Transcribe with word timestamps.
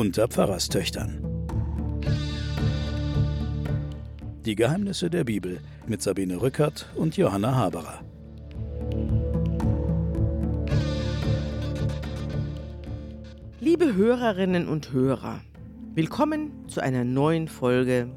unter 0.00 0.28
Pfarrerstöchtern. 0.28 1.22
Die 4.46 4.54
Geheimnisse 4.54 5.10
der 5.10 5.24
Bibel 5.24 5.60
mit 5.86 6.00
Sabine 6.00 6.40
Rückert 6.40 6.88
und 6.96 7.18
Johanna 7.18 7.54
Haberer. 7.54 8.00
Liebe 13.60 13.94
Hörerinnen 13.94 14.68
und 14.68 14.90
Hörer, 14.90 15.42
willkommen 15.92 16.66
zu 16.66 16.80
einer 16.80 17.04
neuen 17.04 17.46
Folge 17.46 18.08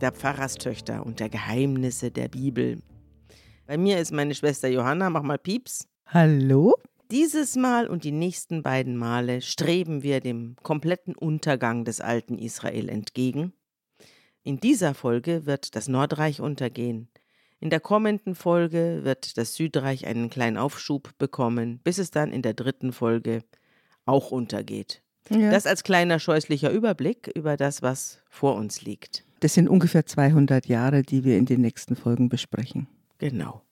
der 0.00 0.10
Pfarrerstöchter 0.10 1.06
und 1.06 1.20
der 1.20 1.28
Geheimnisse 1.28 2.10
der 2.10 2.26
Bibel. 2.26 2.82
Bei 3.68 3.78
mir 3.78 4.00
ist 4.00 4.10
meine 4.10 4.34
Schwester 4.34 4.66
Johanna, 4.66 5.08
mach 5.08 5.22
mal 5.22 5.38
Pieps. 5.38 5.86
Hallo? 6.06 6.74
Dieses 7.10 7.56
Mal 7.56 7.86
und 7.86 8.04
die 8.04 8.12
nächsten 8.12 8.62
beiden 8.62 8.96
Male 8.96 9.40
streben 9.40 10.02
wir 10.02 10.20
dem 10.20 10.56
kompletten 10.62 11.14
Untergang 11.14 11.86
des 11.86 12.02
alten 12.02 12.36
Israel 12.36 12.90
entgegen. 12.90 13.54
In 14.42 14.60
dieser 14.60 14.92
Folge 14.92 15.46
wird 15.46 15.74
das 15.74 15.88
Nordreich 15.88 16.42
untergehen. 16.42 17.08
In 17.60 17.70
der 17.70 17.80
kommenden 17.80 18.34
Folge 18.34 19.00
wird 19.04 19.38
das 19.38 19.54
Südreich 19.54 20.06
einen 20.06 20.28
kleinen 20.28 20.58
Aufschub 20.58 21.16
bekommen, 21.16 21.80
bis 21.82 21.96
es 21.96 22.10
dann 22.10 22.30
in 22.30 22.42
der 22.42 22.52
dritten 22.52 22.92
Folge 22.92 23.42
auch 24.04 24.30
untergeht. 24.30 25.02
Ja. 25.30 25.50
Das 25.50 25.66
als 25.66 25.84
kleiner 25.84 26.18
scheußlicher 26.18 26.70
Überblick 26.70 27.28
über 27.34 27.56
das, 27.56 27.80
was 27.80 28.22
vor 28.28 28.54
uns 28.54 28.82
liegt. 28.82 29.24
Das 29.40 29.54
sind 29.54 29.68
ungefähr 29.68 30.04
200 30.04 30.66
Jahre, 30.66 31.02
die 31.02 31.24
wir 31.24 31.38
in 31.38 31.46
den 31.46 31.62
nächsten 31.62 31.96
Folgen 31.96 32.28
besprechen. 32.28 32.86
Genau. 33.16 33.62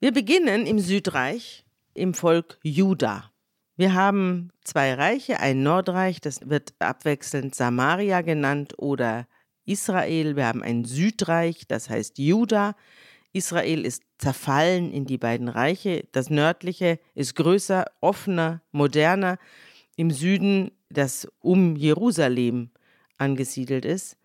Wir 0.00 0.12
beginnen 0.12 0.66
im 0.66 0.78
Südreich, 0.80 1.64
im 2.00 2.14
Volk 2.14 2.58
Juda. 2.62 3.30
Wir 3.76 3.94
haben 3.94 4.50
zwei 4.64 4.94
Reiche, 4.94 5.40
ein 5.40 5.62
Nordreich, 5.62 6.20
das 6.20 6.48
wird 6.48 6.74
abwechselnd 6.78 7.54
Samaria 7.54 8.22
genannt 8.22 8.74
oder 8.78 9.26
Israel. 9.64 10.36
Wir 10.36 10.46
haben 10.46 10.62
ein 10.62 10.84
Südreich, 10.84 11.66
das 11.68 11.88
heißt 11.88 12.18
Juda. 12.18 12.74
Israel 13.32 13.84
ist 13.84 14.02
zerfallen 14.18 14.90
in 14.92 15.04
die 15.04 15.18
beiden 15.18 15.48
Reiche. 15.48 16.08
Das 16.12 16.30
nördliche 16.30 16.98
ist 17.14 17.36
größer, 17.36 17.84
offener, 18.00 18.62
moderner. 18.72 19.38
Im 19.96 20.10
Süden, 20.10 20.72
das 20.88 21.28
um 21.40 21.76
Jerusalem 21.76 22.70
angesiedelt 23.18 23.84
ist, 23.84 24.16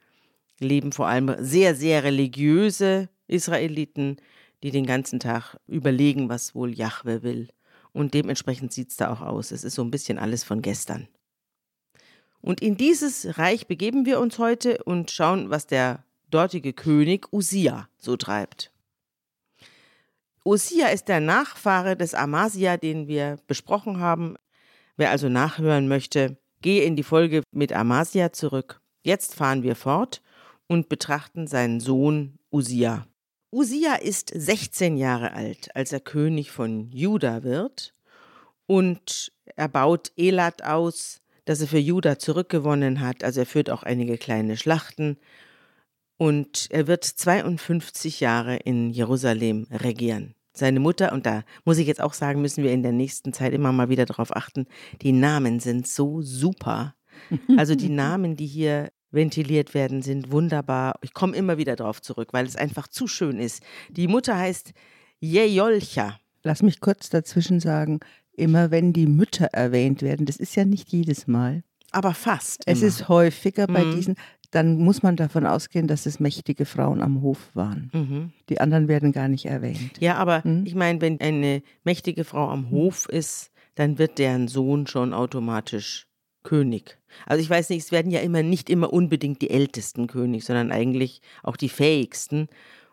leben 0.59 0.91
vor 0.91 1.07
allem 1.07 1.35
sehr, 1.39 1.75
sehr 1.75 2.03
religiöse 2.03 3.09
Israeliten, 3.27 4.17
die 4.63 4.71
den 4.71 4.85
ganzen 4.85 5.19
Tag 5.19 5.57
überlegen, 5.67 6.29
was 6.29 6.55
wohl 6.55 6.73
Jahwe 6.73 7.21
will. 7.21 7.49
Und 7.95 8.13
dementsprechend 8.13 8.73
sieht 8.73 8.89
es 8.89 8.97
da 8.97 9.09
auch 9.09 9.21
aus. 9.21 9.51
Es 9.51 9.63
ist 9.63 9.75
so 9.75 9.81
ein 9.81 9.89
bisschen 9.89 10.19
alles 10.19 10.43
von 10.43 10.61
gestern. 10.61 11.07
Und 12.41 12.59
in 12.59 12.75
dieses 12.75 13.37
Reich 13.37 13.67
begeben 13.67 14.05
wir 14.05 14.19
uns 14.19 14.37
heute 14.37 14.83
und 14.83 15.11
schauen, 15.11 15.49
was 15.49 15.65
der 15.65 16.03
dortige 16.29 16.73
König 16.73 17.31
Usia 17.31 17.87
so 17.97 18.17
treibt. 18.17 18.73
Usia 20.43 20.89
ist 20.89 21.07
der 21.07 21.21
Nachfahre 21.21 21.95
des 21.95 22.13
Amasia, 22.13 22.75
den 22.75 23.07
wir 23.07 23.37
besprochen 23.47 24.01
haben. 24.01 24.35
Wer 24.97 25.11
also 25.11 25.29
nachhören 25.29 25.87
möchte, 25.87 26.37
gehe 26.61 26.83
in 26.83 26.97
die 26.97 27.03
Folge 27.03 27.43
mit 27.51 27.71
Amasia 27.71 28.33
zurück. 28.33 28.81
Jetzt 29.03 29.35
fahren 29.35 29.63
wir 29.63 29.77
fort 29.77 30.21
und 30.67 30.89
betrachten 30.89 31.47
seinen 31.47 31.79
Sohn 31.79 32.39
Usia. 32.51 33.07
Usia 33.55 33.95
ist 33.95 34.33
16 34.35 34.97
Jahre 34.97 35.31
alt, 35.31 35.73
als 35.77 35.93
er 35.93 36.01
König 36.01 36.51
von 36.51 36.91
Juda 36.91 37.43
wird 37.43 37.93
und 38.65 39.31
er 39.55 39.69
baut 39.69 40.11
Elat 40.17 40.61
aus, 40.61 41.21
das 41.45 41.61
er 41.61 41.67
für 41.67 41.77
Juda 41.77 42.19
zurückgewonnen 42.19 42.99
hat. 42.99 43.23
Also 43.23 43.39
er 43.39 43.45
führt 43.45 43.69
auch 43.69 43.83
einige 43.83 44.17
kleine 44.17 44.57
Schlachten 44.57 45.15
und 46.17 46.67
er 46.69 46.87
wird 46.87 47.05
52 47.05 48.19
Jahre 48.19 48.57
in 48.57 48.89
Jerusalem 48.89 49.67
regieren. 49.71 50.35
Seine 50.51 50.81
Mutter, 50.81 51.13
und 51.13 51.25
da 51.25 51.45
muss 51.63 51.77
ich 51.77 51.87
jetzt 51.87 52.01
auch 52.01 52.13
sagen, 52.13 52.41
müssen 52.41 52.61
wir 52.61 52.73
in 52.73 52.83
der 52.83 52.91
nächsten 52.91 53.31
Zeit 53.31 53.53
immer 53.53 53.71
mal 53.71 53.87
wieder 53.87 54.05
darauf 54.05 54.35
achten, 54.35 54.67
die 55.01 55.13
Namen 55.13 55.61
sind 55.61 55.87
so 55.87 56.21
super. 56.21 56.93
Also 57.55 57.75
die 57.75 57.87
Namen, 57.87 58.35
die 58.35 58.45
hier 58.45 58.91
ventiliert 59.15 59.73
werden, 59.73 60.01
sind 60.01 60.31
wunderbar. 60.31 60.95
Ich 61.01 61.13
komme 61.13 61.35
immer 61.35 61.57
wieder 61.57 61.75
darauf 61.75 62.01
zurück, 62.01 62.29
weil 62.31 62.45
es 62.45 62.55
einfach 62.55 62.87
zu 62.87 63.07
schön 63.07 63.39
ist. 63.39 63.63
Die 63.89 64.07
Mutter 64.07 64.37
heißt 64.37 64.73
Jejolcha. 65.19 66.19
Lass 66.43 66.61
mich 66.61 66.79
kurz 66.79 67.09
dazwischen 67.09 67.59
sagen, 67.59 68.01
immer 68.33 68.69
wenn 68.69 68.93
die 68.93 69.07
Mütter 69.07 69.47
erwähnt 69.47 70.01
werden, 70.01 70.25
das 70.25 70.37
ist 70.37 70.55
ja 70.55 70.65
nicht 70.65 70.91
jedes 70.91 71.27
Mal. 71.27 71.63
Aber 71.91 72.13
fast. 72.13 72.63
Es 72.65 72.79
immer. 72.79 72.87
ist 72.87 73.09
häufiger 73.09 73.67
bei 73.67 73.83
mhm. 73.83 73.95
diesen, 73.95 74.15
dann 74.51 74.77
muss 74.77 75.01
man 75.01 75.15
davon 75.15 75.45
ausgehen, 75.45 75.87
dass 75.87 76.05
es 76.05 76.19
mächtige 76.19 76.65
Frauen 76.65 77.01
am 77.01 77.21
Hof 77.21 77.49
waren. 77.53 77.89
Mhm. 77.93 78.33
Die 78.49 78.59
anderen 78.59 78.87
werden 78.87 79.11
gar 79.11 79.27
nicht 79.27 79.45
erwähnt. 79.45 79.99
Ja, 79.99 80.15
aber 80.15 80.41
mhm. 80.43 80.65
ich 80.65 80.75
meine, 80.75 81.01
wenn 81.01 81.19
eine 81.19 81.61
mächtige 81.83 82.23
Frau 82.23 82.49
am 82.49 82.69
Hof 82.69 83.07
ist, 83.09 83.51
dann 83.75 83.97
wird 83.97 84.19
deren 84.19 84.47
Sohn 84.47 84.87
schon 84.87 85.13
automatisch 85.13 86.07
König. 86.45 86.97
Also 87.25 87.41
ich 87.43 87.49
weiß 87.49 87.69
nicht, 87.69 87.83
es 87.83 87.91
werden 87.91 88.11
ja 88.11 88.21
immer 88.21 88.41
nicht 88.41 88.69
immer 88.69 88.93
unbedingt 88.93 89.41
die 89.41 89.49
ältesten 89.49 90.07
König, 90.07 90.45
sondern 90.45 90.71
eigentlich 90.71 91.21
auch 91.43 91.57
die 91.57 91.67
fähigsten. 91.67 92.47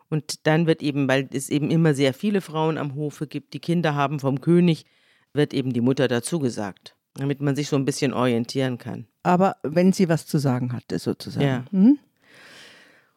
Und 0.09 0.45
dann 0.45 0.67
wird 0.67 0.83
eben, 0.83 1.07
weil 1.07 1.29
es 1.31 1.49
eben 1.49 1.71
immer 1.71 1.93
sehr 1.93 2.13
viele 2.13 2.41
Frauen 2.41 2.77
am 2.77 2.95
Hofe 2.95 3.27
gibt, 3.27 3.53
die 3.53 3.59
Kinder 3.59 3.95
haben 3.95 4.19
vom 4.19 4.41
König, 4.41 4.85
wird 5.31 5.53
eben 5.53 5.71
die 5.71 5.81
Mutter 5.81 6.09
dazu 6.09 6.39
gesagt, 6.39 6.95
damit 7.15 7.41
man 7.41 7.55
sich 7.55 7.69
so 7.69 7.77
ein 7.77 7.85
bisschen 7.85 8.13
orientieren 8.13 8.77
kann. 8.77 9.07
Aber 9.23 9.55
wenn 9.63 9.93
sie 9.93 10.09
was 10.09 10.27
zu 10.27 10.37
sagen 10.37 10.73
hatte, 10.73 10.99
sozusagen. 10.99 11.45
Ja. 11.45 11.65
Hm? 11.71 11.99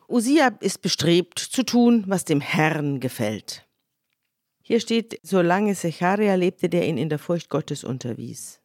Usia 0.09 0.53
ist 0.61 0.83
bestrebt 0.83 1.39
zu 1.39 1.65
tun, 1.65 2.05
was 2.07 2.25
dem 2.25 2.41
Herrn 2.41 3.01
gefällt. 3.01 3.67
Hier 4.63 4.81
steht, 4.81 5.19
solange 5.23 5.75
Secharia 5.75 6.35
lebte, 6.35 6.69
der 6.69 6.89
ihn 6.89 6.99
in 6.99 7.09
der 7.09 7.19
Furcht 7.19 7.51
Gottes 7.51 7.85
unterwies. 7.85 8.61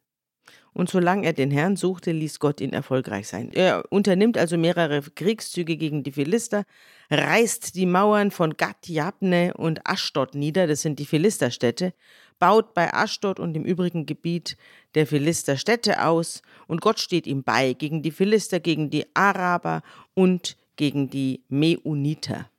Und 0.74 0.90
solange 0.90 1.26
er 1.26 1.34
den 1.34 1.52
Herrn 1.52 1.76
suchte, 1.76 2.12
ließ 2.12 2.40
Gott 2.40 2.62
ihn 2.62 2.72
erfolgreich 2.72 3.28
sein. 3.28 3.52
Er 3.54 3.84
unternimmt 3.90 4.38
also 4.38 4.58
mehrere 4.58 5.02
Kriegszüge 5.02 5.76
gegen 5.76 6.04
die 6.04 6.14
Philister, 6.14 6.64
reißt 7.10 7.76
die 7.76 7.86
Mauern 7.86 8.32
von 8.32 8.56
Gat, 8.56 8.88
Jabne 8.88 9.54
und 9.56 9.86
Aschdod 9.86 10.34
nieder, 10.34 10.68
das 10.68 10.82
sind 10.82 11.00
die 11.00 11.06
Philisterstädte, 11.06 11.94
baut 12.40 12.74
bei 12.74 12.94
Aschdod 12.94 13.40
und 13.40 13.56
im 13.56 13.66
übrigen 13.66 14.06
Gebiet 14.06 14.58
der 14.96 15.06
Philister 15.06 15.58
Städte 15.58 16.04
aus 16.04 16.42
und 16.68 16.82
Gott 16.82 17.00
steht 17.00 17.28
ihm 17.28 17.44
bei 17.44 17.74
gegen 17.74 18.02
die 18.02 18.12
Philister, 18.12 18.60
gegen 18.60 18.90
die 18.90 19.06
Araber 19.16 19.84
und 20.14 20.58
gegen 20.76 21.10
die 21.10 21.44
Meuniter. 21.50 22.50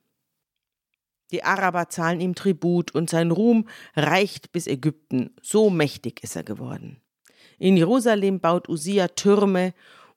Die 1.32 1.42
Araber 1.42 1.88
zahlen 1.88 2.20
ihm 2.20 2.34
Tribut 2.34 2.94
und 2.94 3.10
sein 3.10 3.30
Ruhm 3.30 3.66
reicht 3.96 4.52
bis 4.52 4.66
Ägypten. 4.66 5.30
So 5.42 5.70
mächtig 5.70 6.22
ist 6.22 6.36
er 6.36 6.44
geworden. 6.44 7.01
In 7.62 7.76
Jerusalem 7.76 8.40
baut 8.40 8.68
Usia 8.68 9.06
Türme 9.06 9.72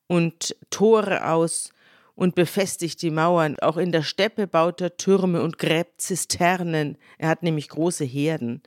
und 0.08 0.56
Tore 0.72 1.30
aus 1.30 1.70
und 2.16 2.34
befestigt 2.34 3.04
die 3.04 3.12
Mauern. 3.12 3.56
Auch 3.60 3.78
in 3.78 3.92
der 3.92 4.02
Steppe 4.02 4.48
baut 4.48 4.82
er 4.82 4.98
Türme 4.98 5.44
und 5.44 5.60
gräbt 5.60 6.02
Zisternen. 6.02 6.98
Er 7.20 7.30
hat 7.30 7.44
nämlich 7.44 7.70
große 7.70 8.04
Herden, 8.04 8.64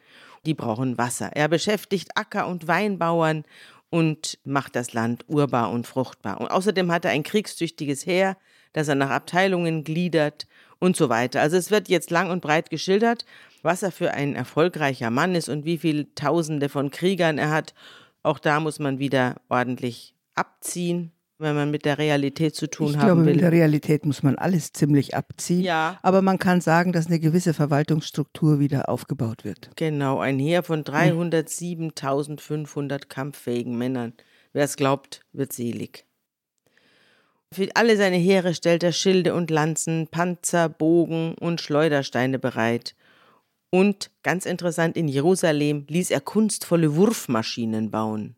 die 0.47 0.55
brauchen 0.55 0.97
Wasser. 0.97 1.31
Er 1.35 1.49
beschäftigt 1.49 2.11
Acker- 2.15 2.47
und 2.47 2.69
Weinbauern 2.69 3.43
und 3.91 4.39
macht 4.45 4.77
das 4.77 4.93
Land 4.93 5.25
urbar 5.27 5.73
und 5.73 5.85
fruchtbar. 5.85 6.41
Und 6.41 6.47
außerdem 6.47 6.93
hat 6.93 7.05
er 7.05 7.11
ein 7.11 7.25
kriegstüchtiges 7.25 8.07
Heer, 8.07 8.37
das 8.75 8.87
er 8.87 8.95
nach 8.95 9.11
Abteilungen 9.11 9.83
gliedert 9.83 10.47
und 10.79 10.95
so 10.95 11.09
weiter. 11.09 11.41
Also 11.41 11.57
es 11.57 11.73
wird 11.73 11.89
jetzt 11.89 12.13
lang 12.13 12.31
und 12.31 12.43
breit 12.43 12.71
geschildert, 12.71 13.25
was 13.63 13.83
er 13.83 13.91
für 13.91 14.13
ein 14.13 14.37
erfolgreicher 14.37 15.11
Mann 15.11 15.35
ist 15.35 15.49
und 15.49 15.65
wie 15.65 15.79
viele 15.79 16.15
Tausende 16.15 16.69
von 16.69 16.93
Kriegern 16.93 17.39
er 17.39 17.51
hat 17.51 17.75
auch 18.29 18.39
da 18.39 18.61
muss 18.61 18.79
man 18.79 18.99
wieder 18.99 19.37
ordentlich 19.49 20.15
abziehen, 20.35 21.13
wenn 21.39 21.57
man 21.57 21.71
mit 21.71 21.87
der 21.87 21.97
Realität 21.99 22.55
zu 22.55 22.69
tun 22.69 22.91
ich 22.91 22.97
haben 22.97 23.07
glaube, 23.07 23.25
will. 23.25 23.33
Mit 23.33 23.43
der 23.43 23.53
Realität 23.53 24.05
muss 24.05 24.23
man 24.23 24.37
alles 24.37 24.73
ziemlich 24.73 25.17
abziehen. 25.17 25.63
Ja. 25.63 25.99
Aber 26.03 26.21
man 26.21 26.39
kann 26.39 26.61
sagen, 26.61 26.93
dass 26.93 27.07
eine 27.07 27.21
gewisse 27.21 27.55
Verwaltungsstruktur 27.55 28.61
wieder 28.61 28.91
aufgebaut 28.91 29.45
wird. 29.45 29.71
Genau, 29.77 30.19
ein 30.19 30.39
Heer 30.39 30.63
von 30.63 30.85
307.500 30.85 33.07
kampffähigen 33.09 33.79
Männern. 33.79 34.13
Wer 34.53 34.65
es 34.65 34.77
glaubt, 34.77 35.23
wird 35.33 35.53
selig. 35.53 36.05
Für 37.53 37.69
alle 37.75 37.97
seine 37.97 38.17
Heere 38.17 38.55
stellt 38.55 38.83
er 38.83 38.93
Schilde 38.93 39.35
und 39.35 39.51
Lanzen, 39.51 40.09
Panzer, 40.09 40.69
Bogen 40.69 41.35
und 41.41 41.63
Schleudersteine 41.63 42.39
bereit. 42.39 42.95
Und 43.71 44.11
ganz 44.23 44.47
interessant, 44.47 44.97
in 44.97 45.09
Jerusalem 45.09 45.85
ließ 45.89 46.11
er 46.11 46.21
kunstvolle 46.21 46.97
Wurfmaschinen 46.97 47.91
bauen. 47.91 48.37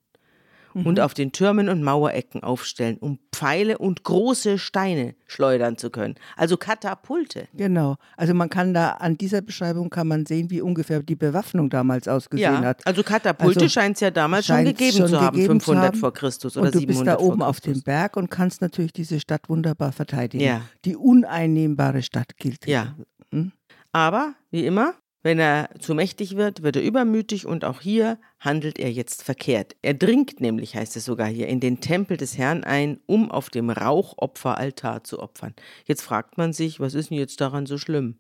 mhm. 0.75 0.87
und 0.87 1.01
auf 1.01 1.15
den 1.15 1.33
Türmen 1.33 1.69
und 1.69 1.83
Mauerecken 1.83 2.43
aufstellen, 2.43 2.97
um 2.99 3.19
Pfeile 3.33 3.79
und 3.79 4.05
große 4.05 4.59
Steine 4.59 5.15
schleudern 5.27 5.77
zu 5.77 5.91
können. 5.91 6.15
Also 6.37 6.57
Katapulte. 6.57 7.49
Genau. 7.55 7.97
Also 8.17 8.35
man 8.35 8.49
kann 8.51 8.75
da 8.75 8.91
an 8.93 9.17
dieser 9.17 9.41
Beschreibung 9.41 9.91
kann 9.91 10.09
man 10.09 10.27
sehen, 10.27 10.51
wie 10.51 10.61
ungefähr 10.61 11.03
die 11.03 11.17
Bewaffnung 11.17 11.71
damals 11.71 12.09
ausgesehen 12.09 12.55
ja, 12.55 12.65
hat. 12.65 12.87
Also 12.87 13.03
Katapulte 13.03 13.61
also 13.61 13.69
scheint 13.69 13.97
es 13.97 14.01
ja 14.01 14.11
damals 14.11 14.47
schon 14.47 14.65
gegeben 14.65 14.99
schon 14.99 15.09
zu 15.09 15.21
haben, 15.21 15.41
500 15.41 15.85
haben. 15.85 15.99
vor 15.99 16.13
Christus 16.13 16.57
oder 16.57 16.67
und 16.67 16.75
du 16.75 16.79
700 16.81 17.05
bist 17.05 17.07
da 17.07 17.25
oben 17.25 17.43
auf 17.43 17.61
dem 17.61 17.83
Berg 17.83 18.17
und 18.17 18.31
kannst 18.31 18.61
natürlich 18.61 18.93
diese 18.93 19.21
Stadt 19.21 19.49
wunderbar 19.49 19.93
verteidigen. 19.93 20.45
Ja. 20.45 20.63
Die 20.85 20.97
uneinnehmbare 20.97 22.03
Stadt 22.03 22.37
gilt. 22.37 22.67
Ja. 22.67 22.95
Hm? 23.33 23.53
Aber 23.93 24.35
wie 24.51 24.67
immer, 24.67 24.95
wenn 25.23 25.39
er 25.39 25.69
zu 25.79 25.95
mächtig 25.95 26.37
wird, 26.37 26.63
wird 26.63 26.77
er 26.77 26.83
übermütig 26.83 27.47
und 27.47 27.65
auch 27.65 27.81
hier 27.81 28.19
handelt 28.39 28.79
er 28.79 28.91
jetzt 28.91 29.23
verkehrt. 29.23 29.77
Er 29.83 29.95
dringt 29.95 30.41
nämlich, 30.41 30.75
heißt 30.77 30.97
es 30.97 31.05
sogar 31.05 31.29
hier, 31.29 31.49
in 31.49 31.61
den 31.61 31.81
Tempel 31.81 32.17
des 32.17 32.39
Herrn 32.39 32.65
ein, 32.65 33.01
um 33.07 33.31
auf 33.31 33.51
dem 33.51 33.69
Rauchopferaltar 33.69 35.05
zu 35.05 35.21
opfern. 35.21 35.55
Jetzt 35.85 36.03
fragt 36.03 36.39
man 36.39 36.53
sich, 36.53 36.81
was 36.81 36.95
ist 36.95 37.11
denn 37.11 37.19
jetzt 37.19 37.41
daran 37.41 37.67
so 37.67 37.77
schlimm? 37.77 38.19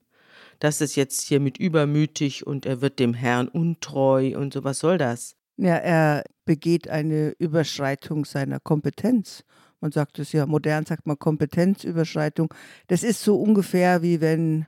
Das 0.58 0.82
ist 0.82 0.94
jetzt 0.94 1.23
hier 1.23 1.41
mit 1.41 1.56
übermütig 1.56 2.47
und 2.47 2.67
er 2.67 2.82
wird 2.82 2.99
dem 2.99 3.14
Herrn 3.14 3.49
untreu 3.49 4.37
und 4.37 4.52
so, 4.52 4.62
was 4.62 4.79
soll 4.79 4.99
das? 4.99 5.37
Ja, 5.56 5.76
er 5.76 6.25
begeht 6.44 6.88
eine 6.88 7.31
Überschreitung 7.38 8.26
seiner 8.26 8.61
Kompetenz. 8.61 9.44
Man 9.81 9.93
sagt 9.93 10.19
es 10.19 10.32
ja, 10.32 10.44
modern 10.44 10.85
sagt 10.85 11.06
man 11.06 11.19
Kompetenzüberschreitung. 11.19 12.52
Das 12.88 13.02
ist 13.02 13.23
so 13.23 13.41
ungefähr 13.41 14.02
wie 14.02 14.20
wenn 14.20 14.67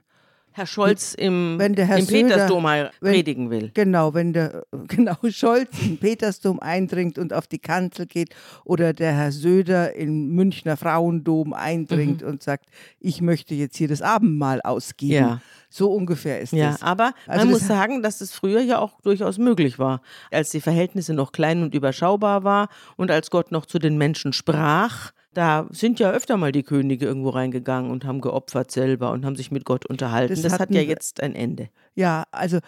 Herr 0.53 0.67
Scholz 0.67 1.15
im, 1.15 1.57
wenn 1.57 1.73
der 1.73 1.85
Herr 1.85 1.97
im 1.97 2.05
Söder, 2.05 2.27
Petersdom 2.27 2.67
predigen 2.99 3.49
will. 3.49 3.71
Genau, 3.73 4.13
wenn 4.13 4.33
der 4.33 4.65
genau 4.87 5.15
Scholz 5.29 5.69
im 5.81 5.97
Petersdom 5.97 6.59
eindringt 6.59 7.17
und 7.17 7.33
auf 7.33 7.47
die 7.47 7.59
Kanzel 7.59 8.05
geht 8.05 8.35
oder 8.63 8.93
der 8.93 9.13
Herr 9.13 9.31
Söder 9.31 9.95
im 9.95 10.35
Münchner 10.35 10.77
Frauendom 10.77 11.53
eindringt 11.53 12.21
mhm. 12.21 12.27
und 12.27 12.43
sagt, 12.43 12.65
ich 12.99 13.21
möchte 13.21 13.55
jetzt 13.55 13.77
hier 13.77 13.87
das 13.87 14.01
Abendmahl 14.01 14.61
ausgeben. 14.61 15.13
Ja. 15.13 15.41
So 15.69 15.91
ungefähr 15.91 16.39
ist 16.39 16.53
ja, 16.53 16.69
es. 16.69 16.81
Ja, 16.81 16.85
aber 16.85 17.13
also 17.25 17.45
man 17.45 17.53
muss 17.53 17.65
sagen, 17.65 18.03
dass 18.03 18.21
es 18.21 18.31
früher 18.31 18.61
ja 18.61 18.77
auch 18.77 19.01
durchaus 19.01 19.39
möglich 19.39 19.79
war, 19.79 20.01
als 20.29 20.51
die 20.51 20.61
Verhältnisse 20.61 21.15
noch 21.15 21.31
klein 21.31 21.63
und 21.63 21.73
überschaubar 21.73 22.43
war 22.43 22.69
und 22.95 23.09
als 23.09 23.31
Gott 23.31 23.51
noch 23.51 23.65
zu 23.65 23.79
den 23.79 23.97
Menschen 23.97 24.33
sprach 24.33 25.11
da 25.33 25.67
sind 25.71 25.99
ja 25.99 26.11
öfter 26.11 26.37
mal 26.37 26.51
die 26.51 26.63
Könige 26.63 27.05
irgendwo 27.05 27.29
reingegangen 27.29 27.91
und 27.91 28.05
haben 28.05 28.21
geopfert 28.21 28.71
selber 28.71 29.11
und 29.11 29.25
haben 29.25 29.35
sich 29.35 29.51
mit 29.51 29.65
Gott 29.65 29.85
unterhalten. 29.85 30.33
Das, 30.33 30.41
das 30.41 30.59
hat 30.59 30.71
ja 30.71 30.81
jetzt 30.81 31.21
ein 31.21 31.35
Ende. 31.35 31.69
Ja, 31.95 32.23
also 32.31 32.59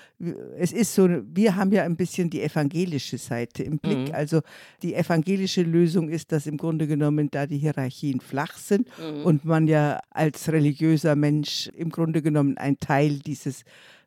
es 0.57 0.71
ist 0.71 0.93
so, 0.93 1.07
wir 1.07 1.55
haben 1.55 1.71
ja 1.71 1.83
ein 1.83 1.95
bisschen 1.95 2.29
die 2.29 2.41
evangelische 2.41 3.17
Seite 3.17 3.63
im 3.63 3.79
Blick. 3.79 4.09
Mhm. 4.09 4.15
Also 4.15 4.41
die 4.81 4.95
evangelische 4.95 5.63
Lösung 5.63 6.09
ist, 6.09 6.31
dass 6.31 6.47
im 6.47 6.57
Grunde 6.57 6.87
genommen 6.87 7.29
da 7.31 7.45
die 7.45 7.57
Hierarchien 7.57 8.19
flach 8.19 8.57
sind 8.57 8.87
mhm. 8.99 9.23
und 9.23 9.45
man 9.45 9.67
ja 9.67 9.99
als 10.09 10.51
religiöser 10.51 11.15
Mensch 11.15 11.69
im 11.75 11.89
Grunde 11.89 12.21
genommen 12.21 12.57
ein 12.57 12.79
Teil 12.79 13.19
dieses 13.19 13.63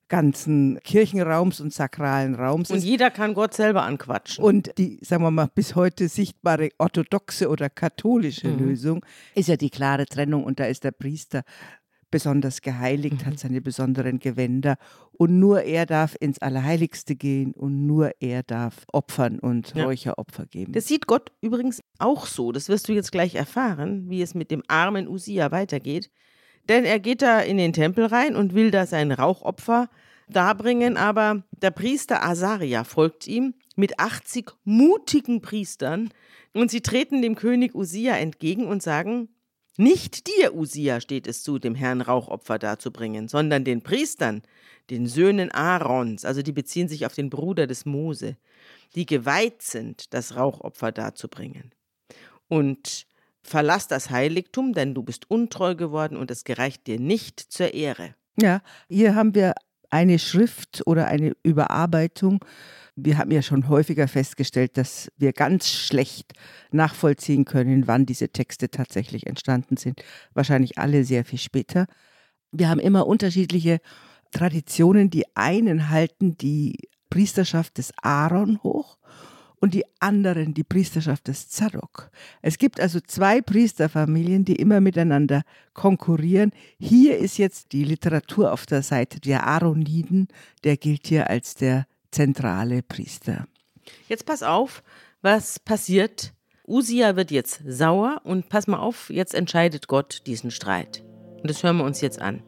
ganzen 0.08 0.78
Kirchenraums 0.84 1.60
und 1.60 1.72
sakralen 1.72 2.34
Raums 2.34 2.70
und 2.70 2.78
ist. 2.78 2.84
Jeder 2.84 3.10
kann 3.10 3.34
Gott 3.34 3.54
selber 3.54 3.82
anquatschen. 3.82 4.42
Und 4.42 4.76
die, 4.78 4.98
sagen 5.02 5.22
wir 5.22 5.30
mal, 5.30 5.50
bis 5.54 5.74
heute 5.74 6.08
sichtbare 6.08 6.70
orthodoxe 6.78 7.48
oder 7.48 7.68
katholische 7.70 8.48
mhm. 8.48 8.58
Lösung 8.58 9.06
ist 9.34 9.48
ja 9.48 9.56
die 9.56 9.70
klare 9.70 10.06
Trennung 10.06 10.44
und 10.44 10.60
da 10.60 10.64
ist 10.64 10.84
der 10.84 10.92
Priester 10.92 11.42
besonders 12.10 12.62
geheiligt, 12.62 13.22
mhm. 13.22 13.26
hat 13.26 13.38
seine 13.38 13.60
besonderen 13.60 14.18
Gewänder 14.18 14.76
und 15.12 15.38
nur 15.38 15.62
er 15.62 15.84
darf 15.84 16.16
ins 16.18 16.38
Allerheiligste 16.38 17.16
gehen 17.16 17.52
und 17.52 17.86
nur 17.86 18.12
er 18.20 18.42
darf 18.42 18.84
opfern 18.92 19.38
und 19.38 19.74
ja. 19.74 19.84
Räucheropfer 19.84 20.46
geben. 20.46 20.72
Das 20.72 20.86
sieht 20.86 21.06
Gott 21.06 21.32
übrigens 21.40 21.82
auch 21.98 22.26
so, 22.26 22.52
das 22.52 22.68
wirst 22.68 22.88
du 22.88 22.92
jetzt 22.92 23.12
gleich 23.12 23.34
erfahren, 23.34 24.08
wie 24.08 24.22
es 24.22 24.34
mit 24.34 24.50
dem 24.50 24.62
armen 24.68 25.06
Usia 25.06 25.50
weitergeht. 25.50 26.10
Denn 26.68 26.84
er 26.84 27.00
geht 27.00 27.22
da 27.22 27.40
in 27.40 27.56
den 27.56 27.72
Tempel 27.72 28.06
rein 28.06 28.36
und 28.36 28.54
will 28.54 28.70
da 28.70 28.86
sein 28.86 29.10
Rauchopfer 29.12 29.88
darbringen, 30.28 30.96
aber 30.96 31.42
der 31.62 31.70
Priester 31.70 32.22
Asaria 32.22 32.84
folgt 32.84 33.26
ihm 33.26 33.54
mit 33.76 33.98
80 33.98 34.50
mutigen 34.64 35.40
Priestern 35.40 36.10
und 36.52 36.70
sie 36.70 36.82
treten 36.82 37.22
dem 37.22 37.34
König 37.34 37.74
Usia 37.74 38.16
entgegen 38.16 38.66
und 38.66 38.82
sagen, 38.82 39.28
nicht 39.80 40.26
dir, 40.26 40.54
Usia, 40.54 41.00
steht 41.00 41.28
es 41.28 41.42
zu, 41.44 41.58
dem 41.58 41.76
Herrn 41.76 42.00
Rauchopfer 42.00 42.58
darzubringen, 42.58 43.28
sondern 43.28 43.64
den 43.64 43.80
Priestern, 43.80 44.42
den 44.90 45.06
Söhnen 45.06 45.52
Aarons, 45.52 46.24
also 46.24 46.42
die 46.42 46.52
beziehen 46.52 46.88
sich 46.88 47.06
auf 47.06 47.14
den 47.14 47.30
Bruder 47.30 47.66
des 47.66 47.86
Mose, 47.86 48.36
die 48.96 49.06
geweiht 49.06 49.62
sind, 49.62 50.12
das 50.12 50.34
Rauchopfer 50.34 50.90
darzubringen. 50.90 51.72
Und 52.48 53.06
Verlass 53.48 53.88
das 53.88 54.10
Heiligtum, 54.10 54.74
denn 54.74 54.94
du 54.94 55.02
bist 55.02 55.30
untreu 55.30 55.74
geworden 55.74 56.18
und 56.18 56.30
es 56.30 56.44
gereicht 56.44 56.86
dir 56.86 57.00
nicht 57.00 57.40
zur 57.40 57.72
Ehre. 57.72 58.14
Ja, 58.38 58.60
hier 58.88 59.14
haben 59.14 59.34
wir 59.34 59.54
eine 59.88 60.18
Schrift 60.18 60.82
oder 60.84 61.06
eine 61.06 61.34
Überarbeitung. 61.42 62.44
Wir 62.94 63.16
haben 63.16 63.30
ja 63.30 63.40
schon 63.40 63.68
häufiger 63.68 64.06
festgestellt, 64.06 64.76
dass 64.76 65.10
wir 65.16 65.32
ganz 65.32 65.70
schlecht 65.70 66.34
nachvollziehen 66.72 67.46
können, 67.46 67.86
wann 67.86 68.04
diese 68.04 68.28
Texte 68.28 68.70
tatsächlich 68.70 69.26
entstanden 69.26 69.78
sind. 69.78 70.02
Wahrscheinlich 70.34 70.76
alle 70.76 71.04
sehr 71.04 71.24
viel 71.24 71.38
später. 71.38 71.86
Wir 72.52 72.68
haben 72.68 72.80
immer 72.80 73.06
unterschiedliche 73.06 73.80
Traditionen. 74.30 75.08
Die 75.08 75.24
einen 75.36 75.88
halten 75.88 76.36
die 76.36 76.76
Priesterschaft 77.08 77.78
des 77.78 77.92
Aaron 78.02 78.62
hoch 78.62 78.98
und 79.60 79.74
die 79.74 79.84
anderen 80.00 80.54
die 80.54 80.64
Priesterschaft 80.64 81.28
des 81.28 81.48
Zadok. 81.48 82.10
Es 82.42 82.58
gibt 82.58 82.80
also 82.80 83.00
zwei 83.00 83.40
Priesterfamilien, 83.40 84.44
die 84.44 84.56
immer 84.56 84.80
miteinander 84.80 85.42
konkurrieren. 85.74 86.52
Hier 86.78 87.18
ist 87.18 87.38
jetzt 87.38 87.72
die 87.72 87.84
Literatur 87.84 88.52
auf 88.52 88.66
der 88.66 88.82
Seite 88.82 89.20
der 89.20 89.46
Aaroniden, 89.46 90.28
der 90.64 90.76
gilt 90.76 91.06
hier 91.06 91.28
als 91.30 91.54
der 91.54 91.86
zentrale 92.10 92.82
Priester. 92.82 93.46
Jetzt 94.08 94.26
pass 94.26 94.42
auf, 94.42 94.82
was 95.22 95.58
passiert. 95.58 96.32
Usia 96.66 97.16
wird 97.16 97.30
jetzt 97.30 97.62
sauer 97.66 98.20
und 98.24 98.48
pass 98.48 98.66
mal 98.66 98.78
auf, 98.78 99.10
jetzt 99.10 99.34
entscheidet 99.34 99.88
Gott 99.88 100.22
diesen 100.26 100.50
Streit. 100.50 101.02
Und 101.40 101.48
das 101.48 101.62
hören 101.62 101.78
wir 101.78 101.84
uns 101.84 102.00
jetzt 102.00 102.20
an. 102.20 102.42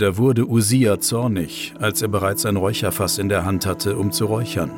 Da 0.00 0.16
wurde 0.16 0.48
Usia 0.48 0.98
zornig, 0.98 1.74
als 1.78 2.00
er 2.00 2.08
bereits 2.08 2.46
ein 2.46 2.56
Räucherfass 2.56 3.18
in 3.18 3.28
der 3.28 3.44
Hand 3.44 3.66
hatte, 3.66 3.98
um 3.98 4.12
zu 4.12 4.24
räuchern. 4.24 4.70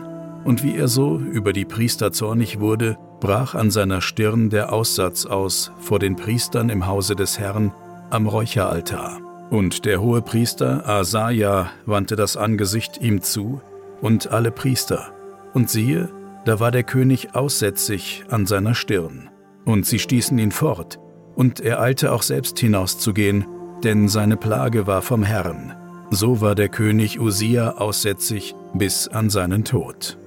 Und 0.44 0.64
wie 0.64 0.74
er 0.74 0.88
so 0.88 1.16
über 1.16 1.52
die 1.52 1.64
Priester 1.64 2.10
zornig 2.10 2.58
wurde, 2.58 2.98
brach 3.20 3.54
an 3.54 3.70
seiner 3.70 4.00
Stirn 4.00 4.50
der 4.50 4.72
Aussatz 4.72 5.24
aus 5.24 5.70
vor 5.78 6.00
den 6.00 6.16
Priestern 6.16 6.70
im 6.70 6.88
Hause 6.88 7.14
des 7.14 7.38
Herrn 7.38 7.73
am 8.11 8.26
Räucheraltar. 8.26 9.20
Und 9.49 9.85
der 9.85 10.00
hohe 10.00 10.23
Priester 10.23 10.88
Asaja 10.88 11.70
wandte 11.87 12.16
das 12.16 12.37
Angesicht 12.37 13.00
ihm 13.00 13.23
zu 13.23 13.61
und 14.00 14.32
alle 14.32 14.50
Priester. 14.50 15.12
Und 15.54 15.70
siehe, 15.70 16.11
da 16.44 16.58
war 16.58 16.73
der 16.73 16.82
König 16.82 17.37
aussätzig 17.37 18.25
an 18.28 18.44
seiner 18.47 18.75
Stirn. 18.75 19.30
Und 19.64 19.87
sie 19.87 20.00
stießen 20.00 20.37
ihn 20.40 20.50
fort, 20.50 20.99
und 21.37 21.61
er 21.61 21.80
eilte 21.80 22.11
auch 22.11 22.23
selbst 22.23 22.58
hinauszugehen, 22.58 23.47
denn 23.84 24.08
seine 24.08 24.36
Plage 24.36 24.86
war 24.86 25.02
vom 25.02 25.22
Herrn. 25.22 25.74
So 26.10 26.40
war 26.40 26.54
der 26.54 26.68
König 26.68 27.20
Usia 27.20 27.72
aussätzig 27.72 28.54
bis 28.74 29.08
an 29.08 29.30
seinen 29.30 29.64
Tod. 29.64 30.18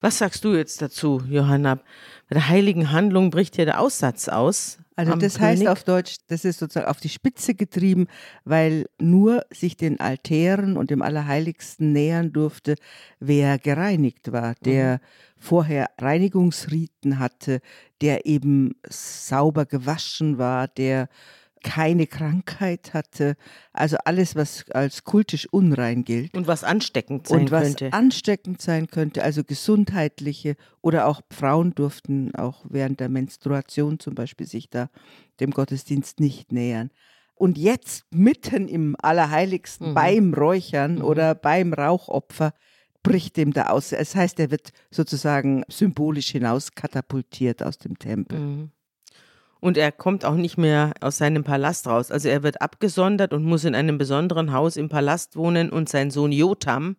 Was 0.00 0.18
sagst 0.18 0.44
du 0.44 0.54
jetzt 0.54 0.82
dazu, 0.82 1.22
Johanna? 1.28 1.76
Bei 2.28 2.34
der 2.34 2.48
heiligen 2.48 2.92
Handlung 2.92 3.30
bricht 3.30 3.56
hier 3.56 3.64
der 3.64 3.80
Aussatz 3.80 4.28
aus. 4.28 4.78
Also 4.96 5.14
das 5.14 5.34
König. 5.34 5.60
heißt 5.60 5.68
auf 5.68 5.84
Deutsch, 5.84 6.16
das 6.28 6.46
ist 6.46 6.58
sozusagen 6.58 6.88
auf 6.88 7.00
die 7.00 7.10
Spitze 7.10 7.54
getrieben, 7.54 8.06
weil 8.44 8.86
nur 8.98 9.44
sich 9.50 9.76
den 9.76 10.00
Altären 10.00 10.78
und 10.78 10.90
dem 10.90 11.02
Allerheiligsten 11.02 11.92
nähern 11.92 12.32
durfte, 12.32 12.76
wer 13.20 13.58
gereinigt 13.58 14.32
war, 14.32 14.54
der 14.64 14.94
mhm. 14.94 14.98
vorher 15.38 15.90
Reinigungsriten 15.98 17.18
hatte, 17.18 17.60
der 18.00 18.24
eben 18.24 18.74
sauber 18.88 19.66
gewaschen 19.66 20.38
war, 20.38 20.66
der 20.66 21.08
keine 21.66 22.06
Krankheit 22.06 22.94
hatte, 22.94 23.34
also 23.72 23.96
alles, 24.04 24.36
was 24.36 24.70
als 24.70 25.02
kultisch 25.02 25.48
unrein 25.52 26.04
gilt. 26.04 26.32
Und 26.36 26.46
was 26.46 26.62
ansteckend 26.62 27.26
sein 27.26 27.40
und 27.40 27.50
was 27.50 27.76
könnte. 27.76 27.92
ansteckend 27.92 28.62
sein 28.62 28.86
könnte, 28.86 29.24
also 29.24 29.42
gesundheitliche 29.42 30.54
oder 30.80 31.08
auch 31.08 31.22
Frauen 31.28 31.74
durften 31.74 32.32
auch 32.36 32.64
während 32.68 33.00
der 33.00 33.08
Menstruation 33.08 33.98
zum 33.98 34.14
Beispiel 34.14 34.46
sich 34.46 34.70
da 34.70 34.90
dem 35.40 35.50
Gottesdienst 35.50 36.20
nicht 36.20 36.52
nähern. 36.52 36.90
Und 37.34 37.58
jetzt 37.58 38.04
mitten 38.12 38.68
im 38.68 38.94
Allerheiligsten 39.00 39.90
mhm. 39.90 39.94
beim 39.94 40.34
Räuchern 40.34 40.96
mhm. 40.96 41.04
oder 41.04 41.34
beim 41.34 41.72
Rauchopfer 41.72 42.52
bricht 43.02 43.36
dem 43.36 43.52
da 43.52 43.66
aus. 43.66 43.90
Es 43.90 44.14
heißt, 44.14 44.38
er 44.38 44.52
wird 44.52 44.70
sozusagen 44.92 45.64
symbolisch 45.68 46.28
hinaus 46.28 46.72
katapultiert 46.72 47.60
aus 47.64 47.78
dem 47.78 47.98
Tempel. 47.98 48.38
Mhm. 48.38 48.70
Und 49.66 49.76
er 49.76 49.90
kommt 49.90 50.24
auch 50.24 50.36
nicht 50.36 50.56
mehr 50.58 50.92
aus 51.00 51.18
seinem 51.18 51.42
Palast 51.42 51.88
raus. 51.88 52.12
Also 52.12 52.28
er 52.28 52.44
wird 52.44 52.62
abgesondert 52.62 53.32
und 53.32 53.42
muss 53.42 53.64
in 53.64 53.74
einem 53.74 53.98
besonderen 53.98 54.52
Haus 54.52 54.76
im 54.76 54.88
Palast 54.88 55.34
wohnen 55.34 55.70
und 55.70 55.88
sein 55.88 56.12
Sohn 56.12 56.30
Jotam, 56.30 56.94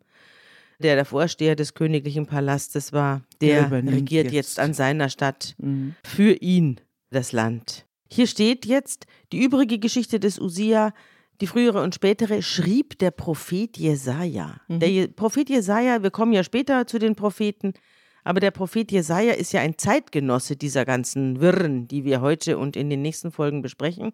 der 0.80 0.96
der 0.96 1.06
Vorsteher 1.06 1.56
des 1.56 1.76
königlichen 1.76 2.26
Palastes 2.26 2.92
war, 2.92 3.22
der, 3.40 3.70
Der 3.70 3.84
regiert 3.94 4.26
jetzt. 4.26 4.34
jetzt. 4.34 4.60
an 4.60 4.74
seiner 4.74 5.08
Stadt 5.08 5.56
Mhm. 5.60 5.96
für 6.04 6.34
ihn 6.34 6.82
das 7.10 7.32
Land. 7.32 7.86
Hier 8.12 8.28
steht 8.28 8.66
jetzt, 8.66 9.06
die 9.32 9.42
übrige 9.42 9.80
Geschichte 9.80 10.20
des 10.20 10.38
Usia, 10.38 10.94
die 11.40 11.48
frühere 11.48 11.82
und 11.84 11.96
spätere, 11.96 12.42
schrieb 12.42 13.00
der 13.00 13.12
Prophet 13.12 13.78
Jesaja. 13.78 14.60
Der 14.68 14.90
Je 14.92 15.08
Prophet 15.08 15.50
Jesaja, 15.50 16.04
wir 16.04 16.12
kommen 16.12 16.34
ja 16.34 16.44
später 16.44 16.86
zu 16.86 17.00
den 17.00 17.16
Propheten, 17.16 17.74
aber 18.28 18.40
der 18.40 18.52
Prophet 18.52 18.92
Jesaja 18.92 19.34
ist 19.34 19.54
ja 19.54 19.62
ein 19.62 19.78
Zeitgenosse 19.78 20.56
dieser 20.56 20.84
ganzen 20.86 21.40
Wirren, 21.40 21.88
die 21.88 22.04
wir 22.04 22.22
heute 22.22 22.58
und 22.58 22.76
in 22.76 22.90
den 22.90 23.02
nächsten 23.02 23.32
Folgen 23.32 23.62
besprechen. 23.62 24.12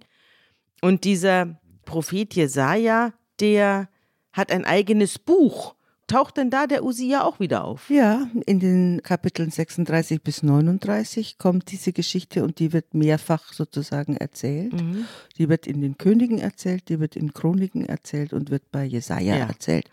Und 0.82 1.03
dieser 1.03 1.60
Prophet 1.86 2.34
Jesaja, 2.34 3.13
der 3.39 3.89
hat 4.32 4.51
ein 4.51 4.65
eigenes 4.65 5.17
Buch. 5.20 5.75
Taucht 6.08 6.38
denn 6.38 6.50
da 6.50 6.67
der 6.67 6.84
Usia 6.84 7.24
auch 7.24 7.39
wieder 7.39 7.63
auf? 7.63 7.89
Ja, 7.89 8.27
in 8.46 8.60
den 8.60 9.01
Kapiteln 9.03 9.50
36 9.50 10.22
bis 10.22 10.43
39 10.43 11.38
kommt 11.38 11.72
diese 11.72 11.93
Geschichte 11.93 12.43
und 12.43 12.60
die 12.60 12.74
wird 12.74 12.93
mehrfach 12.93 13.53
sozusagen 13.53 14.17
erzählt. 14.17 14.74
Mhm. 14.74 15.05
Die 15.38 15.48
wird 15.50 15.65
in 15.65 15.82
den 15.82 15.98
Königen 15.98 16.39
erzählt, 16.39 16.89
die 16.89 17.00
wird 17.00 17.15
in 17.15 17.34
Chroniken 17.34 17.86
erzählt 17.86 18.34
und 18.34 18.51
wird 18.51 18.70
bei 18.72 18.84
Jesaja 18.84 19.38
Ja. 19.38 19.46
erzählt. 19.48 19.89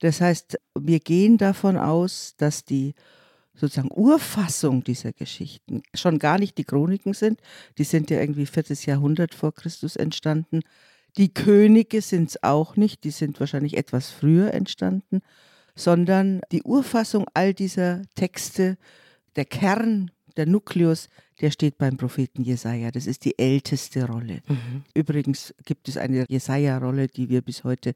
Das 0.00 0.20
heißt, 0.22 0.58
wir 0.78 0.98
gehen 0.98 1.36
davon 1.36 1.76
aus, 1.76 2.34
dass 2.38 2.64
die 2.64 2.94
sozusagen 3.54 3.90
Urfassung 3.92 4.84
dieser 4.84 5.12
Geschichten 5.12 5.82
schon 5.94 6.18
gar 6.18 6.38
nicht 6.38 6.56
die 6.58 6.64
Chroniken 6.64 7.14
sind. 7.14 7.40
Die 7.78 7.84
sind 7.84 8.10
ja 8.10 8.20
irgendwie 8.20 8.46
viertes 8.46 8.86
Jahrhundert 8.86 9.34
vor 9.34 9.54
Christus 9.54 9.96
entstanden. 9.96 10.60
Die 11.16 11.34
Könige 11.34 12.02
sind 12.02 12.30
es 12.30 12.42
auch 12.42 12.76
nicht, 12.76 13.04
die 13.04 13.10
sind 13.10 13.40
wahrscheinlich 13.40 13.76
etwas 13.76 14.10
früher 14.10 14.54
entstanden, 14.54 15.20
sondern 15.74 16.40
die 16.52 16.62
Urfassung 16.62 17.26
all 17.34 17.52
dieser 17.52 18.02
Texte, 18.14 18.78
der 19.36 19.44
Kern, 19.44 20.10
der 20.36 20.46
Nukleus, 20.46 21.08
der 21.40 21.50
steht 21.50 21.78
beim 21.78 21.96
Propheten 21.96 22.42
Jesaja. 22.42 22.90
Das 22.90 23.06
ist 23.06 23.24
die 23.24 23.38
älteste 23.38 24.06
Rolle. 24.06 24.42
Übrigens 24.94 25.54
gibt 25.64 25.88
es 25.88 25.96
eine 25.96 26.24
Jesaja-Rolle, 26.28 27.08
die 27.08 27.28
wir 27.28 27.42
bis 27.42 27.64
heute 27.64 27.94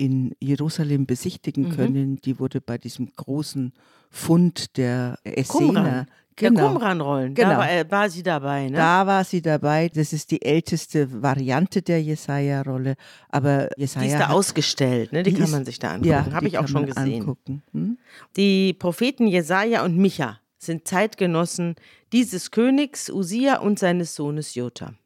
in 0.00 0.34
Jerusalem 0.40 1.04
besichtigen 1.06 1.64
Mhm. 1.68 1.76
können. 1.76 2.16
Die 2.24 2.38
wurde 2.38 2.60
bei 2.62 2.78
diesem 2.78 3.12
großen 3.14 3.72
Fund 4.10 4.76
der 4.78 5.18
Essener. 5.24 5.58
Qumran. 5.58 5.84
Der 5.84 6.48
Genau. 6.48 6.68
Qumran-Rollen, 6.72 7.34
Genau. 7.34 7.50
da 7.50 7.58
war, 7.58 7.70
äh, 7.70 7.84
war 7.90 8.08
sie 8.08 8.22
dabei, 8.22 8.68
ne? 8.70 8.76
Da 8.78 9.06
war 9.06 9.24
sie 9.24 9.42
dabei. 9.42 9.90
Das 9.92 10.14
ist 10.14 10.30
die 10.30 10.40
älteste 10.40 11.22
Variante 11.22 11.82
der 11.82 12.02
Jesaja-Rolle. 12.02 12.94
Aber 13.28 13.68
Jesaja. 13.76 14.06
die 14.06 14.12
ist 14.12 14.18
da 14.18 14.28
hat- 14.28 14.34
ausgestellt, 14.34 15.12
ne? 15.12 15.22
Die, 15.22 15.30
die 15.32 15.36
kann 15.36 15.44
ist- 15.44 15.50
man 15.52 15.64
sich 15.66 15.78
da 15.78 15.88
angucken. 15.90 16.08
ja, 16.08 16.24
Habe 16.32 16.40
die 16.40 16.46
ich 16.52 16.58
auch 16.58 16.66
schon 16.68 16.86
gesehen. 16.86 17.36
Hm? 17.72 17.98
Die 18.38 18.72
Propheten 18.72 19.26
Jesaja 19.26 19.84
und 19.84 19.98
Micha 19.98 20.38
sind 20.56 20.88
Zeitgenossen 20.88 21.74
dieses 22.12 22.50
Königs 22.50 23.10
Usia 23.10 23.58
und 23.58 23.78
seines 23.78 24.14
Sohnes 24.14 24.54
Jotam. 24.54 24.96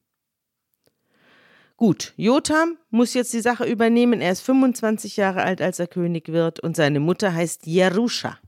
Gut, 1.85 2.15
Jotam 2.17 2.79
muss 2.89 3.13
jetzt 3.13 3.35
die 3.35 3.43
Sache 3.43 3.67
übernehmen. 3.67 4.23
Er 4.23 4.33
ist 4.33 4.41
25 4.41 5.19
Jahre 5.19 5.43
alt, 5.43 5.61
als 5.61 5.79
er 5.79 5.87
König 5.87 6.29
wird 6.29 6.59
und 6.59 6.77
seine 6.77 6.99
Mutter 6.99 7.35
heißt 7.35 7.67
Jerusha. 7.67 8.39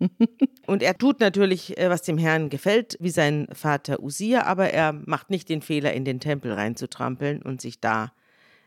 und 0.66 0.82
er 0.82 0.98
tut 0.98 1.18
natürlich, 1.20 1.78
äh, 1.78 1.88
was 1.88 2.02
dem 2.02 2.18
Herrn 2.18 2.50
gefällt, 2.50 2.98
wie 3.00 3.08
sein 3.08 3.48
Vater 3.54 4.02
Usia, 4.02 4.42
aber 4.42 4.68
er 4.68 4.92
macht 4.92 5.30
nicht 5.30 5.48
den 5.48 5.62
Fehler, 5.62 5.94
in 5.94 6.04
den 6.04 6.20
Tempel 6.20 6.52
reinzutrampeln 6.52 7.40
und 7.40 7.62
sich 7.62 7.80
da 7.80 8.12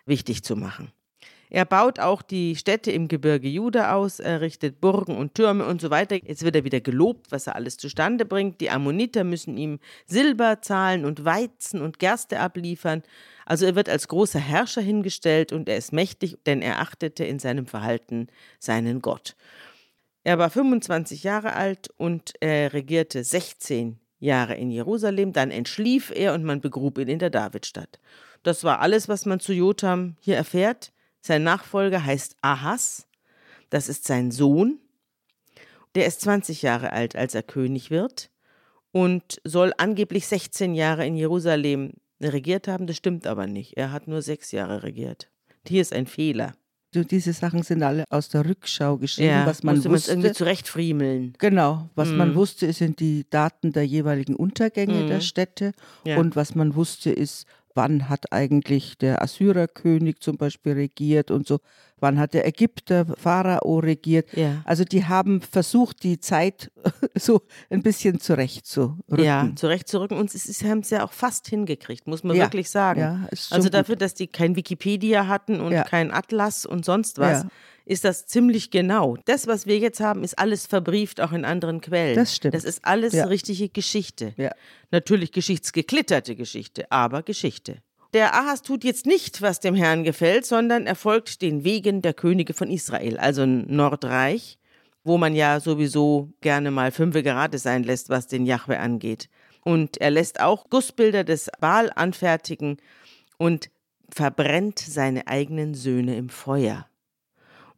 wichtig 0.08 0.43
zu 0.43 0.55
machen. 0.55 0.91
Er 1.53 1.65
baut 1.65 2.00
auch 2.00 2.22
die 2.22 2.55
Städte 2.55 2.91
im 2.91 3.10
Gebirge 3.10 3.50
Juda 3.50 3.93
aus, 3.93 4.22
er 4.22 4.39
richtet 4.39 4.79
Burgen 4.79 5.17
und 5.17 5.36
Türme 5.36 5.65
und 5.65 5.81
so 5.81 5.89
weiter. 5.89 6.15
Jetzt 6.15 6.43
wird 6.43 6.55
er 6.55 6.63
wieder 6.63 6.79
gelobt, 6.79 7.29
was 7.29 7.46
er 7.46 7.58
alles 7.58 7.75
zustande 7.75 8.24
bringt. 8.24 8.62
Die 8.62 8.70
Ammoniter 8.70 9.25
müssen 9.25 9.58
ihm 9.58 9.79
Silber 10.05 10.62
zahlen 10.62 11.03
und 11.03 11.25
Weizen 11.25 11.81
und 11.81 12.00
Gerste 12.00 12.39
abliefern. 12.39 13.03
Also 13.51 13.65
er 13.65 13.75
wird 13.75 13.89
als 13.89 14.08
großer 14.08 14.39
Herrscher 14.39 14.79
hingestellt 14.79 15.51
und 15.51 15.67
er 15.67 15.75
ist 15.75 15.91
mächtig, 15.91 16.38
denn 16.46 16.62
er 16.62 16.79
achtete 16.79 17.25
in 17.25 17.38
seinem 17.38 17.65
Verhalten 17.65 18.27
seinen 18.60 19.01
Gott. 19.01 19.36
Er 20.24 20.39
war 20.39 20.50
25 20.50 21.24
Jahre 21.24 21.51
alt 21.51 21.89
und 21.98 22.31
er 22.39 22.72
regierte 22.72 23.25
16 23.25 24.00
Jahre 24.20 24.55
in 24.55 24.72
Jerusalem. 24.72 25.34
Dann 25.34 25.51
entschlief 25.51 26.13
er 26.15 26.34
und 26.34 26.46
man 26.46 26.62
begrub 26.62 26.98
ihn 26.98 27.10
in 27.10 27.20
der 27.20 27.29
Davidstadt. 27.29 28.00
Das 28.41 28.63
war 28.63 28.79
alles, 28.79 29.10
was 29.10 29.25
man 29.25 29.41
zu 29.41 29.51
Jotam 29.51 30.15
hier 30.22 30.38
erfährt. 30.38 30.93
Sein 31.20 31.43
Nachfolger 31.43 32.05
heißt 32.05 32.38
Ahas. 32.39 33.05
Das 33.70 33.89
ist 33.89 34.05
sein 34.05 34.31
Sohn. 34.31 34.79
Der 35.96 36.05
ist 36.05 36.22
20 36.22 36.62
Jahre 36.62 36.93
alt, 36.93 37.17
als 37.17 37.36
er 37.36 37.43
König 37.43 37.91
wird 37.91 38.31
und 38.93 39.41
soll 39.43 39.74
angeblich 39.77 40.25
16 40.27 40.74
Jahre 40.74 41.05
in 41.05 41.17
Jerusalem 41.17 41.96
regiert 42.30 42.68
haben. 42.68 42.88
Das 42.88 42.98
stimmt 42.98 43.28
aber 43.28 43.48
nicht. 43.48 43.78
Er 43.78 43.92
hat 43.92 44.08
nur 44.08 44.22
sechs 44.22 44.51
Jahre 44.51 44.84
regiert. 44.84 45.30
Hier 45.68 45.82
ist 45.82 45.94
ein 45.94 46.08
Fehler. 46.08 46.54
So, 46.94 47.06
diese 47.06 47.32
Sachen 47.32 47.63
sind 47.63 47.82
alle 47.84 48.04
aus 48.10 48.28
der 48.28 48.46
Rückschau 48.46 48.98
geschrieben, 48.98 49.44
was 49.46 49.63
man 49.63 49.75
musste 49.75 49.90
man 49.90 49.96
es 49.98 50.08
irgendwie 50.10 50.28
wusste. 50.30 50.44
zurechtfriemeln. 50.44 51.34
Genau, 51.38 51.90
was 51.96 52.10
man 52.10 52.32
Mhm. 52.32 52.36
wusste, 52.36 52.74
sind 52.74 53.00
die 53.00 53.25
Daten 53.30 53.72
der 53.72 53.86
jeweiligen 53.88 54.36
Untergänge 54.36 55.06
der 55.08 55.18
Mhm. 55.18 55.22
Städte. 55.22 55.72
Ja. 56.06 56.18
Und 56.18 56.36
was 56.36 56.54
man 56.54 56.75
wusste, 56.75 57.10
ist, 57.10 57.46
wann 57.75 58.10
hat 58.10 58.32
eigentlich 58.32 58.98
der 58.98 59.22
Assyrerkönig 59.22 60.20
zum 60.20 60.38
Beispiel 60.38 60.74
regiert 60.74 61.32
und 61.32 61.48
so, 61.48 61.60
wann 62.00 62.20
hat 62.20 62.34
der 62.34 62.48
Ägypter 62.48 63.06
Pharao 63.06 63.80
regiert. 63.80 64.28
Ja. 64.36 64.62
Also 64.66 64.84
die 64.84 65.06
haben 65.06 65.40
versucht, 65.42 66.04
die 66.04 66.20
Zeit 66.20 66.72
so 67.16 67.42
ein 67.70 67.84
bisschen 67.84 68.20
zurechtzurücken. 68.20 69.24
Ja, 69.24 69.50
zurechtzurücken. 69.56 70.18
Und 70.18 70.34
es 70.34 70.48
ist, 70.48 70.63
haben 70.63 70.80
es 70.80 70.90
ja 70.90 71.04
auch 71.04 71.12
fast 71.13 71.48
hingekriegt, 71.48 72.08
muss 72.08 72.24
man 72.24 72.36
Ja. 72.36 72.44
wirklich 72.46 72.70
sagen. 72.70 73.00
Ja, 73.00 73.28
also 73.51 73.63
gut. 73.63 73.74
dafür, 73.74 73.96
dass 73.96 74.13
die 74.16 74.28
kein 74.28 74.56
Wikipedia 74.56 75.28
hatten 75.28 75.60
und 75.62 75.74
kein 75.86 76.12
Atlas 76.12 76.66
und 76.66 76.86
sonst 76.86 77.20
was, 77.20 77.44
Ja. 77.44 77.50
Ist 77.85 78.03
das 78.03 78.25
ziemlich 78.27 78.71
genau. 78.71 79.17
Das, 79.25 79.47
was 79.47 79.65
wir 79.65 79.77
jetzt 79.79 80.00
haben, 80.00 80.23
ist 80.23 80.38
alles 80.38 80.65
verbrieft, 80.67 81.19
auch 81.21 81.31
in 81.31 81.45
anderen 81.45 81.81
Quellen. 81.81 82.15
Das 82.15 82.35
stimmt. 82.35 82.53
Das 82.53 82.63
ist 82.63 82.85
alles 82.85 83.13
Ja. 83.13 83.25
richtige 83.25 83.69
Geschichte. 83.69 84.33
Ja. 84.38 84.51
Natürlich 84.91 85.31
geschichtsgeklitterte 85.31 86.35
Geschichte, 86.35 86.91
aber 86.91 87.23
Geschichte. 87.23 87.77
Der 88.13 88.33
Ahas 88.35 88.61
tut 88.61 88.83
jetzt 88.83 89.05
nicht, 89.05 89.41
was 89.41 89.59
dem 89.61 89.73
Herrn 89.73 90.03
gefällt, 90.03 90.45
sondern 90.45 90.85
er 90.85 90.95
folgt 90.95 91.41
den 91.41 91.63
Wegen 91.63 92.01
der 92.01 92.13
Könige 92.13 92.53
von 92.53 92.69
Israel, 92.69 93.17
also 93.17 93.43
ein 93.43 93.65
Nordreich, 93.73 94.57
wo 95.03 95.17
man 95.17 95.33
ja 95.33 95.59
sowieso 95.61 96.29
gerne 96.41 96.71
mal 96.71 96.91
fünfe 96.91 97.23
gerade 97.23 97.57
sein 97.57 97.83
lässt, 97.83 98.09
was 98.09 98.27
den 98.27 98.45
Jahwe 98.45 98.79
angeht. 98.79 99.29
Und 99.63 100.00
er 100.01 100.11
lässt 100.11 100.41
auch 100.41 100.69
Gussbilder 100.69 101.23
des 101.23 101.50
Baal 101.59 101.91
anfertigen 101.95 102.77
und 103.38 103.69
verbrennt 104.09 104.79
seine 104.79 105.27
eigenen 105.27 105.73
Söhne 105.73 106.17
im 106.17 106.29
Feuer 106.29 106.85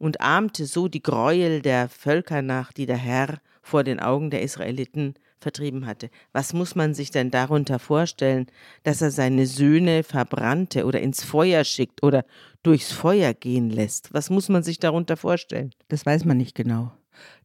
und 0.04 0.20
ahmte 0.20 0.66
so 0.66 0.86
die 0.86 1.02
Gräuel 1.02 1.62
der 1.62 1.88
Völker 1.88 2.42
nach, 2.42 2.74
die 2.74 2.84
der 2.84 2.98
Herr 2.98 3.38
vor 3.62 3.84
den 3.84 4.00
Augen 4.00 4.28
der 4.28 4.42
Israeliten 4.42 5.14
vertrieben 5.40 5.86
hatte. 5.86 6.10
Was 6.32 6.52
muss 6.52 6.74
man 6.74 6.92
sich 6.92 7.10
denn 7.10 7.30
darunter 7.30 7.78
vorstellen, 7.78 8.46
dass 8.82 9.00
er 9.00 9.10
seine 9.10 9.46
Söhne 9.46 10.02
verbrannte 10.02 10.84
oder 10.84 11.00
ins 11.00 11.24
Feuer 11.24 11.64
schickt 11.64 12.02
oder 12.02 12.26
durchs 12.62 12.92
Feuer 12.92 13.32
gehen 13.32 13.70
lässt? 13.70 14.12
Was 14.12 14.28
muss 14.28 14.50
man 14.50 14.62
sich 14.62 14.78
darunter 14.78 15.16
vorstellen? 15.16 15.70
Das 15.88 16.04
weiß 16.04 16.26
man 16.26 16.36
nicht 16.36 16.54
genau. 16.54 16.92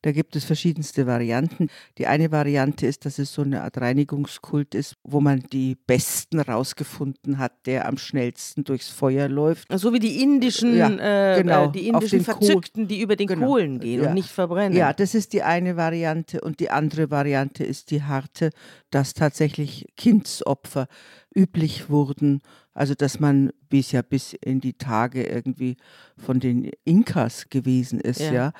Da 0.02 0.12
gibt 0.12 0.36
es 0.36 0.46
verschiedenste 0.46 1.08
Varianten. 1.08 1.68
Die 1.98 2.08
eine 2.08 2.32
Variante 2.32 2.88
ist, 2.88 3.06
dass 3.06 3.20
es 3.20 3.34
so 3.34 3.42
eine 3.42 3.64
Art 3.64 3.78
Reinigungskult 3.78 4.76
ist, 4.76 4.96
wo 5.04 5.20
man 5.20 5.44
die 5.52 5.76
Besten 5.76 6.40
rausgefunden 6.40 7.38
hat, 7.38 7.52
der 7.66 7.88
am 7.88 7.98
schnellsten 7.98 8.64
durchs 8.64 8.90
Feuer 8.90 9.28
läuft. 9.28 9.68
So 9.78 9.94
wie 9.94 10.00
die 10.00 10.22
indischen, 10.22 10.78
Ja, 10.78 10.90
äh, 11.36 11.42
genau, 11.42 11.66
äh, 11.66 11.72
die 11.72 11.94
auf 11.94 12.04
indischen 12.04 12.22
Verzückten, 12.22 12.88
die 12.88 13.02
über 13.02 13.16
den 13.16 13.28
Genau, 13.28 13.48
Kohlen 13.48 13.80
gehen 13.80 14.02
ja. 14.02 14.10
und 14.10 14.14
nicht 14.14 14.30
verbrennen. 14.30 14.78
Ja, 14.78 14.94
das 14.94 15.16
ist 15.16 15.34
die 15.34 15.44
eine 15.44 15.76
Variante. 15.76 16.42
Und 16.42 16.60
die 16.60 16.70
andere 16.70 17.12
Variante 17.12 17.64
ist 17.64 17.92
die 17.92 18.04
harte, 18.04 18.52
dass 18.92 19.14
tatsächlich 19.14 19.88
Kindsopfer 19.98 20.88
üblich 21.36 21.90
wurden. 21.90 22.42
Also, 22.74 22.96
dass 22.96 23.20
man 23.20 23.52
wie 23.70 23.80
es 23.80 23.92
ja 23.92 24.02
bis 24.02 24.34
in 24.34 24.62
die 24.62 24.74
Tage 24.74 25.24
irgendwie 25.24 25.78
von 26.18 26.40
den 26.40 26.72
Inkas 26.86 27.50
gewesen 27.50 28.00
ist, 28.00 28.20
ja. 28.20 28.34
Ja. 28.34 28.54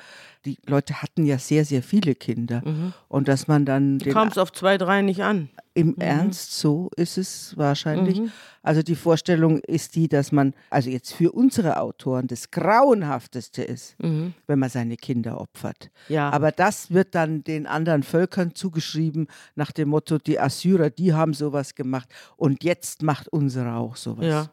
Die 0.44 0.58
Leute 0.66 1.02
hatten 1.02 1.26
ja 1.26 1.38
sehr, 1.38 1.64
sehr 1.64 1.82
viele 1.82 2.14
Kinder. 2.14 2.62
Mhm. 2.64 2.92
Und 3.08 3.28
dass 3.28 3.48
man 3.48 3.64
dann 3.64 3.98
Kam 3.98 4.28
es 4.28 4.38
auf 4.38 4.52
zwei, 4.52 4.78
drei 4.78 5.02
nicht 5.02 5.22
an. 5.22 5.50
Im 5.74 5.96
Ernst 5.98 6.58
so 6.58 6.90
ist 6.96 7.16
es 7.16 7.56
wahrscheinlich. 7.56 8.20
Mhm. 8.20 8.32
Also 8.62 8.82
die 8.82 8.96
Vorstellung 8.96 9.58
ist 9.60 9.94
die, 9.94 10.08
dass 10.08 10.32
man, 10.32 10.52
also 10.68 10.90
jetzt 10.90 11.12
für 11.14 11.32
unsere 11.32 11.80
Autoren 11.80 12.26
das 12.26 12.50
Grauenhafteste 12.50 13.62
ist, 13.62 13.94
Mhm. 14.02 14.34
wenn 14.46 14.58
man 14.58 14.68
seine 14.68 14.96
Kinder 14.96 15.40
opfert. 15.40 15.90
Ja. 16.08 16.30
Aber 16.30 16.50
das 16.52 16.90
wird 16.90 17.14
dann 17.14 17.44
den 17.44 17.66
anderen 17.66 18.02
Völkern 18.02 18.54
zugeschrieben, 18.54 19.28
nach 19.54 19.72
dem 19.72 19.88
Motto, 19.90 20.18
die 20.18 20.38
Assyrer, 20.40 20.90
die 20.90 21.14
haben 21.14 21.34
sowas 21.34 21.74
gemacht 21.74 22.08
und 22.36 22.64
jetzt 22.64 23.02
macht 23.02 23.28
unsere 23.28 23.74
auch 23.74 23.96
sowas. 23.96 24.26
Ja. 24.26 24.50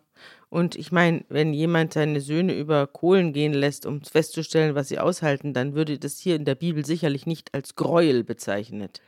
Und 0.50 0.76
ich 0.76 0.92
meine, 0.92 1.26
wenn 1.30 1.54
jemand 1.54 1.94
seine 1.94 2.22
Söhne 2.22 2.58
über 2.58 2.88
Kohlen 2.88 3.34
gehen 3.34 3.54
lässt, 3.54 3.86
um 3.86 4.02
festzustellen, 4.02 4.76
was 4.76 4.88
sie 4.88 4.98
aushalten, 5.00 5.54
dann 5.54 5.76
würde 5.76 6.00
das 6.00 6.20
hier 6.20 6.36
in 6.38 6.46
der 6.46 6.56
Bibel 6.56 6.86
sicherlich 6.86 7.26
nicht 7.26 7.54
als 7.54 7.76
Gräuel 7.76 8.24
bezeichnet. 8.24 9.02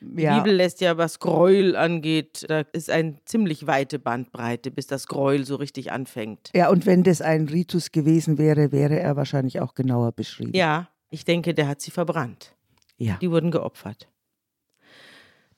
Die 0.00 0.22
Ja, 0.22 0.38
Bibel 0.38 0.54
lässt 0.54 0.80
ja, 0.80 0.96
was 0.96 1.18
Gräuel 1.18 1.74
angeht, 1.76 2.44
da 2.48 2.60
ist 2.72 2.88
eine 2.90 3.16
ziemlich 3.24 3.66
weite 3.66 3.98
Bandbreite, 3.98 4.70
bis 4.70 4.86
das 4.86 5.06
Gräuel 5.08 5.44
so 5.44 5.56
richtig 5.56 5.90
anfängt. 5.92 6.50
ja, 6.54 6.68
und 6.70 6.86
wenn 6.86 7.02
das 7.02 7.20
ein 7.20 7.48
Ritus 7.48 7.90
gewesen 7.90 8.38
wäre, 8.38 8.70
wäre 8.72 8.98
er 8.98 9.16
wahrscheinlich 9.16 9.60
auch 9.60 9.74
genauer 9.74 10.12
beschrieben. 10.12 10.52
Ja, 10.54 10.88
ich 11.10 11.24
denke, 11.24 11.54
der 11.54 11.66
hat 11.68 11.80
sie 11.80 11.90
verbrannt. 11.90 12.54
ja. 12.96 13.16
Die 13.20 13.30
wurden 13.30 13.50
geopfert. 13.50 14.08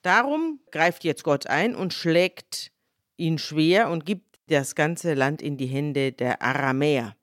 Darum 0.03 0.61
greift 0.71 1.05
jetzt 1.05 1.25
Gott 1.25 1.47
ein 1.47 1.75
und 1.75 1.93
schlägt 1.93 2.73
ihn 3.17 3.39
schwer 3.39 3.91
und 3.91 4.07
gibt 4.07 4.39
das 4.49 4.75
ganze 4.75 5.15
Land 5.15 5.43
in 5.43 5.57
die 5.57 5.67
Hände 5.67 6.13
der 6.13 6.41
Aramäer. 6.43 7.15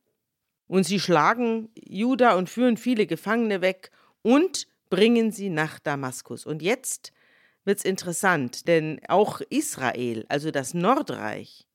Und 0.67 0.83
sie 0.85 0.99
schlagen 0.99 1.69
Juda 1.75 2.35
und 2.35 2.49
führen 2.49 2.77
viele 2.77 3.07
Gefangene 3.07 3.61
weg 3.61 3.89
und 4.21 4.67
bringen 4.89 5.31
sie 5.31 5.49
nach 5.49 5.79
Damaskus. 5.79 6.45
Und 6.45 6.61
jetzt 6.61 7.13
wird's 7.65 7.83
interessant, 7.83 8.67
denn 8.67 8.99
auch 9.07 9.41
Israel, 9.49 10.25
also 10.29 10.51
das 10.51 10.73
Nordreich, 10.73 11.67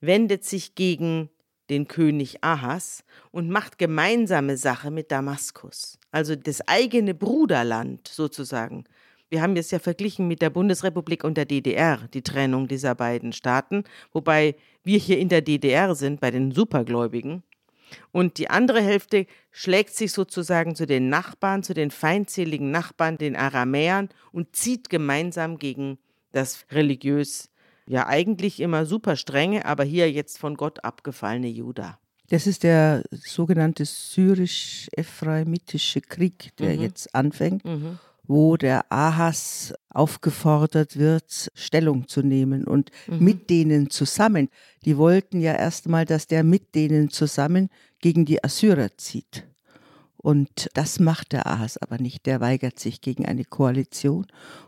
wendet 0.00 0.44
sich 0.44 0.74
gegen 0.74 1.30
den 1.70 1.86
König 1.86 2.42
Ahas 2.42 3.04
und 3.30 3.50
macht 3.50 3.78
gemeinsame 3.78 4.56
Sache 4.56 4.90
mit 4.90 5.10
Damaskus. 5.10 5.98
Also 6.10 6.34
das 6.34 6.66
eigene 6.66 7.14
Bruderland 7.14 8.08
sozusagen. 8.08 8.84
Wir 9.30 9.42
haben 9.42 9.56
es 9.56 9.70
ja 9.70 9.78
verglichen 9.78 10.26
mit 10.26 10.40
der 10.40 10.48
Bundesrepublik 10.48 11.22
und 11.22 11.36
der 11.36 11.44
DDR, 11.44 12.08
die 12.14 12.22
Trennung 12.22 12.66
dieser 12.66 12.94
beiden 12.94 13.32
Staaten, 13.32 13.84
wobei 14.12 14.56
wir 14.84 14.98
hier 14.98 15.18
in 15.18 15.28
der 15.28 15.42
DDR 15.42 15.94
sind, 15.94 16.20
bei 16.20 16.30
den 16.30 16.50
Supergläubigen. 16.52 17.42
Und 18.12 18.38
die 18.38 18.50
andere 18.50 18.80
Hälfte 18.80 19.26
schlägt 19.50 19.94
sich 19.94 20.12
sozusagen 20.12 20.74
zu 20.74 20.86
den 20.86 21.08
Nachbarn, 21.08 21.62
zu 21.62 21.74
den 21.74 21.90
feindseligen 21.90 22.70
Nachbarn, 22.70 23.18
den 23.18 23.36
Aramäern 23.36 24.08
und 24.32 24.56
zieht 24.56 24.90
gemeinsam 24.90 25.58
gegen 25.58 25.98
das 26.32 26.64
religiös, 26.70 27.50
ja 27.86 28.06
eigentlich 28.06 28.60
immer 28.60 28.86
super 28.86 29.16
strenge, 29.16 29.64
aber 29.64 29.84
hier 29.84 30.10
jetzt 30.10 30.38
von 30.38 30.56
Gott 30.56 30.84
abgefallene 30.84 31.48
Juda. 31.48 31.98
Das 32.30 32.46
ist 32.46 32.62
der 32.62 33.04
sogenannte 33.10 33.86
syrisch-ephraimitische 33.86 36.02
Krieg, 36.02 36.54
der 36.58 36.76
Mhm. 36.76 36.82
jetzt 36.82 37.14
anfängt, 37.14 37.62
wo 38.28 38.58
der 38.58 38.92
Ahas 38.92 39.74
aufgefordert 39.88 40.98
wird, 40.98 41.50
Stellung 41.54 42.06
zu 42.06 42.22
nehmen 42.22 42.64
und 42.64 42.90
mit 43.08 43.50
denen 43.50 43.90
zusammen. 43.90 44.50
Die 44.84 44.98
wollten 44.98 45.40
ja 45.40 45.54
erstmal, 45.54 46.04
dass 46.04 46.26
der 46.26 46.44
mit 46.44 46.74
denen 46.74 47.08
zusammen 47.08 47.70
gegen 48.00 48.26
die 48.26 48.44
Assyrer 48.44 48.96
zieht. 48.98 49.44
Und 50.18 50.68
das 50.74 51.00
macht 51.00 51.32
der 51.32 51.46
Ahas 51.46 51.78
aber 51.78 51.98
nicht. 51.98 52.26
Der 52.26 52.40
weigert 52.40 52.78
sich 52.78 53.00
gegen 53.00 53.24
eine 53.24 53.44
Koalition. 53.44 54.26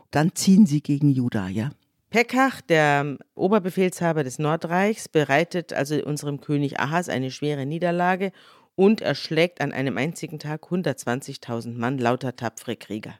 Dann 0.09 0.33
ziehen 0.33 0.65
sie 0.65 0.81
gegen 0.81 1.09
Juda, 1.11 1.47
ja. 1.47 1.69
Pekach, 2.09 2.59
der 2.61 3.17
Oberbefehlshaber 3.35 4.23
des 4.23 4.39
Nordreichs, 4.39 5.07
bereitet 5.07 5.71
also 5.71 5.95
unserem 6.03 6.41
König 6.41 6.79
Ahas 6.79 7.07
eine 7.09 7.31
schwere 7.31 7.65
Niederlage 7.65 8.31
und 8.75 9.01
erschlägt 9.01 9.61
an 9.61 9.71
einem 9.71 9.97
einzigen 9.97 10.39
Tag 10.39 10.63
120.000 10.63 11.77
Mann 11.77 11.97
lauter 11.97 12.35
tapfere 12.35 12.75
Krieger, 12.75 13.15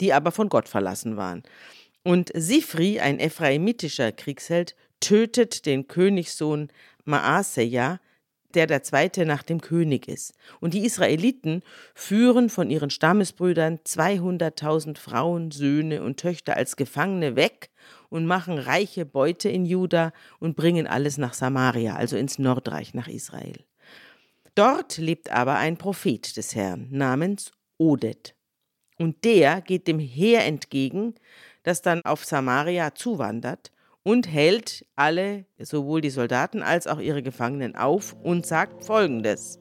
die 0.00 0.12
aber 0.12 0.32
von 0.32 0.48
Gott 0.48 0.68
verlassen 0.68 1.16
waren. 1.16 1.42
Und 2.04 2.30
Sifri, 2.34 3.00
ein 3.00 3.20
ephraimitischer 3.20 4.12
Kriegsheld, 4.12 4.74
tötet 5.00 5.66
den 5.66 5.88
Königssohn 5.88 6.68
Maaseja, 7.04 8.00
der 8.54 8.66
der 8.66 8.82
zweite 8.82 9.24
nach 9.24 9.42
dem 9.42 9.60
König 9.60 10.08
ist. 10.08 10.34
Und 10.60 10.74
die 10.74 10.84
Israeliten 10.84 11.62
führen 11.94 12.50
von 12.50 12.70
ihren 12.70 12.90
Stammesbrüdern 12.90 13.78
200.000 13.78 14.98
Frauen, 14.98 15.50
Söhne 15.50 16.02
und 16.02 16.18
Töchter 16.18 16.56
als 16.56 16.76
Gefangene 16.76 17.34
weg 17.36 17.70
und 18.10 18.26
machen 18.26 18.58
reiche 18.58 19.06
Beute 19.06 19.48
in 19.48 19.64
Juda 19.64 20.12
und 20.38 20.54
bringen 20.56 20.86
alles 20.86 21.18
nach 21.18 21.34
Samaria, 21.34 21.96
also 21.96 22.16
ins 22.16 22.38
Nordreich, 22.38 22.94
nach 22.94 23.08
Israel. 23.08 23.64
Dort 24.54 24.98
lebt 24.98 25.32
aber 25.32 25.56
ein 25.56 25.78
Prophet 25.78 26.36
des 26.36 26.54
Herrn 26.54 26.88
namens 26.90 27.52
Odet. 27.78 28.34
Und 28.98 29.24
der 29.24 29.62
geht 29.62 29.88
dem 29.88 29.98
Heer 29.98 30.44
entgegen, 30.44 31.14
das 31.62 31.80
dann 31.80 32.02
auf 32.04 32.24
Samaria 32.24 32.94
zuwandert 32.94 33.72
und 34.02 34.28
hält 34.28 34.84
alle, 34.94 35.46
sowohl 35.58 36.02
die 36.02 36.10
Soldaten 36.10 36.62
als 36.62 36.86
auch 36.86 37.00
ihre 37.00 37.22
Gefangenen 37.22 37.76
auf 37.76 38.14
und 38.22 38.44
sagt 38.44 38.84
folgendes. 38.84 39.58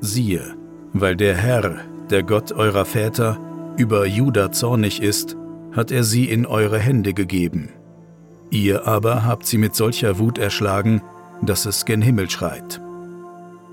Siehe, 0.00 0.56
weil 0.92 1.16
der 1.16 1.36
Herr, 1.36 1.84
der 2.10 2.22
Gott 2.24 2.50
eurer 2.52 2.84
Väter, 2.84 3.38
über 3.76 4.06
Juda 4.06 4.50
zornig 4.50 5.02
ist, 5.02 5.36
hat 5.76 5.92
er 5.92 6.02
sie 6.02 6.24
in 6.24 6.46
eure 6.46 6.78
Hände 6.78 7.12
gegeben. 7.12 7.68
Ihr 8.50 8.86
aber 8.86 9.24
habt 9.24 9.46
sie 9.46 9.58
mit 9.58 9.76
solcher 9.76 10.18
Wut 10.18 10.38
erschlagen, 10.38 11.02
dass 11.42 11.66
es 11.66 11.84
gen 11.84 12.00
Himmel 12.00 12.30
schreit. 12.30 12.80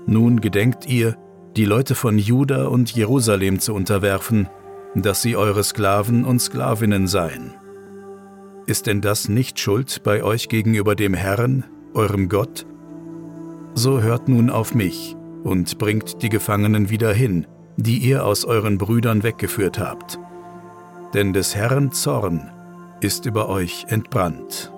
Nun 0.06 0.40
gedenkt 0.40 0.86
ihr, 0.86 1.16
die 1.56 1.64
Leute 1.64 1.94
von 1.94 2.18
Juda 2.18 2.66
und 2.66 2.94
Jerusalem 2.94 3.58
zu 3.58 3.74
unterwerfen, 3.74 4.48
dass 4.94 5.22
sie 5.22 5.36
eure 5.36 5.64
Sklaven 5.64 6.24
und 6.24 6.40
Sklavinnen 6.40 7.06
seien. 7.06 7.54
Ist 8.66 8.86
denn 8.86 9.00
das 9.00 9.28
nicht 9.28 9.58
Schuld 9.58 10.02
bei 10.02 10.22
euch 10.22 10.48
gegenüber 10.48 10.94
dem 10.94 11.14
Herrn, 11.14 11.64
eurem 11.94 12.28
Gott? 12.28 12.66
So 13.74 14.02
hört 14.02 14.28
nun 14.28 14.50
auf 14.50 14.74
mich 14.74 15.16
und 15.42 15.78
bringt 15.78 16.22
die 16.22 16.28
Gefangenen 16.28 16.90
wieder 16.90 17.12
hin, 17.12 17.46
die 17.76 17.98
ihr 17.98 18.24
aus 18.24 18.44
euren 18.44 18.78
Brüdern 18.78 19.22
weggeführt 19.22 19.78
habt. 19.78 20.18
Denn 21.14 21.32
des 21.32 21.54
Herrn 21.54 21.92
Zorn 21.92 22.50
ist 23.00 23.24
über 23.26 23.48
euch 23.48 23.86
entbrannt. 23.88 24.72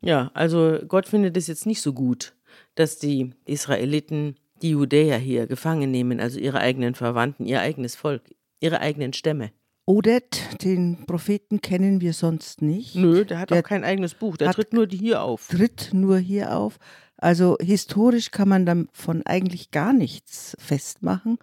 Ja, 0.00 0.30
also 0.34 0.78
Gott 0.88 1.06
findet 1.06 1.36
es 1.36 1.46
jetzt 1.46 1.66
nicht 1.66 1.80
so 1.80 1.92
gut, 1.92 2.34
dass 2.74 2.98
die 2.98 3.34
Israeliten 3.44 4.36
die 4.60 4.70
Judäer 4.70 5.18
hier 5.18 5.46
gefangen 5.46 5.90
nehmen, 5.90 6.20
also 6.20 6.38
ihre 6.40 6.58
eigenen 6.58 6.94
Verwandten, 6.94 7.46
ihr 7.46 7.60
eigenes 7.60 7.94
Volk, 7.94 8.22
ihre 8.60 8.80
eigenen 8.80 9.12
Stämme. 9.12 9.52
Odet, 9.84 10.62
den 10.62 11.06
Propheten, 11.06 11.60
kennen 11.60 12.00
wir 12.00 12.12
sonst 12.12 12.62
nicht. 12.62 12.94
Nö, 12.94 13.24
der 13.24 13.40
hat 13.40 13.50
Der 13.50 13.60
auch 13.60 13.62
kein 13.64 13.82
eigenes 13.84 14.14
Buch, 14.14 14.36
der 14.36 14.48
hat- 14.48 14.54
tritt 14.56 14.72
nur 14.72 14.86
hier 14.88 15.22
auf. 15.22 15.48
tritt 15.48 15.90
nur 15.92 16.18
hier 16.18 16.56
auf. 16.56 16.78
Also 17.22 17.56
historisch 17.60 18.32
kann 18.32 18.48
man 18.48 18.66
davon 18.66 19.22
eigentlich 19.24 19.70
gar 19.70 19.92
nichts 19.92 20.56
festmachen. 20.58 21.38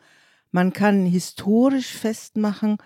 Man 0.52 0.74
kann 0.74 1.06
historisch 1.06 1.94
festmachen, 1.94 2.78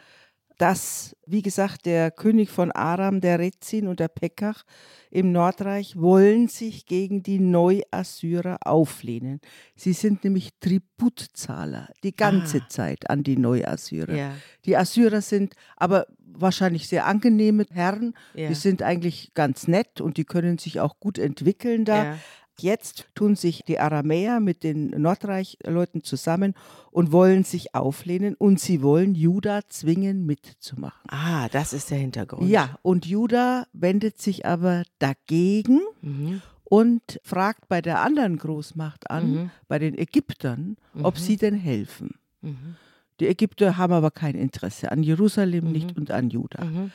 dass, 0.59 1.15
wie 1.25 1.41
gesagt, 1.41 1.87
der 1.87 2.11
König 2.11 2.51
von 2.51 2.71
Aram, 2.71 3.19
der 3.19 3.39
Rezin 3.39 3.87
und 3.87 3.99
der 3.99 4.09
Pekach 4.09 4.63
im 5.09 5.31
Nordreich 5.31 5.95
wollen 5.99 6.47
sich 6.47 6.85
gegen 6.85 7.23
die 7.23 7.39
Neuassyrer 7.39 8.59
auflehnen. 8.63 9.41
Sie 9.75 9.93
sind 9.93 10.23
nämlich 10.23 10.51
Tributzahler 10.59 11.89
die 12.03 12.15
ganze 12.15 12.59
Ah. 12.59 12.69
Zeit 12.69 13.09
an 13.09 13.23
die 13.23 13.37
Neuassyrer. 13.37 14.13
Ja, 14.15 14.31
Die 14.65 14.77
Assyrer 14.77 15.21
sind 15.21 15.55
aber 15.75 16.05
wahrscheinlich 16.19 16.87
sehr 16.87 17.07
angenehme 17.07 17.65
Herren. 17.71 18.13
Ja. 18.35 18.47
Die 18.49 18.55
sind 18.55 18.83
eigentlich 18.83 19.33
ganz 19.33 19.67
nett 19.67 20.01
und 20.01 20.17
die 20.17 20.25
können 20.25 20.57
sich 20.59 20.79
auch 20.79 20.99
gut 20.99 21.17
entwickeln 21.17 21.85
da. 21.85 22.03
Ja. 22.03 22.17
Jetzt 22.59 23.07
tun 23.15 23.35
sich 23.35 23.63
die 23.65 23.79
Aramäer 23.79 24.39
mit 24.39 24.63
den 24.63 24.89
Nordreichleuten 24.91 26.03
zusammen 26.03 26.53
und 26.91 27.11
wollen 27.11 27.43
sich 27.43 27.73
auflehnen 27.73 28.35
und 28.35 28.59
sie 28.59 28.81
wollen 28.81 29.15
Juda 29.15 29.61
zwingen 29.69 30.25
mitzumachen. 30.25 31.01
Ah, 31.09 31.49
das 31.49 31.73
ist 31.73 31.89
der 31.89 31.97
Hintergrund. 31.97 32.47
Ja, 32.49 32.77
und 32.83 33.05
Juda 33.05 33.65
wendet 33.73 34.19
sich 34.21 34.45
aber 34.45 34.83
dagegen 34.99 35.79
Mhm. 36.01 36.41
und 36.63 37.19
fragt 37.23 37.67
bei 37.67 37.81
der 37.81 38.01
anderen 38.01 38.37
Großmacht 38.37 39.09
an, 39.09 39.31
Mhm. 39.31 39.51
bei 39.67 39.79
den 39.79 39.97
Ägyptern, 39.97 40.77
ob 41.01 41.15
Mhm. 41.15 41.19
sie 41.19 41.37
denn 41.37 41.55
helfen. 41.55 42.15
Mhm. 42.41 42.75
Die 43.19 43.27
Ägypter 43.27 43.77
haben 43.77 43.93
aber 43.93 44.11
kein 44.11 44.35
Interesse 44.35 44.91
an 44.91 45.01
Jerusalem 45.03 45.71
nicht 45.71 45.95
Mhm. 45.95 46.01
und 46.01 46.11
an 46.11 46.29
Juda. 46.29 46.63
Mhm. 46.63 46.91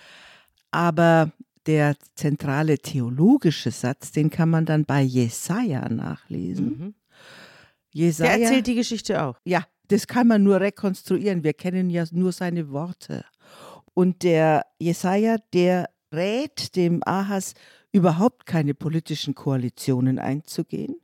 Aber 0.71 1.33
der 1.69 1.97
zentrale 2.15 2.79
theologische 2.79 3.71
Satz, 3.71 4.11
den 4.11 4.31
kann 4.31 4.49
man 4.49 4.65
dann 4.65 4.87
bei 4.87 5.03
Jesaja 5.03 5.89
nachlesen. 5.89 6.67
Mhm. 6.67 6.95
Der 7.95 8.05
Jesaja, 8.05 8.39
erzählt 8.39 8.67
die 8.67 8.75
Geschichte 8.75 9.23
auch. 9.23 9.37
ja, 9.45 9.65
das 9.89 10.07
kann 10.07 10.27
man 10.27 10.43
nur 10.43 10.61
rekonstruieren. 10.61 11.45
Wir 11.45 11.53
kennen 11.53 11.91
ja 11.91 12.05
nur 12.11 12.33
seine 12.33 12.71
Worte. 12.71 13.25
Und 13.95 14.23
der 14.23 14.65
Jesaja, 14.79 15.37
der 15.53 15.91
rät 16.13 16.75
dem 16.75 17.03
Ahas, 17.05 17.55
überhaupt 17.93 18.47
keine 18.47 18.75
politischen 18.75 19.35
Koalitionen 19.35 20.19
einzugehen, 20.19 20.97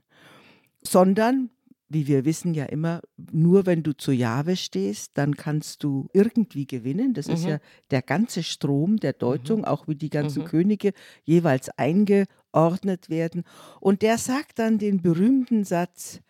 sondern, 0.83 1.50
wie 1.88 2.07
wir 2.07 2.25
wissen 2.25 2.55
ja 2.55 2.64
immer, 2.64 3.03
nur 3.31 3.66
wenn 3.66 3.83
du 3.83 3.97
zu 3.97 4.11
Jahwe 4.11 4.57
stehst, 4.57 5.12
dann 5.18 5.37
kannst 5.37 5.85
du 5.85 6.09
irgendwie 6.12 6.66
gewinnen. 6.66 7.14
Das 7.14 7.29
ist 7.29 7.42
Mhm. 7.44 7.49
ja 7.51 7.59
der 7.90 8.03
ganze 8.03 8.42
Strom 8.42 8.97
der 8.97 9.12
Deutung, 9.12 9.64
auch 9.64 9.87
wie 9.87 9.94
die 9.94 10.11
ganzen 10.11 10.42
Mhm. 10.42 10.47
Könige 10.47 10.92
jeweils 11.25 11.68
eingeordnet 11.70 13.11
werden. 13.11 13.44
Und 13.81 14.03
der 14.03 14.18
sagt 14.18 14.59
dann 14.59 14.79
den 14.79 15.03
berühmten 15.03 15.64
Satz, 15.64 16.20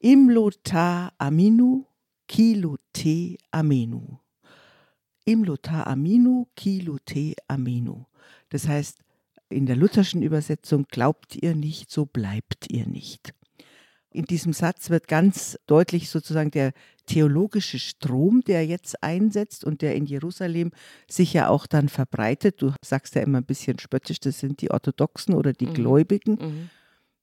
Imlota 0.00 1.12
aminu, 1.18 1.84
kilute 2.28 3.36
amenu. 3.50 4.18
Imlota 5.24 5.84
aminu, 5.84 6.46
kilute 6.56 7.34
amenu. 7.48 8.04
Das 8.50 8.68
heißt, 8.68 8.98
in 9.48 9.66
der 9.66 9.76
lutherschen 9.76 10.22
Übersetzung, 10.22 10.86
glaubt 10.90 11.36
ihr 11.36 11.54
nicht, 11.54 11.90
so 11.90 12.06
bleibt 12.06 12.70
ihr 12.70 12.86
nicht. 12.86 13.34
In 14.14 14.26
diesem 14.26 14.52
Satz 14.52 14.90
wird 14.90 15.08
ganz 15.08 15.58
deutlich 15.66 16.08
sozusagen 16.08 16.52
der 16.52 16.72
theologische 17.06 17.80
Strom, 17.80 18.42
der 18.46 18.64
jetzt 18.64 19.02
einsetzt 19.02 19.64
und 19.64 19.82
der 19.82 19.96
in 19.96 20.06
Jerusalem 20.06 20.70
sich 21.10 21.32
ja 21.32 21.48
auch 21.48 21.66
dann 21.66 21.88
verbreitet. 21.88 22.62
Du 22.62 22.72
sagst 22.80 23.16
ja 23.16 23.22
immer 23.22 23.38
ein 23.38 23.44
bisschen 23.44 23.80
spöttisch, 23.80 24.20
das 24.20 24.38
sind 24.38 24.62
die 24.62 24.70
Orthodoxen 24.70 25.34
oder 25.34 25.52
die 25.52 25.66
Mhm. 25.66 25.74
Gläubigen. 25.74 26.32
Mhm. 26.40 26.70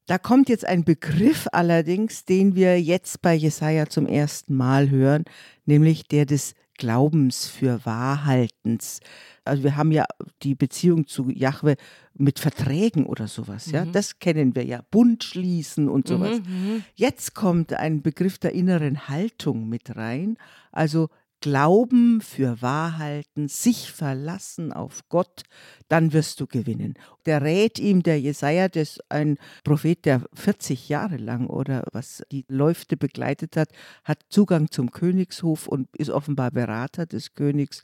Da 0.06 0.18
kommt 0.18 0.50
jetzt 0.50 0.66
ein 0.66 0.84
Begriff 0.84 1.48
allerdings, 1.54 2.26
den 2.26 2.56
wir 2.56 2.82
jetzt 2.82 3.22
bei 3.22 3.34
Jesaja 3.36 3.88
zum 3.88 4.06
ersten 4.06 4.54
Mal 4.54 4.90
hören, 4.90 5.24
nämlich 5.66 6.10
der 6.10 6.26
des 6.26 6.56
Glaubens 6.82 7.46
für 7.48 7.86
Wahrhaltens. 7.86 9.02
Also 9.46 9.62
wir 9.62 9.76
haben 9.78 9.92
ja 9.92 10.06
die 10.42 10.56
Beziehung 10.56 11.06
zu 11.06 11.30
Jahwe 11.30 11.76
mit 12.16 12.40
Verträgen 12.40 13.06
oder 13.06 13.28
sowas, 13.28 13.70
ja. 13.70 13.86
Mhm. 13.86 13.92
Das 13.92 14.18
kennen 14.18 14.56
wir 14.56 14.66
ja. 14.66 14.82
Bund 14.90 15.24
schließen 15.24 15.88
und 15.88 16.08
sowas. 16.08 16.40
Mhm. 16.40 16.46
Mhm. 16.46 16.84
Jetzt 16.96 17.36
kommt 17.36 17.74
ein 17.74 18.02
Begriff 18.02 18.40
der 18.40 18.54
inneren 18.54 19.08
Haltung 19.10 19.70
mit 19.70 19.96
rein, 19.96 20.38
also 20.72 21.10
Glauben 21.42 22.22
für 22.22 22.62
Wahrhalten, 22.62 23.48
sich 23.48 23.92
verlassen 23.92 24.72
auf 24.72 25.02
Gott, 25.10 25.42
dann 25.90 26.14
wirst 26.14 26.40
du 26.40 26.46
gewinnen. 26.46 26.94
Der 27.26 27.42
rät 27.42 27.80
ihm, 27.80 28.04
der 28.04 28.22
Jesaja, 28.22 28.70
das 28.70 29.00
ein 29.10 29.40
Prophet, 29.64 30.06
der 30.06 30.22
40 30.36 30.88
Jahre 30.88 31.18
lang 31.18 31.48
oder 31.48 31.84
was 31.94 32.22
die 32.32 32.46
Läufte 32.48 32.96
begleitet 32.96 33.58
hat, 33.58 33.70
hat 34.04 34.20
Zugang 34.30 34.70
zum 34.70 34.92
Königshof 34.92 35.68
und 35.68 35.90
ist 35.98 36.12
offenbar 36.12 36.52
Berater 36.52 37.08
des 37.08 37.34
Königs. 37.34 37.84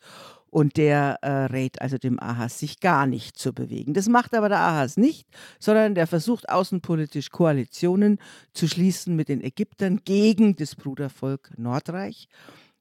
Und 0.49 0.77
der 0.77 1.17
äh, 1.23 1.45
rät 1.45 1.81
also 1.81 1.97
dem 1.97 2.19
Ahas, 2.19 2.59
sich 2.59 2.79
gar 2.79 3.07
nicht 3.07 3.37
zu 3.37 3.53
bewegen. 3.53 3.93
Das 3.93 4.07
macht 4.07 4.35
aber 4.35 4.49
der 4.49 4.59
Ahas 4.59 4.97
nicht, 4.97 5.27
sondern 5.59 5.95
der 5.95 6.05
versucht 6.07 6.47
außenpolitisch 6.47 7.31
Koalitionen 7.31 8.19
zu 8.53 8.67
schließen 8.67 9.15
mit 9.15 9.29
den 9.29 9.43
Ägyptern 9.43 10.01
gegen 10.05 10.55
das 10.55 10.75
Brudervolk 10.75 11.51
Nordreich. 11.57 12.29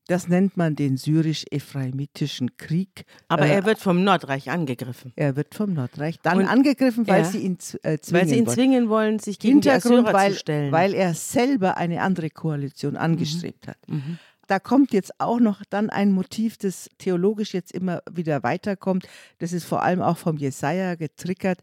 Das 0.09 0.29
nennt 0.29 0.57
man 0.57 0.77
den 0.77 0.97
syrisch-ephraimitischen 0.97 2.57
Krieg. 2.57 3.05
Aber 3.29 3.47
Äh, 3.47 3.55
er 3.55 3.65
wird 3.65 3.79
vom 3.79 4.05
Nordreich 4.05 4.51
angegriffen. 4.51 5.13
Er 5.17 5.37
wird 5.37 5.55
vom 5.55 5.73
Nordreich 5.73 6.21
dann 6.23 6.39
Und- 6.39 6.47
angegriffen, 6.47 7.07
weil 7.09 7.23
ja. 7.23 7.29
sie 7.29 7.39
ihn 7.39 7.59
äh, 7.83 7.99
zwingen 7.99 8.21
Weil 8.21 8.29
sie 8.29 8.37
ihn 8.39 8.47
wollen. 8.47 8.55
zwingen 8.55 8.89
wollen, 8.89 9.19
sich 9.19 9.39
gegen 9.39 9.61
die 9.61 9.69
Hintergrund, 9.71 10.07
Assyrer 10.07 10.13
weil, 10.15 10.33
zu 10.33 10.39
stellen. 10.39 10.73
weil 10.73 10.95
er 10.95 11.15
selber 11.15 11.77
eine 11.77 12.03
andere 12.03 12.31
Koalition 12.31 12.97
angestrebt 12.97 13.69
hat. 13.69 13.79
Mhm. 13.89 14.19
Da 14.47 14.61
kommt 14.61 14.93
jetzt 14.93 15.19
auch 15.21 15.41
noch 15.41 15.63
dann 15.71 15.91
ein 15.91 16.13
Motiv, 16.13 16.57
das 16.57 16.89
theologisch 16.99 17.53
jetzt 17.53 17.73
immer 17.73 18.01
wieder 18.11 18.45
weiterkommt. 18.45 19.09
Das 19.39 19.53
ist 19.53 19.65
vor 19.65 19.83
allem 19.83 20.01
auch 20.03 20.19
vom 20.19 20.37
Jesaja 20.37 20.95
getriggert, 20.95 21.59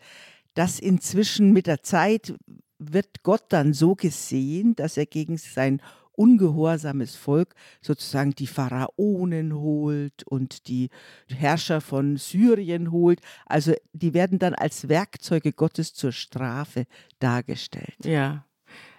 dass 0.54 0.80
inzwischen 0.80 1.54
mit 1.54 1.66
der 1.66 1.82
Zeit 1.82 2.34
wird 2.80 3.24
Gott 3.24 3.44
dann 3.50 3.74
so 3.74 3.96
gesehen, 3.96 4.76
dass 4.76 4.98
er 4.98 5.06
gegen 5.06 5.38
sein 5.38 5.82
ungehorsames 6.14 7.16
Volk 7.16 7.56
sozusagen 7.82 8.32
die 8.32 8.48
Pharaonen 8.48 9.54
holt 9.56 10.24
und 10.26 10.68
die 10.68 10.90
Herrscher 11.28 11.82
von 11.82 12.18
Syrien 12.18 12.92
holt. 12.92 13.20
Also 13.46 13.74
die 13.94 14.14
werden 14.14 14.40
dann 14.40 14.54
als 14.54 14.90
Werkzeuge 14.90 15.54
Gottes 15.54 15.94
zur 15.94 16.12
Strafe 16.12 16.86
dargestellt. 17.20 17.98
Ja, 18.04 18.46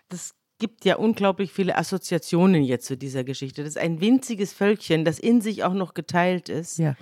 das 0.09 0.35
gibt 0.59 0.85
ja 0.85 0.96
unglaublich 0.96 1.53
viele 1.53 1.77
Assoziationen 1.77 2.62
jetzt 2.62 2.87
zu 2.87 2.96
dieser 2.96 3.24
Geschichte. 3.24 3.62
Das 3.62 3.70
ist 3.70 3.79
ein 3.79 4.00
winziges 4.00 4.53
Völkchen, 4.53 5.05
das 5.05 5.18
in 5.18 5.40
sich 5.40 5.64
auch 5.64 5.74
noch 5.74 5.94
geteilt 5.94 6.48
ist. 6.48 6.79
Ja. 6.79 6.94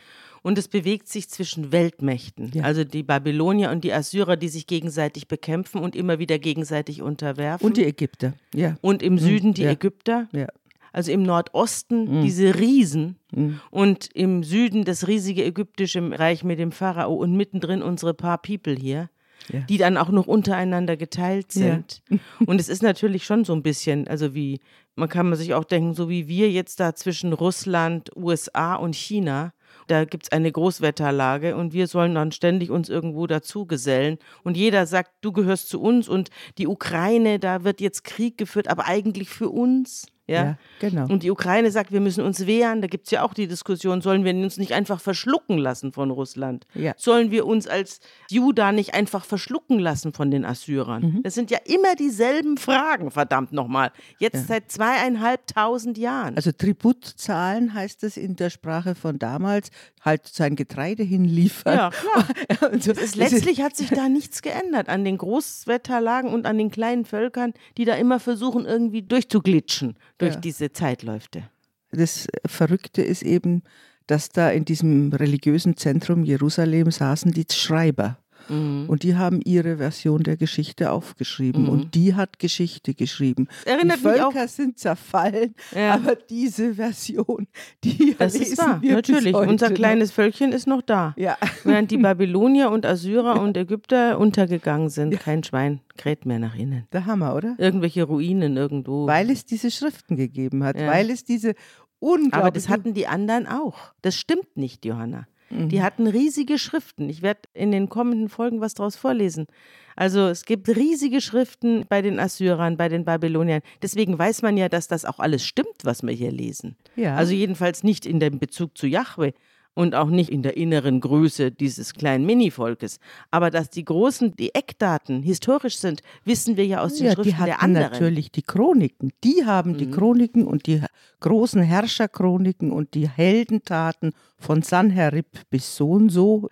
Und 0.42 0.59
es 0.59 0.66
bewegt 0.68 1.09
sich 1.09 1.28
zwischen 1.31 1.70
Weltmächten, 1.70 2.50
Ja. 2.52 2.64
also 2.64 2.83
die 2.85 3.02
Babylonier 3.05 3.70
und 3.70 3.85
die 3.85 3.92
Assyrer, 3.92 4.37
die 4.37 4.48
sich 4.48 4.66
gegenseitig 4.66 5.28
bekämpfen 5.28 5.81
und 5.81 5.94
immer 5.94 6.18
wieder 6.18 6.38
gegenseitig 6.38 7.00
unterwerfen. 7.00 7.64
Und 7.64 7.76
die 7.76 7.85
Ägypter. 7.85 8.35
Ja. 8.55 8.76
Und 8.81 9.02
im 9.02 9.18
Süden 9.18 9.55
die 9.55 9.62
ja. 9.62 9.70
Ägypter. 9.70 10.28
Ja. 10.33 10.48
Also 10.92 11.11
im 11.12 11.22
Nordosten 11.22 12.18
Mhm. 12.18 12.22
diese 12.22 12.59
Riesen 12.59 13.16
Mhm. 13.35 13.61
und 13.70 14.09
im 14.14 14.42
Süden 14.42 14.85
das 14.85 15.07
riesige 15.09 15.44
ägyptische 15.44 16.00
Reich 16.18 16.44
mit 16.44 16.59
dem 16.59 16.72
Pharao 16.72 17.14
und 17.14 17.35
mittendrin 17.37 17.81
unsere 17.81 18.12
paar 18.12 18.38
People 18.38 18.74
hier, 18.74 19.09
Ja. 19.50 19.61
die 19.61 19.78
dann 19.78 19.96
auch 19.96 20.11
noch 20.11 20.26
untereinander 20.26 20.96
geteilt 20.96 21.55
Ja. 21.55 21.61
sind. 21.74 22.02
Und 22.46 22.61
es 22.61 22.68
ist 22.68 22.83
natürlich 22.83 23.24
schon 23.24 23.44
so 23.44 23.52
ein 23.55 23.62
bisschen, 23.62 24.07
also 24.07 24.35
wie, 24.35 24.61
man 24.94 25.09
kann 25.09 25.28
man 25.31 25.38
sich 25.38 25.55
auch 25.55 25.64
denken, 25.64 25.94
so 25.94 26.09
wie 26.11 26.28
wir 26.28 26.50
jetzt 26.50 26.78
da 26.78 26.94
zwischen 26.94 27.33
Russland, 27.33 28.11
USA 28.16 28.74
und 28.74 28.94
China, 28.94 29.52
da 29.87 30.05
gibt 30.05 30.25
es 30.25 30.33
eine 30.33 30.53
Großwetterlage 30.53 31.57
und 31.57 31.73
wir 31.73 31.87
sollen 31.87 32.14
dann 32.14 32.33
ständig 32.33 32.71
uns 32.71 32.88
irgendwo 32.88 33.27
dazu 33.27 33.66
gesellen. 33.66 34.18
Und 34.45 34.57
jeder 34.57 34.87
sagt, 34.87 35.11
du 35.21 35.33
gehörst 35.33 35.68
zu 35.68 35.81
uns 35.81 36.09
und 36.09 36.31
die 36.59 36.66
Ukraine, 36.66 37.38
da 37.38 37.64
wird 37.64 37.81
jetzt 37.81 38.05
Krieg 38.05 38.38
geführt, 38.38 38.68
aber 38.68 38.87
eigentlich 38.87 39.29
für 39.29 39.49
uns. 39.49 40.07
Ja, 40.28 40.44
Ja, 40.44 40.58
genau. 40.78 41.06
Und 41.06 41.24
die 41.24 41.30
Ukraine 41.30 41.70
sagt, 41.70 41.90
wir 41.90 42.00
müssen 42.00 42.24
uns 42.24 42.46
wehren. 42.46 42.80
Da 42.80 42.87
gibt 42.87 43.06
es 43.06 43.11
ja 43.11 43.22
auch 43.22 43.35
die 43.35 43.48
Diskussion, 43.48 44.00
sollen 44.00 44.24
wir 44.24 44.32
uns 44.32 44.56
nicht 44.56 44.72
einfach 44.72 45.00
verschlucken 45.00 45.58
lassen 45.58 45.92
von 45.92 46.11
Russland? 46.11 46.66
Ja. 46.74 46.94
Sollen 46.96 47.32
wir 47.32 47.44
uns 47.44 47.66
als 47.66 47.98
Juda 48.30 48.70
nicht 48.70 48.94
einfach 48.94 49.24
verschlucken 49.24 49.80
lassen 49.80 50.12
von 50.12 50.30
den 50.30 50.44
Assyrern? 50.44 51.02
Mhm. 51.02 51.22
Das 51.24 51.35
sind 51.35 51.50
ja 51.50 51.58
immer 51.64 51.96
dieselben 51.96 52.56
Fragen, 52.56 53.11
verdammt 53.11 53.52
nochmal. 53.52 53.90
Jetzt 54.18 54.46
seit 54.46 54.70
zweieinhalbtausend 54.70 55.98
Jahren. 55.98 56.37
Also 56.37 56.52
Tribut 56.52 57.04
zahlen 57.04 57.74
heißt 57.74 58.04
es 58.04 58.16
in 58.16 58.37
der 58.37 58.50
Sprache 58.50 58.94
von 58.94 59.18
damals, 59.18 59.70
halt 60.02 60.26
sein 60.28 60.54
Getreide 60.56 61.02
hinliefern. 61.02 61.76
ja, 61.76 61.90
klar. 61.90 62.28
So. 62.82 62.92
Es 62.92 62.98
ist, 62.98 63.16
letztlich 63.16 63.61
hat 63.61 63.76
sich 63.76 63.90
da 63.90 64.08
nichts 64.08 64.40
geändert 64.40 64.88
an 64.88 65.04
den 65.04 65.18
Großwetterlagen 65.18 66.32
und 66.32 66.46
an 66.46 66.58
den 66.58 66.70
kleinen 66.70 67.04
Völkern, 67.04 67.52
die 67.76 67.85
da 67.85 67.94
immer 67.94 68.18
versuchen, 68.18 68.64
irgendwie 68.64 69.02
durchzuglitschen 69.02 69.96
durch 70.22 70.35
Ja. 70.35 70.40
diese 70.40 70.72
Zeitläufte. 70.72 71.44
das 71.90 72.26
Verrückte 72.46 73.02
ist 73.02 73.22
eben, 73.22 73.62
dass 74.06 74.30
da 74.30 74.50
in 74.50 74.64
diesem 74.64 75.12
religiösen 75.12 75.76
Zentrum 75.76 76.24
Jerusalem 76.24 76.90
saßen 76.90 77.32
die 77.32 77.46
Schreiber. 77.50 78.18
Mhm. 78.48 78.85
Und 78.88 79.02
die 79.02 79.16
haben 79.16 79.40
ihre 79.44 79.76
Version 79.78 80.22
der 80.22 80.37
Geschichte 80.37 80.90
aufgeschrieben. 80.92 81.68
Und 81.68 81.94
die 81.94 82.14
hat 82.14 82.38
Geschichte 82.38 82.94
geschrieben. 82.94 83.48
Erinnert 83.64 84.00
die 84.00 84.07
mich 84.09 84.20
auch- 84.22 84.33
Völker 84.33 84.48
sind 84.48 84.78
zerfallen, 84.78 85.55
Ja. 85.74 85.94
aber 85.94 86.14
diese 86.16 86.74
Version, 86.74 87.46
die 87.85 88.14
Das 88.18 88.35
ist 88.35 88.57
bis 88.57 88.59
natürlich. 88.83 89.35
Unser 89.35 89.70
kleines 89.70 90.12
Völkchen 90.12 90.52
ist 90.52 90.66
noch 90.66 90.83
da. 90.83 91.14
Ja. 91.16 91.37
Während 91.64 91.90
die 91.90 91.96
Babylonier 91.98 92.70
und 92.70 92.87
Assyrer 92.87 93.40
und 93.40 93.57
Ägypter 93.57 94.18
untergegangen 94.18 94.88
sind, 94.88 95.18
kein 95.20 95.42
Schwein 95.44 95.81
kräht 95.96 96.26
mehr 96.26 96.38
nach 96.38 96.55
innen. 96.55 96.87
Der 96.92 97.07
Hammer, 97.07 97.35
oder? 97.35 97.55
Irgendwelche 97.59 98.05
Ruinen 98.05 98.57
irgendwo. 98.57 99.07
Weil 99.07 99.31
es 99.31 99.44
diese 99.46 99.70
Schriften 99.70 100.16
gegeben 100.16 100.64
hat, 100.64 100.78
Ja. 100.78 100.87
weil 100.88 101.11
es 101.11 101.24
diese 101.24 101.55
unglaubliche... 101.98 102.37
Aber 102.37 102.50
das 102.50 102.68
hatten 102.68 102.94
die 102.94 103.07
anderen 103.07 103.46
auch. 103.46 103.92
Das 104.02 104.16
stimmt 104.16 104.57
nicht, 104.57 104.85
Johanna. 104.85 105.26
Die 105.52 105.82
hatten 105.82 106.06
riesige 106.06 106.58
Schriften. 106.58 107.08
Ich 107.08 107.22
werde 107.22 107.42
in 107.52 107.70
den 107.72 107.88
kommenden 107.88 108.28
Folgen 108.28 108.60
was 108.60 108.74
daraus 108.74 108.96
vorlesen. 108.96 109.46
Also 109.94 110.28
es 110.28 110.44
gibt 110.44 110.68
riesige 110.68 111.20
Schriften 111.20 111.84
bei 111.88 112.00
den 112.00 112.18
Assyrern, 112.18 112.76
bei 112.76 112.88
den 112.88 113.04
Babyloniern. 113.04 113.60
Deswegen 113.82 114.18
weiß 114.18 114.42
man 114.42 114.56
ja, 114.56 114.68
dass 114.68 114.88
das 114.88 115.04
auch 115.04 115.18
alles 115.18 115.44
stimmt, 115.44 115.84
was 115.84 116.02
wir 116.02 116.14
hier 116.14 116.32
lesen. 116.32 116.76
Ja. 116.96 117.16
Also 117.16 117.34
jedenfalls 117.34 117.84
nicht 117.84 118.06
in 118.06 118.18
dem 118.18 118.38
Bezug 118.38 118.76
zu 118.78 118.86
Yahweh. 118.86 119.32
Und 119.74 119.94
auch 119.94 120.08
nicht 120.11 120.30
in 120.30 120.42
der 120.42 120.56
inneren 120.56 121.00
Größe 121.00 121.50
dieses 121.50 121.94
kleinen 121.94 122.26
Mini-Volkes. 122.26 122.98
Aber 123.30 123.50
dass 123.50 123.70
die 123.70 123.85
großen, 123.85 124.37
die 124.37 124.54
Eckdaten 124.54 125.22
historisch 125.22 125.78
sind, 125.78 126.02
wissen 126.24 126.56
wir 126.56 126.66
ja 126.66 126.80
aus 126.82 126.94
den 126.96 127.06
ja, 127.06 127.12
Schriften 127.12 127.30
die 127.30 127.37
hatten 127.37 127.46
der 127.46 127.62
anderen. 127.62 127.90
natürlich 127.92 128.30
die 128.30 128.42
Chroniken. 128.42 129.12
Die 129.24 129.44
haben 129.46 129.78
die 129.78 129.87
Mhm. 129.87 129.92
Chroniken 129.92 130.46
und 130.46 130.66
die 130.66 130.82
großen 131.20 131.62
Herrscherchroniken 131.62 132.70
und 132.70 132.94
die 132.94 133.08
Heldentaten 133.08 134.12
von 134.38 134.62
Sanherib 134.62 135.26
bis 135.50 135.74
so 135.76 135.90
und 135.92 136.11
so, 136.11 136.48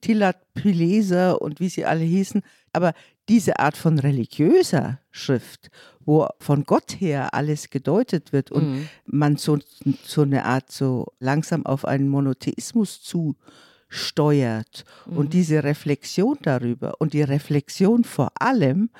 Tilat 0.00 0.36
Pileser 0.54 1.40
und 1.40 1.60
wie 1.60 1.68
sie 1.68 1.84
alle 1.84 2.04
hießen. 2.04 2.42
Aber 2.74 2.92
diese 3.28 3.58
Art 3.58 3.76
von 3.76 3.98
religiöser 3.98 5.00
Schrift, 5.10 5.70
wo 6.04 6.26
von 6.38 6.64
Gott 6.64 7.00
her 7.00 7.32
alles 7.32 7.70
gedeutet 7.70 8.32
wird 8.32 8.50
und 8.52 8.64
Mhm. 8.70 8.88
man 9.06 9.36
so, 9.36 9.58
so 10.04 10.22
eine 10.22 10.44
Art 10.44 10.70
so 10.70 11.06
langsam 11.20 11.64
auf 11.64 11.84
einen 11.86 12.08
Monotheismus 12.08 13.00
zusteuert 13.88 14.84
Mhm. 15.06 15.16
und 15.16 15.32
diese 15.32 15.64
Reflexion 15.64 16.36
darüber 16.42 16.94
und 17.00 17.12
die 17.12 17.22
Reflexion 17.22 18.04
vor 18.04 18.32
allem, 18.40 18.90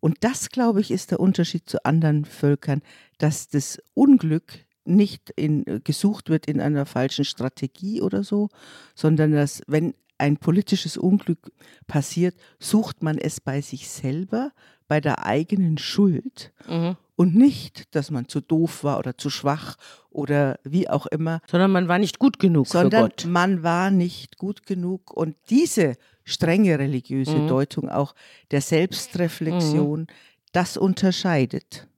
und 0.00 0.18
das, 0.20 0.50
glaube 0.50 0.80
ich, 0.82 0.90
ist 0.90 1.10
der 1.12 1.20
Unterschied 1.20 1.68
zu 1.68 1.82
anderen 1.84 2.26
Völkern, 2.26 2.82
dass 3.18 3.48
das 3.48 3.78
Unglück 3.94 4.52
nicht 4.84 5.30
in, 5.30 5.64
gesucht 5.82 6.28
wird 6.28 6.44
in 6.46 6.60
einer 6.60 6.84
falschen 6.84 7.24
Strategie 7.24 8.02
oder 8.02 8.22
so, 8.22 8.50
sondern 8.94 9.32
dass, 9.32 9.62
wenn 9.66 9.94
ein 10.18 10.36
politisches 10.36 10.96
Unglück 10.96 11.50
passiert, 11.86 12.34
sucht 12.58 13.02
man 13.02 13.18
es 13.18 13.40
bei 13.40 13.60
sich 13.60 13.88
selber, 13.88 14.52
bei 14.88 15.00
der 15.00 15.24
eigenen 15.26 15.78
Schuld 15.78 16.52
Mhm. 16.68 16.96
und 17.16 17.34
nicht, 17.34 17.94
dass 17.94 18.10
man 18.10 18.28
zu 18.28 18.40
doof 18.40 18.84
war 18.84 18.98
oder 18.98 19.16
zu 19.18 19.30
schwach 19.30 19.76
oder 20.10 20.58
wie 20.64 20.88
auch 20.88 21.06
immer, 21.06 21.40
Sondern 21.50 21.72
man 21.72 21.88
war 21.88 21.98
nicht 21.98 22.18
gut 22.18 22.38
genug 22.38 22.66
sondern 22.68 23.10
man 23.26 23.62
war 23.62 23.90
nicht 23.90 24.36
gut 24.38 24.66
genug. 24.66 25.10
Und 25.12 25.36
diese 25.50 25.94
strenge 26.24 26.78
religiöse 26.78 27.38
Mhm. 27.38 27.46
Deutung 27.48 27.88
auch 27.88 28.14
der 28.50 28.60
Selbstreflexion, 28.60 30.06
das 30.52 30.76
unterscheidet 30.76 31.88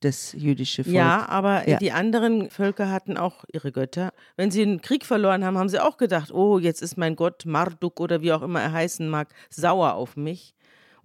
das 0.00 0.32
jüdische 0.32 0.84
Volk. 0.84 0.94
Ja, 0.94 1.26
aber 1.28 1.68
Ja. 1.68 1.78
die 1.78 1.92
anderen 1.92 2.50
Völker 2.50 2.90
hatten 2.90 3.16
auch 3.16 3.44
ihre 3.52 3.72
Götter. 3.72 4.12
Wenn 4.36 4.50
sie 4.50 4.62
einen 4.62 4.80
Krieg 4.80 5.04
verloren 5.04 5.44
haben, 5.44 5.56
haben 5.58 5.68
sie 5.68 5.82
auch 5.82 5.96
gedacht, 5.96 6.32
oh, 6.32 6.58
jetzt 6.58 6.82
ist 6.82 6.96
mein 6.98 7.16
Gott 7.16 7.44
Marduk 7.46 8.00
oder 8.00 8.20
wie 8.20 8.32
auch 8.32 8.42
immer 8.42 8.60
er 8.60 8.72
heißen 8.72 9.08
mag, 9.08 9.28
sauer 9.50 9.94
auf 9.94 10.16
mich. 10.16 10.54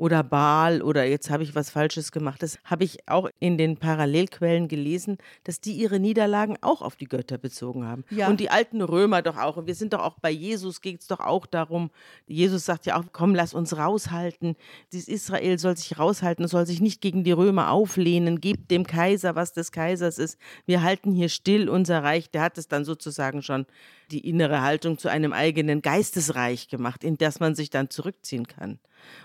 Oder 0.01 0.23
Baal 0.23 0.81
oder 0.81 1.05
jetzt 1.05 1.29
habe 1.29 1.43
ich 1.43 1.53
was 1.53 1.69
Falsches 1.69 2.11
gemacht. 2.11 2.41
Das 2.41 2.57
habe 2.65 2.83
ich 2.83 3.07
auch 3.07 3.29
in 3.39 3.59
den 3.59 3.77
Parallelquellen 3.77 4.67
gelesen, 4.67 5.19
dass 5.43 5.61
die 5.61 5.73
ihre 5.73 5.99
Niederlagen 5.99 6.57
auch 6.61 6.81
auf 6.81 6.95
die 6.95 7.05
Götter 7.05 7.37
bezogen 7.37 7.85
haben. 7.85 8.03
Ja. 8.09 8.27
Und 8.27 8.39
die 8.39 8.49
alten 8.49 8.81
Römer 8.81 9.21
doch 9.21 9.37
auch. 9.37 9.57
Und 9.57 9.67
wir 9.67 9.75
sind 9.75 9.93
doch 9.93 9.99
auch 9.99 10.17
bei 10.19 10.31
Jesus, 10.31 10.81
geht 10.81 11.01
es 11.01 11.07
doch 11.07 11.19
auch 11.19 11.45
darum. 11.45 11.91
Jesus 12.25 12.65
sagt 12.65 12.87
ja 12.87 12.99
auch, 12.99 13.03
komm, 13.11 13.35
lass 13.35 13.53
uns 13.53 13.77
raushalten. 13.77 14.55
Dieses 14.91 15.07
Israel 15.07 15.59
soll 15.59 15.77
sich 15.77 15.99
raushalten, 15.99 16.47
soll 16.47 16.65
sich 16.65 16.81
nicht 16.81 17.01
gegen 17.01 17.23
die 17.23 17.31
Römer 17.31 17.69
auflehnen. 17.69 18.41
Gebt 18.41 18.71
dem 18.71 18.87
Kaiser, 18.87 19.35
was 19.35 19.53
des 19.53 19.71
Kaisers 19.71 20.17
ist. 20.17 20.39
Wir 20.65 20.81
halten 20.81 21.11
hier 21.11 21.29
still 21.29 21.69
unser 21.69 22.01
Reich. 22.01 22.31
Der 22.31 22.41
hat 22.41 22.57
es 22.57 22.67
dann 22.67 22.85
sozusagen 22.85 23.43
schon 23.43 23.67
die 24.11 24.27
innere 24.27 24.61
Haltung 24.61 24.97
zu 24.97 25.09
einem 25.09 25.33
eigenen 25.33 25.81
Geistesreich 25.81 26.67
gemacht, 26.67 27.03
in 27.03 27.17
das 27.17 27.39
man 27.39 27.55
sich 27.55 27.69
dann 27.69 27.89
zurückziehen 27.89 28.47
kann, 28.47 28.79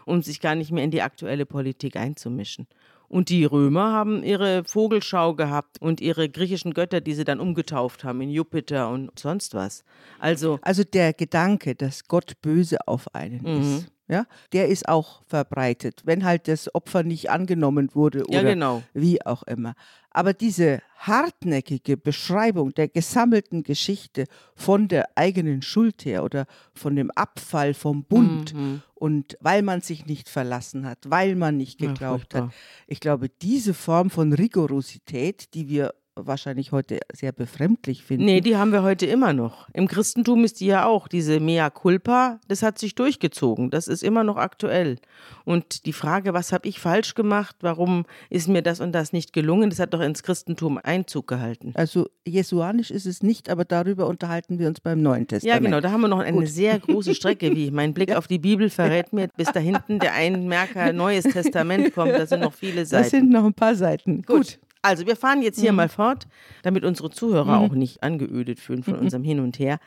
um 0.04 0.22
sich 0.22 0.40
gar 0.40 0.54
nicht 0.54 0.72
mehr 0.72 0.84
in 0.84 0.90
die 0.90 1.02
aktuelle 1.02 1.46
Politik 1.46 1.96
einzumischen. 1.96 2.66
Und 3.08 3.28
die 3.28 3.44
Römer 3.44 3.92
haben 3.92 4.24
ihre 4.24 4.64
Vogelschau 4.64 5.34
gehabt 5.34 5.80
und 5.80 6.00
ihre 6.00 6.28
griechischen 6.28 6.74
Götter, 6.74 7.00
die 7.00 7.14
sie 7.14 7.24
dann 7.24 7.38
umgetauft 7.38 8.02
haben 8.02 8.20
in 8.20 8.30
Jupiter 8.30 8.88
und 8.90 9.16
sonst 9.18 9.54
was. 9.54 9.84
Also, 10.18 10.58
Also 10.62 10.82
der 10.82 11.12
Gedanke, 11.12 11.76
dass 11.76 12.08
Gott 12.08 12.32
böse 12.42 12.78
auf 12.88 13.14
einen 13.14 13.42
Mhm. 13.42 13.60
ist, 13.60 13.92
ja, 14.08 14.26
der 14.52 14.68
ist 14.68 14.88
auch 14.88 15.22
verbreitet, 15.26 16.02
wenn 16.04 16.24
halt 16.24 16.46
das 16.48 16.72
Opfer 16.74 17.02
nicht 17.02 17.30
angenommen 17.30 17.90
wurde 17.94 18.24
Ja, 18.28 18.40
oder 18.40 18.50
genau. 18.50 18.82
wie 18.94 19.24
auch 19.24 19.42
immer. 19.44 19.74
Aber 20.10 20.32
diese 20.32 20.80
hartnäckige 20.98 21.96
Beschreibung 21.96 22.72
der 22.72 22.88
gesammelten 22.88 23.62
Geschichte 23.62 24.24
von 24.54 24.88
der 24.88 25.08
eigenen 25.16 25.60
Schuld 25.62 26.04
her 26.04 26.24
oder 26.24 26.46
von 26.72 26.96
dem 26.96 27.10
Abfall 27.10 27.74
vom 27.74 28.04
Bund 28.04 28.54
Mhm. 28.54 28.82
und 28.94 29.36
weil 29.40 29.62
man 29.62 29.80
sich 29.80 30.06
nicht 30.06 30.28
verlassen 30.28 30.86
hat, 30.86 30.98
weil 31.08 31.34
man 31.36 31.56
nicht 31.56 31.80
Ja, 31.80 31.88
geglaubt 31.88 32.32
furchtbar. 32.32 32.42
hat. 32.48 32.54
Ich 32.86 33.00
glaube, 33.00 33.28
diese 33.28 33.74
Form 33.74 34.08
von 34.10 34.32
Rigorosität, 34.32 35.52
die 35.54 35.68
wir 35.68 35.94
wahrscheinlich 36.16 36.72
heute 36.72 36.98
sehr 37.12 37.32
befremdlich 37.32 38.02
finden, 38.02 38.24
Nee, 38.24 38.40
die 38.40 38.56
haben 38.56 38.72
wir 38.72 38.82
heute 38.82 39.06
immer 39.06 39.32
noch. 39.32 39.68
Im 39.74 39.86
Christentum 39.86 40.44
ist 40.44 40.60
die 40.60 40.66
ja 40.66 40.86
auch, 40.86 41.08
diese 41.08 41.40
Mea 41.40 41.68
culpa, 41.70 42.40
das 42.48 42.62
hat 42.62 42.78
sich 42.78 42.94
durchgezogen. 42.94 43.70
Das 43.70 43.86
ist 43.86 44.02
immer 44.02 44.24
noch 44.24 44.36
aktuell. 44.36 44.96
Und 45.44 45.86
die 45.86 45.92
Frage, 45.92 46.32
was 46.34 46.52
habe 46.52 46.68
ich 46.68 46.80
falsch 46.80 47.14
gemacht, 47.14 47.56
warum 47.60 48.06
ist 48.30 48.48
mir 48.48 48.62
das 48.62 48.80
und 48.80 48.92
das 48.92 49.12
nicht 49.12 49.32
gelungen, 49.32 49.70
das 49.70 49.78
hat 49.78 49.92
doch 49.94 50.00
ins 50.00 50.22
Christentum 50.22 50.78
Einzug 50.82 51.26
gehalten. 51.28 51.72
Also 51.74 52.08
jesuanisch 52.26 52.90
ist 52.90 53.06
es 53.06 53.22
nicht, 53.22 53.50
aber 53.50 53.64
darüber 53.64 54.06
unterhalten 54.06 54.58
wir 54.58 54.68
uns 54.68 54.80
beim 54.80 55.02
Neuen 55.02 55.22
Ja, 55.22 55.26
Testament. 55.26 55.64
genau, 55.66 55.80
da 55.80 55.90
haben 55.92 56.00
wir 56.00 56.08
noch 56.08 56.18
eine 56.20 56.38
Gut. 56.38 56.48
sehr 56.48 56.78
große 56.78 57.14
Strecke, 57.14 57.54
wie 57.54 57.70
mein 57.70 57.94
Blick 57.94 58.10
auf 58.16 58.26
die 58.26 58.38
Bibel 58.38 58.70
verrät 58.70 59.12
mir, 59.12 59.28
bis 59.36 59.52
da 59.52 59.60
hinten 59.60 59.98
der 59.98 60.14
Einmerker 60.14 60.92
Neues 60.92 61.24
Testament 61.24 61.94
kommt, 61.94 62.12
da 62.12 62.26
sind 62.26 62.40
noch 62.40 62.54
viele 62.54 62.80
Das 62.80 62.88
Seiten. 62.90 63.10
sind 63.10 63.30
noch 63.30 63.44
ein 63.44 63.54
paar 63.54 63.74
Seiten. 63.74 64.22
Gut. 64.22 64.58
Also 64.86 65.04
wir 65.04 65.16
fahren 65.16 65.42
jetzt 65.42 65.60
hier 65.60 65.72
mal 65.72 65.88
fort, 65.88 66.28
damit 66.62 66.84
unsere 66.84 67.10
Zuhörer 67.10 67.58
auch 67.58 67.72
nicht 67.72 68.04
angeödet 68.04 68.60
fühlen 68.60 68.84
von 68.84 68.94
unserem 68.94 69.24
Hin 69.24 69.40
und 69.40 69.58
Her. 69.58 69.80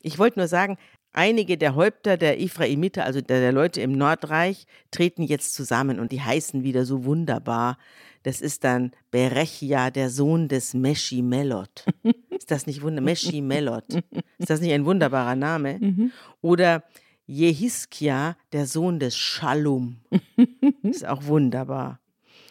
Ich 0.00 0.18
wollte 0.18 0.38
nur 0.38 0.48
sagen, 0.48 0.78
einige 1.12 1.58
der 1.58 1.74
Häupter 1.74 2.16
der 2.16 2.40
Ephraimiter, 2.40 3.04
also 3.04 3.20
der, 3.20 3.40
der 3.40 3.52
Leute 3.52 3.82
im 3.82 3.92
Nordreich, 3.92 4.66
treten 4.90 5.22
jetzt 5.22 5.54
zusammen 5.54 6.00
und 6.00 6.10
die 6.10 6.22
heißen 6.22 6.62
wieder 6.62 6.86
so 6.86 7.04
wunderbar. 7.04 7.76
Das 8.22 8.40
ist 8.40 8.64
dann 8.64 8.92
Berechia, 9.10 9.90
der 9.90 10.08
Sohn 10.08 10.48
des 10.48 10.72
Meshimelot. 10.72 11.84
Ist 12.30 12.50
das 12.50 12.66
nicht 12.66 12.82
wunderbar? 12.82 13.10
Meshimelot. 13.10 13.84
Ist 14.38 14.50
das 14.50 14.60
nicht 14.60 14.72
ein 14.72 14.84
wunderbarer 14.84 15.36
Name? 15.36 16.10
Oder 16.40 16.82
Jehiskia, 17.26 18.36
der 18.52 18.66
Sohn 18.66 18.98
des 18.98 19.16
Shalom. 19.16 19.98
Ist 20.82 21.06
auch 21.06 21.24
wunderbar. 21.26 22.00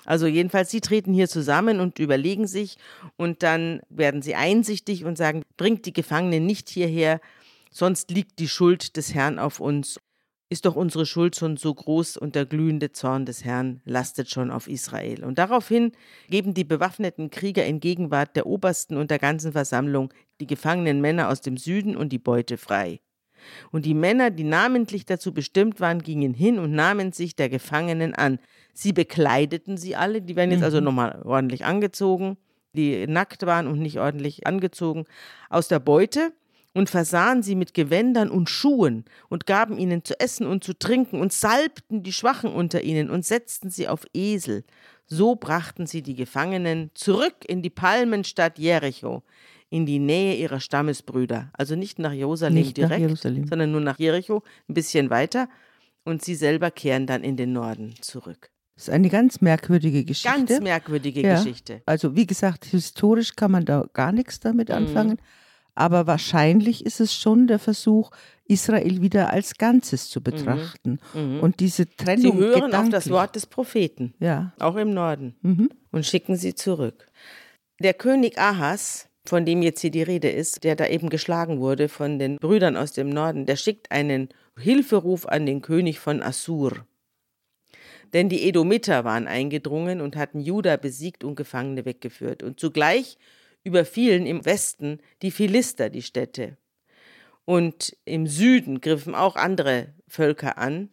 Also 0.06 0.28
jedenfalls, 0.28 0.72
sie 0.72 0.82
treten 0.82 1.14
hier 1.14 1.28
zusammen 1.28 1.80
und 1.80 2.00
überlegen 2.00 2.48
sich 2.48 2.78
und 3.18 3.44
dann 3.44 3.82
werden 3.90 4.22
sie 4.22 4.36
einsichtig 4.36 5.04
und 5.04 5.18
sagen, 5.18 5.44
bringt 5.58 5.86
die 5.86 5.94
Gefangenen 5.94 6.46
nicht 6.46 6.70
hierher, 6.70 7.20
sonst 7.72 8.12
liegt 8.12 8.40
die 8.40 8.48
Schuld 8.48 8.96
des 8.98 9.14
Herrn 9.14 9.40
auf 9.40 9.60
uns. 9.60 10.00
Ist 10.48 10.66
doch 10.66 10.76
unsere 10.76 11.08
Schuld 11.08 11.36
schon 11.36 11.58
so 11.58 11.74
groß 11.74 12.18
und 12.18 12.36
der 12.36 12.46
glühende 12.46 12.92
Zorn 12.92 13.26
des 13.26 13.44
Herrn 13.44 13.82
lastet 13.84 14.30
schon 14.30 14.52
auf 14.52 14.68
Israel. 14.68 15.24
Und 15.24 15.40
daraufhin 15.40 15.92
geben 16.30 16.54
die 16.54 16.64
bewaffneten 16.64 17.32
Krieger 17.32 17.66
in 17.66 17.80
Gegenwart 17.80 18.36
der 18.36 18.46
Obersten 18.46 18.96
und 18.96 19.10
der 19.10 19.18
ganzen 19.18 19.54
Versammlung 19.54 20.14
die 20.40 20.46
gefangenen 20.46 21.02
Männer 21.02 21.30
aus 21.30 21.42
dem 21.42 21.58
Süden 21.58 21.98
und 21.98 22.10
die 22.10 22.20
Beute 22.20 22.58
frei. 22.58 23.00
Und 23.72 23.86
die 23.86 23.94
Männer, 23.94 24.32
die 24.32 24.44
namentlich 24.44 25.06
dazu 25.06 25.34
bestimmt 25.34 25.80
waren, 25.80 26.02
gingen 26.02 26.34
hin 26.34 26.60
und 26.60 26.72
nahmen 26.72 27.12
sich 27.12 27.36
der 27.36 27.50
Gefangenen 27.50 28.14
an. 28.14 28.40
Sie 28.78 28.92
bekleideten 28.92 29.78
sie 29.78 29.96
alle, 29.96 30.22
die 30.22 30.36
werden 30.36 30.52
jetzt 30.52 30.64
also 30.64 30.82
nochmal 30.82 31.22
ordentlich 31.24 31.64
angezogen, 31.64 32.38
die 32.74 33.08
nackt 33.08 33.46
waren 33.46 33.68
und 33.68 33.80
nicht 33.80 34.00
ordentlich 34.00 34.46
angezogen, 34.46 35.06
aus 35.50 35.70
der 35.70 35.80
Beute 35.80 36.34
und 36.74 36.90
versahen 36.90 37.42
sie 37.42 37.56
mit 37.56 37.74
Gewändern 37.74 38.30
und 38.30 38.50
Schuhen 38.50 39.06
und 39.30 39.46
gaben 39.46 39.78
ihnen 39.78 40.04
zu 40.04 40.20
essen 40.20 40.46
und 40.46 40.64
zu 40.66 40.78
trinken 40.78 41.22
und 41.22 41.32
salbten 41.32 42.04
die 42.04 42.12
Schwachen 42.12 42.52
unter 42.52 42.84
ihnen 42.84 43.10
und 43.10 43.26
setzten 43.26 43.70
sie 43.70 43.88
auf 43.88 44.06
Esel. 44.14 44.66
So 45.08 45.36
brachten 45.36 45.88
sie 45.88 46.02
die 46.02 46.16
Gefangenen 46.16 46.92
zurück 46.94 47.46
in 47.48 47.62
die 47.62 47.70
Palmenstadt 47.70 48.60
Jericho, 48.60 49.24
in 49.70 49.86
die 49.86 50.00
Nähe 50.00 50.36
ihrer 50.36 50.60
Stammesbrüder. 50.60 51.50
Also 51.54 51.78
nicht 51.78 51.98
nach 51.98 52.12
Jerusalem 52.12 52.56
Nicht 52.56 52.78
nach 52.78 52.90
direkt, 52.90 53.02
Jerusalem. 53.02 53.48
sondern 53.48 53.72
nur 53.72 53.82
nach 53.82 53.98
Jericho, 53.98 54.44
ein 54.68 54.74
bisschen 54.74 55.10
weiter. 55.10 55.48
Und 56.04 56.24
sie 56.24 56.36
selber 56.36 56.72
kehren 56.72 57.08
dann 57.08 57.24
in 57.24 57.38
den 57.38 57.54
Norden 57.54 57.96
zurück. 58.02 58.52
Das 58.76 58.90
ist 58.90 58.94
eine 58.94 59.10
ganz 59.10 59.40
merkwürdige 59.42 60.04
Geschichte. 60.04 60.38
Ganz 60.38 60.60
merkwürdige 60.60 61.22
Ja. 61.22 61.36
Geschichte. 61.36 61.82
Also 61.86 62.16
wie 62.16 62.28
gesagt, 62.28 62.66
historisch 62.66 63.36
kann 63.36 63.52
man 63.52 63.66
da 63.66 63.86
gar 63.94 64.12
nichts 64.12 64.40
damit 64.42 64.70
Mhm. 64.70 64.76
anfangen. 64.76 65.18
Aber 65.78 66.08
wahrscheinlich 66.08 66.86
ist 66.86 67.02
es 67.02 67.14
schon 67.14 67.48
der 67.48 67.60
Versuch, 67.60 68.12
Israel 68.46 69.02
wieder 69.02 69.32
als 69.34 69.56
Ganzes 69.58 70.10
zu 70.10 70.22
betrachten. 70.22 71.00
Und 71.14 71.60
diese 71.60 71.90
Trennung 71.90 72.36
Mhm. 72.38 72.40
Sie 72.42 72.46
hören 72.48 72.74
auf 72.76 72.90
das 72.90 73.10
Wort 73.10 73.36
des 73.36 73.46
Propheten, 73.46 74.14
Ja. 74.20 74.54
auch 74.60 74.76
im 74.78 74.94
Norden, 74.94 75.36
Mhm. 75.42 75.70
und 75.92 76.06
schicken 76.06 76.36
sie 76.38 76.56
zurück. 76.56 77.08
Der 77.82 77.94
König 77.94 78.38
Ahas, 78.38 79.10
von 79.26 79.46
dem 79.46 79.62
jetzt 79.62 79.82
hier 79.82 79.92
die 79.92 80.04
Rede 80.04 80.30
ist, 80.30 80.64
der 80.64 80.76
da 80.78 80.88
eben 80.88 81.10
geschlagen 81.10 81.60
wurde 81.60 81.90
von 81.90 82.20
den 82.20 82.38
Brüdern 82.38 82.78
aus 82.78 82.94
dem 82.94 83.10
Norden, 83.10 83.46
der 83.46 83.56
schickt 83.58 83.92
einen 83.92 84.30
Hilferuf 84.58 85.26
an 85.26 85.46
den 85.46 85.62
König 85.62 86.00
von 86.00 86.22
Assur. 86.22 86.86
Denn 88.16 88.30
die 88.30 88.48
Edomiter 88.48 89.04
waren 89.04 89.28
eingedrungen 89.28 90.00
und 90.00 90.16
hatten 90.16 90.40
Juda 90.40 90.78
besiegt 90.78 91.26
und 91.26 91.36
Gefangene 91.36 91.84
weggeführt. 91.84 92.44
Und 92.44 92.62
zugleich 92.62 93.18
überfielen 93.66 94.26
im 94.26 94.46
Westen 94.46 95.02
die 95.22 95.32
Philister 95.32 95.90
die 95.90 96.02
Städte. 96.02 96.56
Und 97.44 97.98
im 98.06 98.26
Süden 98.26 98.80
griffen 98.80 99.16
auch 99.16 99.36
andere 99.36 99.94
Völker 100.08 100.58
an 100.58 100.92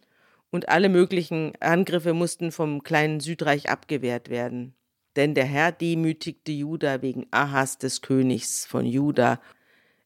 und 0.51 0.67
alle 0.67 0.89
möglichen 0.89 1.53
Angriffe 1.61 2.13
mussten 2.13 2.51
vom 2.51 2.83
kleinen 2.83 3.21
Südreich 3.21 3.69
abgewehrt 3.69 4.29
werden. 4.29 4.75
Denn 5.15 5.33
der 5.33 5.45
Herr 5.45 5.71
demütigte 5.71 6.51
Juda 6.51 7.01
wegen 7.01 7.27
Ahas 7.31 7.77
des 7.77 8.01
Königs 8.01 8.65
von 8.65 8.85
Juda, 8.85 9.39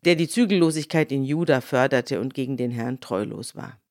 der 0.06 0.14
die 0.14 0.28
Zügellosigkeit 0.28 1.12
in 1.12 1.24
Juda 1.24 1.62
förderte 1.62 2.22
und 2.22 2.36
gegen 2.36 2.58
den 2.58 2.70
Herrn 2.70 3.00
treulos 3.00 3.56
war. 3.56 3.82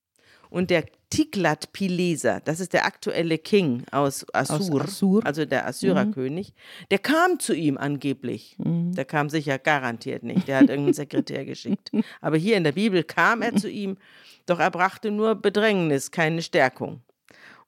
Und 0.57 0.71
der 0.71 0.87
Tiglat-Pileser, 1.11 2.40
das 2.42 2.61
ist 2.61 2.73
der 2.73 2.87
aktuelle 2.87 3.37
King 3.37 3.85
aus 3.90 4.25
Assur, 4.33 4.81
Aus 4.83 4.88
Assur. 4.88 5.27
also 5.27 5.45
der 5.45 5.66
Assyrerkönig, 5.66 6.55
der 6.90 6.99
kam 6.99 7.38
zu 7.38 7.55
ihm 7.55 7.77
angeblich. 7.77 8.57
Mhm. 8.57 8.95
Der 8.95 9.05
kam 9.05 9.29
sicher 9.29 9.59
garantiert 9.59 10.23
nicht, 10.23 10.49
der 10.49 10.57
hat 10.57 10.71
irgendeinen 10.71 10.95
Sekretär 10.95 11.45
geschickt. 11.45 11.90
Aber 12.23 12.38
hier 12.38 12.57
in 12.57 12.64
der 12.64 12.73
Bibel 12.73 13.05
kam 13.05 13.42
er 13.42 13.55
zu 13.55 13.69
ihm, 13.69 13.99
doch 14.47 14.59
er 14.59 14.71
brachte 14.71 15.11
nur 15.11 15.35
Bedrängnis, 15.35 16.11
keine 16.11 16.40
Stärkung. 16.40 17.03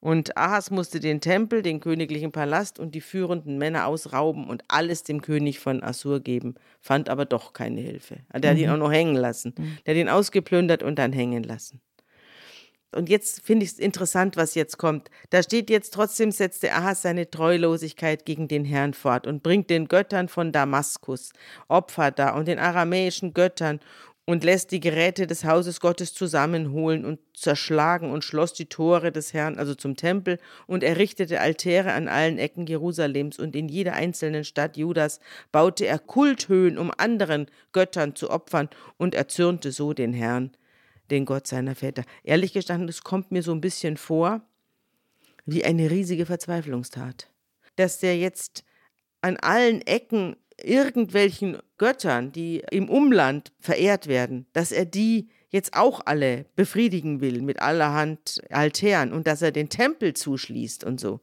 Und 0.01 0.39
Ahas 0.39 0.71
musste 0.71 0.99
den 0.99 1.21
Tempel, 1.21 1.61
den 1.61 1.81
königlichen 1.81 2.33
Palast 2.33 2.79
und 2.79 2.95
die 2.95 3.03
führenden 3.03 3.59
Männer 3.59 3.87
ausrauben 3.87 4.49
und 4.49 4.65
alles 4.69 5.03
dem 5.03 5.21
König 5.21 5.61
von 5.61 5.83
Assur 5.83 6.21
geben, 6.21 6.55
fand 6.81 7.11
aber 7.11 7.27
doch 7.27 7.53
keine 7.53 7.83
Hilfe. 7.83 8.21
Der 8.35 8.53
hat 8.53 8.57
ihn 8.57 8.71
auch 8.71 8.79
noch 8.79 8.93
hängen 8.93 9.17
lassen. 9.17 9.55
Der 9.85 9.95
hat 9.95 10.01
ihn 10.01 10.09
ausgeplündert 10.09 10.83
und 10.83 10.99
dann 10.99 11.13
hängen 11.13 11.43
lassen. 11.43 11.83
Und 12.95 13.11
jetzt 13.11 13.43
finde 13.43 13.65
ich 13.65 13.73
es 13.73 13.79
interessant, 13.79 14.37
was 14.37 14.55
jetzt 14.55 14.79
kommt. 14.79 15.11
Da 15.29 15.43
steht 15.43 15.69
jetzt, 15.69 15.93
trotzdem 15.93 16.33
setzte 16.33 16.73
Ahas 16.73 17.03
seine 17.03 17.31
Treulosigkeit 17.31 18.25
gegen 18.25 18.49
den 18.49 18.65
Herrn 18.65 18.95
fort 18.95 19.27
und 19.27 19.43
bringt 19.43 19.69
den 19.69 19.89
Göttern 19.89 20.29
von 20.29 20.53
Damaskus 20.53 21.33
Opfer 21.69 22.11
dar 22.11 22.35
und 22.35 22.49
den 22.49 22.59
aramäischen 22.59 23.35
Göttern 23.35 23.81
und 24.29 24.45
lässt 24.45 24.73
die 24.73 24.81
Geräte 24.81 25.27
des 25.27 25.45
Hauses 25.45 25.81
Gottes 25.81 26.13
zusammenholen 26.13 27.07
und 27.07 27.19
zerschlagen 27.35 28.11
und 28.11 28.25
schloss 28.25 28.53
die 28.53 28.67
Tore 28.67 29.11
des 29.11 29.33
Herrn, 29.33 29.59
also 29.59 29.75
zum 29.75 29.97
Tempel, 29.97 30.39
und 30.67 30.83
errichtete 30.83 31.41
Altäre 31.41 31.95
an 31.95 32.09
allen 32.09 32.39
Ecken 32.39 32.67
Jerusalems 32.67 33.39
und 33.39 33.57
in 33.57 33.71
jeder 33.71 33.95
einzelnen 33.95 34.45
Stadt 34.45 34.77
Judas 34.77 35.21
baute 35.51 35.87
er 35.87 35.99
Kulthöhen, 35.99 36.77
um 36.77 36.93
anderen 36.95 37.47
Göttern 37.73 38.17
zu 38.17 38.31
opfern, 38.31 38.69
und 38.99 39.15
erzürnte 39.15 39.73
so 39.73 39.95
den 39.95 40.13
Herrn, 40.13 40.51
den 41.11 41.25
Gott 41.25 41.47
seiner 41.47 41.75
Väter. 41.75 42.05
Ehrlich 42.23 42.53
gestanden, 42.53 42.89
es 42.89 43.03
kommt 43.03 43.31
mir 43.31 43.43
so 43.43 43.53
ein 43.53 43.61
bisschen 43.61 43.97
vor 43.97 44.43
wie 45.47 45.65
eine 45.65 45.91
riesige 45.91 46.27
Verzweiflungstat. 46.27 47.29
Dass 47.77 47.99
der 47.99 48.19
jetzt 48.19 48.65
an 49.21 49.37
allen 49.37 49.81
Ecken 49.83 50.37
irgendwelchen 50.63 51.59
Göttern, 51.79 52.33
die 52.33 52.63
im 52.71 52.89
Umland 52.89 53.53
verehrt 53.61 54.09
werden, 54.09 54.47
dass 54.53 54.73
er 54.73 54.85
die 54.85 55.29
jetzt 55.51 55.75
auch 55.75 56.01
alle 56.05 56.45
befriedigen 56.57 57.21
will 57.21 57.41
mit 57.41 57.61
allerhand 57.61 58.43
Altären 58.51 59.13
und 59.13 59.27
dass 59.27 59.41
er 59.41 59.53
den 59.53 59.69
Tempel 59.69 60.15
zuschließt 60.15 60.85
und 60.85 61.01
so. 61.01 61.21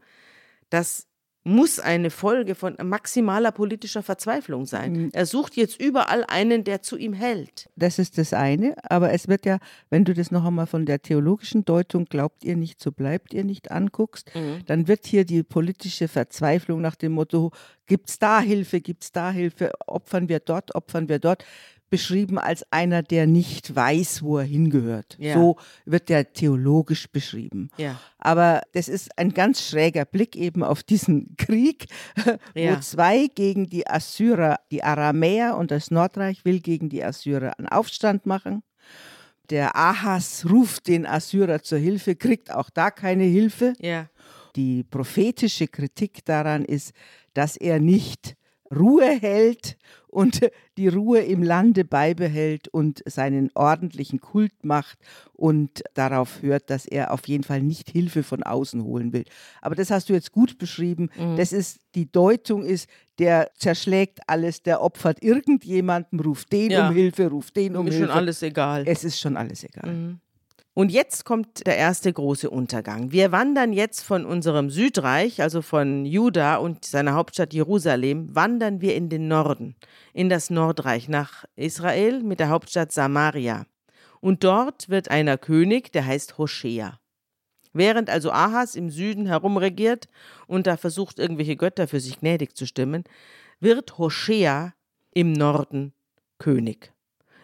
Das 0.70 1.08
muss 1.48 1.80
eine 1.80 2.10
Folge 2.10 2.56
von 2.56 2.76
maximaler 2.84 3.52
politischer 3.52 4.02
Verzweiflung 4.02 4.66
sein. 4.66 5.12
Er 5.14 5.28
sucht 5.28 5.56
jetzt 5.56 5.80
überall 5.80 6.26
einen, 6.28 6.64
der 6.64 6.82
zu 6.82 6.98
ihm 6.98 7.14
hält. 7.14 7.70
Das 7.76 8.00
ist 8.00 8.18
das 8.18 8.34
eine, 8.34 8.76
aber 8.84 9.14
es 9.14 9.28
wird 9.28 9.46
ja, 9.46 9.60
wenn 9.92 10.04
du 10.06 10.16
das 10.16 10.32
noch 10.32 10.44
einmal 10.44 10.66
von 10.66 10.88
der 10.88 11.04
theologischen 11.04 11.64
Deutung 11.64 12.06
glaubt 12.06 12.44
ihr 12.44 12.56
nicht, 12.56 12.82
so 12.82 12.92
bleibt 12.92 13.32
ihr 13.34 13.44
nicht 13.44 13.70
anguckst, 13.70 14.32
dann 14.66 14.88
wird 14.88 15.06
hier 15.06 15.24
die 15.24 15.44
politische 15.44 16.08
Verzweiflung 16.08 16.82
nach 16.82 16.96
dem 16.96 17.12
Motto, 17.12 17.52
gibt's 17.86 18.18
da 18.18 18.40
Hilfe, 18.40 18.82
gibt's 18.82 19.12
da 19.12 19.30
Hilfe, 19.30 19.72
opfern 19.86 20.28
wir 20.28 20.40
dort, 20.40 20.74
opfern 20.74 21.08
wir 21.10 21.20
dort, 21.20 21.46
beschrieben 21.90 22.38
als 22.38 22.66
einer, 22.72 23.04
der 23.04 23.28
nicht 23.28 23.76
weiß, 23.76 24.24
wo 24.24 24.38
er 24.40 24.44
hingehört. 24.46 25.18
Ja. 25.20 25.34
So 25.36 25.58
wird 25.86 26.10
der 26.10 26.34
theologisch 26.34 27.08
beschrieben. 27.10 27.70
Ja. 27.78 28.00
Aber 28.18 28.62
das 28.74 28.88
ist 28.88 29.18
ein 29.18 29.34
ganz 29.34 29.62
schräger 29.62 30.06
Blick 30.06 30.36
eben 30.36 30.64
auf 30.64 30.84
diesen 30.84 31.36
Krieg, 31.38 31.86
Ja. 32.56 32.76
wo 32.76 32.80
zwei 32.82 33.28
gegen 33.34 33.68
die 33.68 33.88
Assyrer, 33.88 34.60
die 34.72 34.84
Aramäer 34.84 35.56
und 35.58 35.72
das 35.72 35.92
Nordreich 35.92 36.44
will 36.46 36.60
gegen 36.60 36.90
die 36.90 37.04
Assyrer 37.04 37.58
einen 37.58 37.68
Aufstand 37.68 38.26
machen. 38.26 38.64
Der 39.52 39.76
Ahas 39.76 40.46
ruft 40.50 40.88
den 40.88 41.06
Assyrer 41.06 41.62
zur 41.62 41.78
Hilfe, 41.78 42.16
kriegt 42.16 42.52
auch 42.52 42.70
da 42.72 42.90
keine 42.90 43.26
Hilfe. 43.26 43.74
Die 44.56 44.84
prophetische 44.84 45.68
Kritik 45.68 46.26
daran 46.26 46.66
ist, 46.66 46.94
dass 47.34 47.56
er 47.58 47.80
nicht 47.80 48.36
Ruhe 48.74 49.06
hält 49.20 49.78
und 50.08 50.42
die 50.78 50.88
Ruhe 50.88 51.20
im 51.20 51.44
Lande 51.44 51.84
beibehält 51.86 52.68
und 52.70 53.04
seinen 53.06 53.52
ordentlichen 53.54 54.22
Kult 54.22 54.64
macht 54.64 54.98
und 55.34 55.84
darauf 55.94 56.42
hört, 56.42 56.70
dass 56.70 56.86
er 56.86 57.12
auf 57.12 57.28
jeden 57.28 57.44
Fall 57.44 57.62
nicht 57.62 57.90
Hilfe 57.90 58.24
von 58.24 58.42
außen 58.44 58.84
holen 58.84 59.14
will. 59.14 59.26
Aber 59.62 59.76
das 59.76 59.92
hast 59.92 60.10
du 60.10 60.14
jetzt 60.14 60.32
gut 60.32 60.58
beschrieben. 60.58 61.10
Das 61.36 61.54
ist 61.54 61.80
die 61.96 62.12
Deutung 62.12 62.64
ist, 62.64 62.90
der 63.20 63.52
zerschlägt 63.58 64.20
alles, 64.28 64.64
der 64.64 64.82
opfert 64.82 65.22
irgendjemandem, 65.22 66.20
ruft 66.22 66.52
den 66.52 66.72
Ja. 66.72 66.88
um 66.90 66.96
Hilfe, 66.96 67.28
ruft 67.28 67.56
den 67.56 67.76
um 67.76 67.88
Ist 67.88 67.94
schon 67.94 68.02
Hilfe. 68.04 68.14
alles 68.14 68.42
egal. 68.42 68.84
Es 68.88 69.04
ist 69.04 69.20
schon 69.20 69.38
alles 69.38 69.64
egal. 69.64 70.18
Und 70.78 70.92
jetzt 70.92 71.24
kommt 71.24 71.66
der 71.66 71.78
erste 71.78 72.12
große 72.12 72.50
Untergang. 72.50 73.14
Wir 73.14 73.32
wandern 73.32 73.72
jetzt 73.72 74.02
von 74.02 74.26
unserem 74.26 74.70
Südreich, 74.70 75.42
also 75.42 75.62
von 75.62 76.06
Juda 76.06 76.58
und 76.58 76.84
seiner 76.84 77.14
Hauptstadt 77.14 77.54
Jerusalem, 77.54 78.36
wandern 78.36 78.82
wir 78.82 78.94
in 78.94 79.08
den 79.08 79.30
Norden, 79.30 79.78
in 80.14 80.28
das 80.28 80.50
Nordreich, 80.50 81.08
nach 81.08 81.46
Israel 81.56 82.24
mit 82.24 82.42
der 82.42 82.50
Hauptstadt 82.50 82.92
Samaria. 82.92 83.66
Und 84.20 84.44
dort 84.44 84.90
wird 84.90 85.10
einer 85.10 85.38
König, 85.38 85.94
der 85.94 86.06
heißt 86.06 86.38
Hoshea. 86.38 87.00
Während 87.72 88.10
also 88.10 88.34
Ahas 88.34 88.76
im 88.76 88.90
Süden 88.90 89.28
herumregiert 89.28 90.10
und 90.46 90.68
da 90.68 90.76
versucht, 90.76 91.20
irgendwelche 91.20 91.56
Götter 91.56 91.88
für 91.88 92.02
sich 92.02 92.20
gnädig 92.20 92.54
zu 92.58 92.68
stimmen, 92.68 93.06
wird 93.62 93.98
Hoshea 93.98 94.74
im 95.14 95.32
Norden 95.32 95.94
König. 96.38 96.95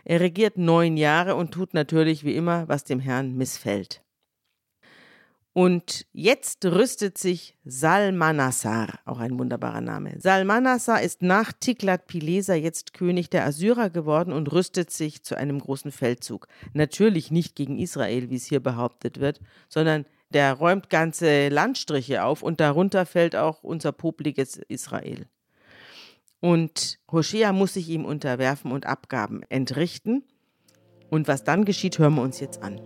Er 0.04 0.20
regiert 0.20 0.58
neun 0.58 0.98
Jahre 0.98 1.36
und 1.36 1.52
tut 1.52 1.74
natürlich 1.74 2.24
wie 2.24 2.36
immer, 2.36 2.68
was 2.68 2.84
dem 2.84 3.00
Herrn 3.00 3.36
missfällt. 3.36 4.02
Und 5.54 6.06
jetzt 6.14 6.64
rüstet 6.64 7.18
sich 7.18 7.58
Salmanassar, 7.66 9.00
auch 9.04 9.20
ein 9.20 9.38
wunderbarer 9.38 9.82
Name. 9.82 10.16
Salmanassar 10.18 11.02
ist 11.02 11.22
nach 11.22 11.52
Tiglat-Pileser 11.52 12.56
jetzt 12.56 12.94
König 12.94 13.30
der 13.30 13.46
Assyrer 13.46 13.90
geworden 13.90 14.32
und 14.32 14.50
rüstet 14.54 14.92
sich 14.92 15.24
zu 15.24 15.36
einem 15.36 15.60
großen 15.60 15.92
Feldzug. 15.92 16.48
Natürlich 16.72 17.32
nicht 17.32 17.58
gegen 17.58 17.78
Israel, 17.78 18.30
wie 18.30 18.38
es 18.38 18.46
hier 18.46 18.62
behauptet 18.62 19.20
wird, 19.20 19.42
sondern 19.68 20.06
der 20.30 20.54
räumt 20.54 20.90
ganze 20.90 21.50
Landstriche 21.50 22.24
auf 22.24 22.44
und 22.44 22.62
darunter 22.62 23.06
fällt 23.06 23.36
auch 23.36 23.62
unser 23.62 23.92
popliges 23.92 24.56
Israel. 24.56 25.28
Und 26.42 27.00
Hoshea 27.12 27.54
muss 27.54 27.76
sich 27.76 27.88
ihm 27.88 28.04
unterwerfen 28.04 28.72
und 28.72 28.88
Abgaben 28.88 29.44
entrichten. 29.50 30.24
Und 31.10 31.28
was 31.28 31.44
dann 31.44 31.66
geschieht, 31.66 32.00
hören 32.00 32.16
wir 32.16 32.24
uns 32.24 32.40
jetzt 32.40 32.64
an. 32.64 32.82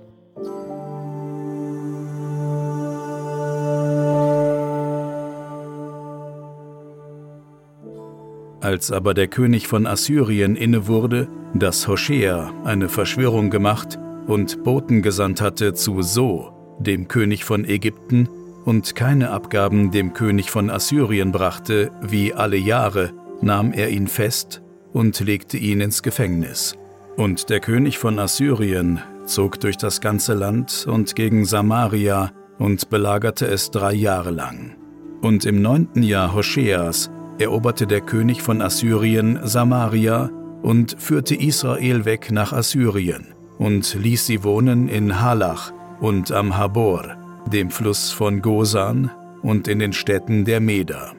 Als 8.60 8.91
aber 8.91 9.13
der 9.13 9.28
König 9.28 9.68
von 9.68 9.86
Assyrien 9.86 10.56
inne 10.56 10.88
wurde, 10.88 11.30
dass 11.54 11.88
Hoshea 11.88 12.52
eine 12.65 12.89
Verschwörung 12.89 13.52
gemacht 13.52 14.00
und 14.28 14.63
Boten 14.63 15.02
gesandt 15.02 15.39
hatte 15.39 15.74
zu 15.74 16.02
So, 16.02 16.52
dem 16.80 17.08
König 17.08 17.46
von 17.46 17.63
Ägypten, 17.63 18.28
und 18.65 18.96
keine 18.96 19.30
Abgaben 19.30 19.91
dem 19.91 20.13
König 20.13 20.50
von 20.50 20.72
Assyrien 20.72 21.32
brachte, 21.32 21.91
wie 22.02 22.34
alle 22.34 22.58
Jahre, 22.58 23.13
nahm 23.45 23.71
er 23.71 23.89
ihn 23.89 24.08
fest 24.08 24.62
und 24.91 25.19
legte 25.19 25.58
ihn 25.58 25.79
ins 25.79 26.03
Gefängnis. 26.03 26.75
Und 27.15 27.49
der 27.49 27.62
König 27.62 27.97
von 27.97 28.19
Assyrien 28.19 28.99
zog 29.25 29.60
durch 29.60 29.77
das 29.77 30.01
ganze 30.01 30.34
Land 30.34 30.86
und 30.89 31.15
gegen 31.15 31.45
Samaria 31.45 32.31
und 32.58 32.89
belagerte 32.89 33.45
es 33.47 33.71
drei 33.71 33.93
Jahre 33.93 34.31
lang. 34.31 34.75
Und 35.21 35.45
im 35.45 35.62
neunten 35.62 36.03
Jahr 36.03 36.34
Hoscheas 36.34 37.10
eroberte 37.39 37.88
der 37.88 38.01
König 38.01 38.41
von 38.41 38.62
Assyrien 38.62 39.39
Samaria 39.43 40.29
und 40.62 40.95
führte 40.99 41.36
Israel 41.36 42.05
weg 42.05 42.31
nach 42.31 42.53
Assyrien 42.53 43.27
und 43.58 43.93
ließ 43.93 44.25
sie 44.25 44.43
wohnen 44.43 44.88
in 44.88 45.21
Halach 45.21 45.71
und 45.99 46.31
am 46.31 46.58
Habor, 46.58 47.15
dem 47.51 47.69
Fluss 47.69 48.12
von 48.12 48.41
Gosan 48.41 49.12
und 49.41 49.67
in 49.67 49.79
den 49.79 49.93
Städten 49.93 50.45
der 50.45 50.60
Meder. 50.60 51.13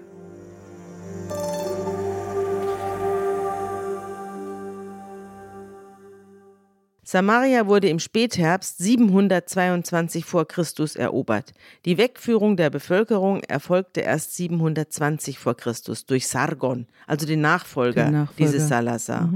Samaria 7.08 7.68
wurde 7.68 7.88
im 7.88 8.00
Spätherbst 8.00 8.78
722 8.78 10.24
vor 10.24 10.48
Christus 10.48 10.96
erobert. 10.96 11.52
Die 11.84 11.98
Wegführung 11.98 12.56
der 12.56 12.68
Bevölkerung 12.68 13.44
erfolgte 13.44 14.00
erst 14.00 14.34
720 14.34 15.38
vor 15.38 15.56
Christus 15.56 16.06
durch 16.06 16.26
Sargon, 16.26 16.88
also 17.06 17.24
den 17.24 17.42
Nachfolger, 17.42 18.06
Den 18.06 18.12
Nachfolger. 18.12 18.50
dieses 18.50 18.66
Salazar. 18.68 19.32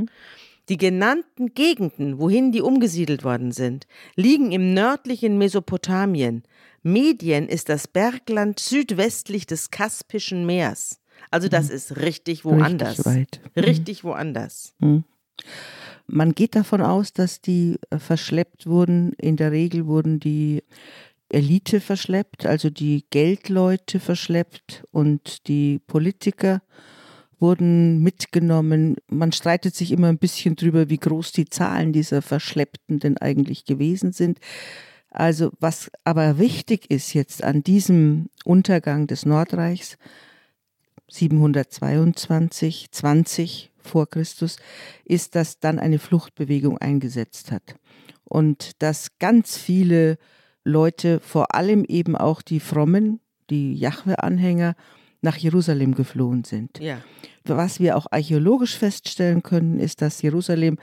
Die 0.68 0.78
genannten 0.78 1.54
Gegenden, 1.54 2.18
wohin 2.18 2.50
die 2.50 2.60
umgesiedelt 2.60 3.22
worden 3.22 3.52
sind, 3.52 3.86
liegen 4.16 4.50
im 4.50 4.74
nördlichen 4.74 5.38
Mesopotamien. 5.38 6.42
Medien 6.82 7.48
ist 7.48 7.68
das 7.68 7.86
Bergland 7.86 8.58
südwestlich 8.58 9.46
des 9.46 9.70
Kaspischen 9.70 10.44
Meers. 10.44 10.98
Also 11.30 11.46
das 11.46 11.68
mhm. 11.68 11.74
ist 11.76 11.96
richtig 11.98 12.44
woanders. 12.44 13.06
Richtig, 13.06 13.06
weit. 13.06 13.40
Mhm. 13.54 13.62
richtig 13.62 14.02
woanders. 14.02 14.74
Mhm. 14.80 15.04
Man 16.12 16.34
geht 16.34 16.56
davon 16.56 16.80
aus, 16.80 17.12
dass 17.12 17.40
die 17.40 17.78
äh, 17.90 17.98
verschleppt 17.98 18.66
wurden. 18.66 19.12
In 19.12 19.36
der 19.36 19.52
Regel 19.52 19.86
wurden 19.86 20.18
die 20.18 20.64
Elite 21.28 21.80
verschleppt, 21.80 22.46
also 22.46 22.68
die 22.68 23.04
Geldleute 23.10 24.00
verschleppt 24.00 24.82
und 24.90 25.46
die 25.46 25.78
Politiker 25.86 26.62
wurden 27.38 28.02
mitgenommen. 28.02 28.96
Man 29.08 29.30
streitet 29.30 29.76
sich 29.76 29.92
immer 29.92 30.08
ein 30.08 30.18
bisschen 30.18 30.56
drüber, 30.56 30.90
wie 30.90 30.98
groß 30.98 31.30
die 31.30 31.48
Zahlen 31.48 31.92
dieser 31.92 32.22
Verschleppten 32.22 32.98
denn 32.98 33.16
eigentlich 33.16 33.64
gewesen 33.64 34.12
sind. 34.12 34.40
Also 35.10 35.52
was 35.60 35.92
aber 36.02 36.38
wichtig 36.38 36.90
ist 36.90 37.14
jetzt 37.14 37.44
an 37.44 37.62
diesem 37.62 38.30
Untergang 38.44 39.06
des 39.06 39.24
Nordreichs, 39.24 39.96
722, 41.08 42.90
20 42.90 43.69
vor 43.82 44.08
Christus, 44.08 44.56
ist, 45.04 45.34
dass 45.34 45.58
dann 45.58 45.78
eine 45.78 45.98
Fluchtbewegung 45.98 46.78
eingesetzt 46.78 47.50
hat. 47.52 47.76
Und 48.24 48.82
dass 48.82 49.18
ganz 49.18 49.56
viele 49.56 50.18
Leute, 50.64 51.20
vor 51.20 51.54
allem 51.54 51.84
eben 51.84 52.16
auch 52.16 52.42
die 52.42 52.60
Frommen, 52.60 53.20
die 53.50 53.74
Jahwe-Anhänger, 53.74 54.74
nach 55.22 55.36
Jerusalem 55.36 55.94
geflohen 55.94 56.44
sind. 56.44 56.78
Ja. 56.78 57.02
Was 57.44 57.80
wir 57.80 57.96
auch 57.96 58.06
archäologisch 58.10 58.76
feststellen 58.78 59.42
können, 59.42 59.78
ist, 59.78 60.02
dass 60.02 60.22
Jerusalem 60.22 60.78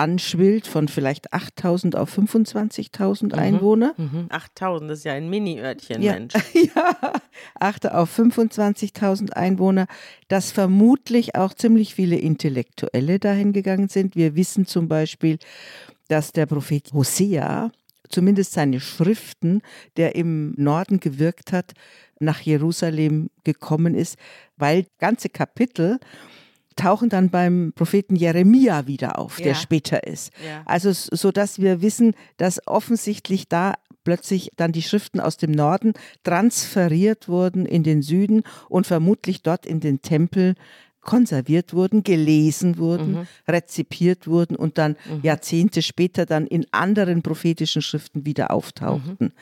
anschwillt 0.00 0.66
von 0.66 0.88
vielleicht 0.88 1.34
8.000 1.34 1.94
auf 1.94 2.16
25.000 2.16 3.24
mhm. 3.24 3.32
Einwohner. 3.34 3.94
Mhm. 3.98 4.28
8.000, 4.30 4.88
das 4.88 4.98
ist 5.00 5.04
ja 5.04 5.12
ein 5.12 5.28
Mini-Örtchen, 5.28 6.00
ja. 6.00 6.14
Mensch. 6.14 6.32
ja, 6.74 7.12
8 7.60 7.92
auf 7.92 8.18
25.000 8.18 9.32
Einwohner, 9.32 9.86
dass 10.28 10.52
vermutlich 10.52 11.34
auch 11.34 11.52
ziemlich 11.52 11.94
viele 11.94 12.16
Intellektuelle 12.16 13.18
dahin 13.18 13.52
gegangen 13.52 13.88
sind. 13.88 14.16
Wir 14.16 14.34
wissen 14.36 14.64
zum 14.64 14.88
Beispiel, 14.88 15.38
dass 16.08 16.32
der 16.32 16.46
Prophet 16.46 16.94
Hosea, 16.94 17.70
zumindest 18.08 18.52
seine 18.52 18.80
Schriften, 18.80 19.60
der 19.98 20.14
im 20.14 20.54
Norden 20.56 20.98
gewirkt 20.98 21.52
hat, 21.52 21.74
nach 22.20 22.40
Jerusalem 22.40 23.28
gekommen 23.44 23.94
ist, 23.94 24.16
weil 24.56 24.86
ganze 24.98 25.28
Kapitel 25.28 25.98
tauchen 26.76 27.08
dann 27.08 27.30
beim 27.30 27.72
Propheten 27.74 28.16
Jeremia 28.16 28.86
wieder 28.86 29.18
auf, 29.18 29.38
ja. 29.38 29.46
der 29.46 29.54
später 29.54 30.06
ist. 30.06 30.32
Ja. 30.44 30.62
Also 30.66 30.92
so 30.92 31.30
dass 31.32 31.58
wir 31.58 31.82
wissen, 31.82 32.14
dass 32.36 32.66
offensichtlich 32.66 33.48
da 33.48 33.74
plötzlich 34.04 34.50
dann 34.56 34.72
die 34.72 34.82
Schriften 34.82 35.20
aus 35.20 35.36
dem 35.36 35.50
Norden 35.50 35.92
transferiert 36.24 37.28
wurden 37.28 37.66
in 37.66 37.82
den 37.82 38.02
Süden 38.02 38.42
und 38.68 38.86
vermutlich 38.86 39.42
dort 39.42 39.66
in 39.66 39.80
den 39.80 40.00
Tempel 40.02 40.54
konserviert 41.00 41.72
wurden, 41.72 42.02
gelesen 42.02 42.78
wurden, 42.78 43.12
mhm. 43.12 43.26
rezipiert 43.48 44.26
wurden 44.26 44.56
und 44.56 44.78
dann 44.78 44.96
mhm. 45.08 45.20
Jahrzehnte 45.22 45.82
später 45.82 46.26
dann 46.26 46.46
in 46.46 46.66
anderen 46.72 47.22
prophetischen 47.22 47.82
Schriften 47.82 48.26
wieder 48.26 48.50
auftauchten. 48.50 49.28
Mhm. 49.28 49.32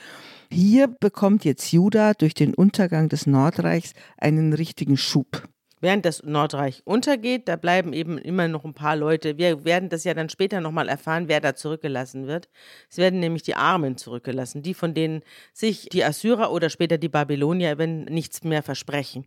Hier 0.50 0.86
bekommt 0.86 1.44
jetzt 1.44 1.72
Juda 1.72 2.14
durch 2.14 2.34
den 2.34 2.54
Untergang 2.54 3.08
des 3.08 3.26
Nordreichs 3.26 3.92
einen 4.16 4.52
richtigen 4.52 4.96
Schub. 4.96 5.48
Während 5.80 6.04
das 6.04 6.22
Nordreich 6.22 6.82
untergeht, 6.84 7.48
da 7.48 7.56
bleiben 7.56 7.92
eben 7.92 8.18
immer 8.18 8.48
noch 8.48 8.64
ein 8.64 8.74
paar 8.74 8.96
Leute. 8.96 9.38
Wir 9.38 9.64
werden 9.64 9.88
das 9.88 10.04
ja 10.04 10.14
dann 10.14 10.28
später 10.28 10.60
nochmal 10.60 10.88
erfahren, 10.88 11.28
wer 11.28 11.40
da 11.40 11.54
zurückgelassen 11.54 12.26
wird. 12.26 12.48
Es 12.90 12.98
werden 12.98 13.20
nämlich 13.20 13.42
die 13.42 13.54
Armen 13.54 13.96
zurückgelassen, 13.96 14.62
die 14.62 14.74
von 14.74 14.94
denen 14.94 15.22
sich 15.52 15.88
die 15.90 16.04
Assyrer 16.04 16.52
oder 16.52 16.70
später 16.70 16.98
die 16.98 17.08
Babylonier, 17.08 17.78
wenn 17.78 18.04
nichts 18.04 18.42
mehr 18.42 18.62
versprechen. 18.62 19.24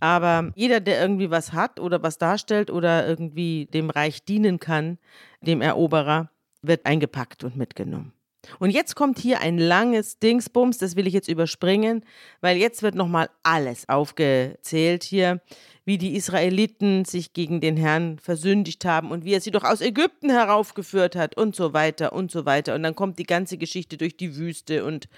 Aber 0.00 0.52
jeder, 0.54 0.80
der 0.80 1.00
irgendwie 1.00 1.30
was 1.30 1.52
hat 1.52 1.80
oder 1.80 2.02
was 2.02 2.18
darstellt 2.18 2.70
oder 2.70 3.06
irgendwie 3.06 3.66
dem 3.66 3.90
Reich 3.90 4.24
dienen 4.24 4.60
kann, 4.60 4.98
dem 5.40 5.60
Eroberer, 5.60 6.30
wird 6.62 6.86
eingepackt 6.86 7.44
und 7.44 7.56
mitgenommen. 7.56 8.12
Und 8.58 8.70
jetzt 8.70 8.94
kommt 8.96 9.18
hier 9.18 9.40
ein 9.40 9.58
langes 9.58 10.18
Dingsbums, 10.18 10.78
das 10.78 10.96
will 10.96 11.06
ich 11.06 11.14
jetzt 11.14 11.28
überspringen, 11.28 12.04
weil 12.40 12.56
jetzt 12.56 12.82
wird 12.82 12.94
nochmal 12.94 13.30
alles 13.42 13.88
aufgezählt 13.88 15.04
hier 15.04 15.40
wie 15.84 15.98
die 15.98 16.16
Israeliten 16.16 17.04
sich 17.04 17.34
gegen 17.34 17.60
den 17.60 17.76
Herrn 17.76 18.18
versündigt 18.18 18.84
haben 18.84 19.10
und 19.10 19.24
wie 19.24 19.34
er 19.34 19.40
sie 19.40 19.50
doch 19.50 19.64
aus 19.64 19.82
Ägypten 19.82 20.30
heraufgeführt 20.30 21.14
hat 21.14 21.36
und 21.36 21.54
so 21.54 21.74
weiter 21.74 22.14
und 22.14 22.30
so 22.30 22.46
weiter. 22.46 22.74
Und 22.74 22.82
dann 22.82 22.94
kommt 22.94 23.18
die 23.18 23.24
ganze 23.24 23.58
Geschichte 23.58 23.98
durch 23.98 24.16
die 24.16 24.36
Wüste 24.36 24.84
und, 24.84 25.08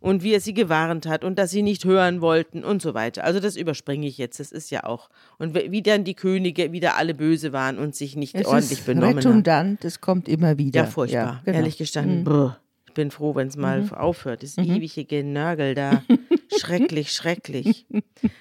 und 0.00 0.22
wie 0.22 0.34
er 0.34 0.40
sie 0.40 0.54
gewarnt 0.54 1.06
hat 1.06 1.22
und 1.22 1.38
dass 1.38 1.50
sie 1.50 1.62
nicht 1.62 1.84
hören 1.84 2.20
wollten 2.20 2.64
und 2.64 2.82
so 2.82 2.94
weiter. 2.94 3.22
Also 3.22 3.38
das 3.38 3.56
überspringe 3.56 4.06
ich 4.06 4.18
jetzt, 4.18 4.40
das 4.40 4.50
ist 4.50 4.70
ja 4.70 4.84
auch. 4.84 5.08
Und 5.38 5.54
wie 5.54 5.82
dann 5.82 6.02
die 6.02 6.14
Könige 6.14 6.72
wieder 6.72 6.96
alle 6.96 7.14
böse 7.14 7.52
waren 7.52 7.78
und 7.78 7.94
sich 7.94 8.16
nicht 8.16 8.34
es 8.34 8.46
ordentlich 8.46 8.82
benommen 8.82 9.18
redundant, 9.18 9.26
haben. 9.26 9.66
redundant, 9.66 9.84
es 9.84 10.00
kommt 10.00 10.28
immer 10.28 10.58
wieder. 10.58 10.80
Ja, 10.80 10.86
furchtbar, 10.86 11.20
ja, 11.20 11.42
genau. 11.44 11.58
ehrlich 11.58 11.78
gestanden. 11.78 12.24
Mhm. 12.24 12.54
Ich 12.98 13.00
bin 13.00 13.12
froh, 13.12 13.36
wenn 13.36 13.46
es 13.46 13.56
mal 13.56 13.82
mhm. 13.82 13.92
aufhört. 13.92 14.42
Das 14.42 14.56
mhm. 14.56 14.74
ewige 14.74 15.04
Genörgel 15.04 15.76
da. 15.76 16.02
Schrecklich, 16.58 17.12
schrecklich. 17.12 17.86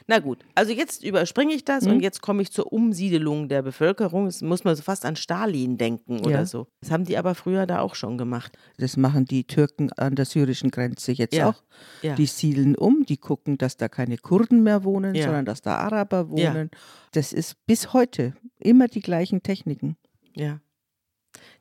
Na 0.08 0.18
gut, 0.18 0.40
also 0.56 0.74
jetzt 0.74 1.04
überspringe 1.04 1.54
ich 1.54 1.64
das 1.64 1.86
mhm. 1.86 1.92
und 1.92 2.00
jetzt 2.00 2.24
komme 2.24 2.42
ich 2.42 2.52
zur 2.52 2.74
Umsiedelung 2.74 3.50
der 3.50 3.62
Bevölkerung. 3.62 4.26
Das 4.26 4.42
muss 4.42 4.64
man 4.64 4.76
so 4.76 4.82
fast 4.82 5.06
an 5.06 5.16
Stalin 5.16 5.78
denken 5.78 6.22
oder 6.22 6.32
ja. 6.32 6.46
so. 6.48 6.66
Das 6.82 6.90
haben 6.90 7.04
die 7.04 7.20
aber 7.20 7.36
früher 7.36 7.68
da 7.68 7.82
auch 7.82 7.94
schon 7.94 8.18
gemacht. 8.18 8.58
Das 8.78 8.98
machen 8.98 9.26
die 9.26 9.44
Türken 9.44 9.94
an 9.94 10.16
der 10.16 10.26
syrischen 10.26 10.72
Grenze 10.72 11.12
jetzt 11.12 11.36
ja. 11.36 11.50
auch. 11.50 11.62
Ja. 12.02 12.16
Die 12.16 12.26
siedeln 12.26 12.76
um, 12.76 13.06
die 13.06 13.18
gucken, 13.18 13.60
dass 13.60 13.78
da 13.78 13.90
keine 13.90 14.18
Kurden 14.18 14.64
mehr 14.64 14.84
wohnen, 14.84 15.14
sondern 15.14 15.46
dass 15.46 15.62
da 15.62 15.76
Araber 15.76 16.32
wohnen. 16.32 16.72
Das 17.12 17.32
ist 17.32 17.64
bis 17.68 17.94
heute 17.94 18.34
immer 18.58 18.88
die 18.88 19.02
gleichen 19.02 19.44
Techniken. 19.44 19.98
Ja. 20.36 20.62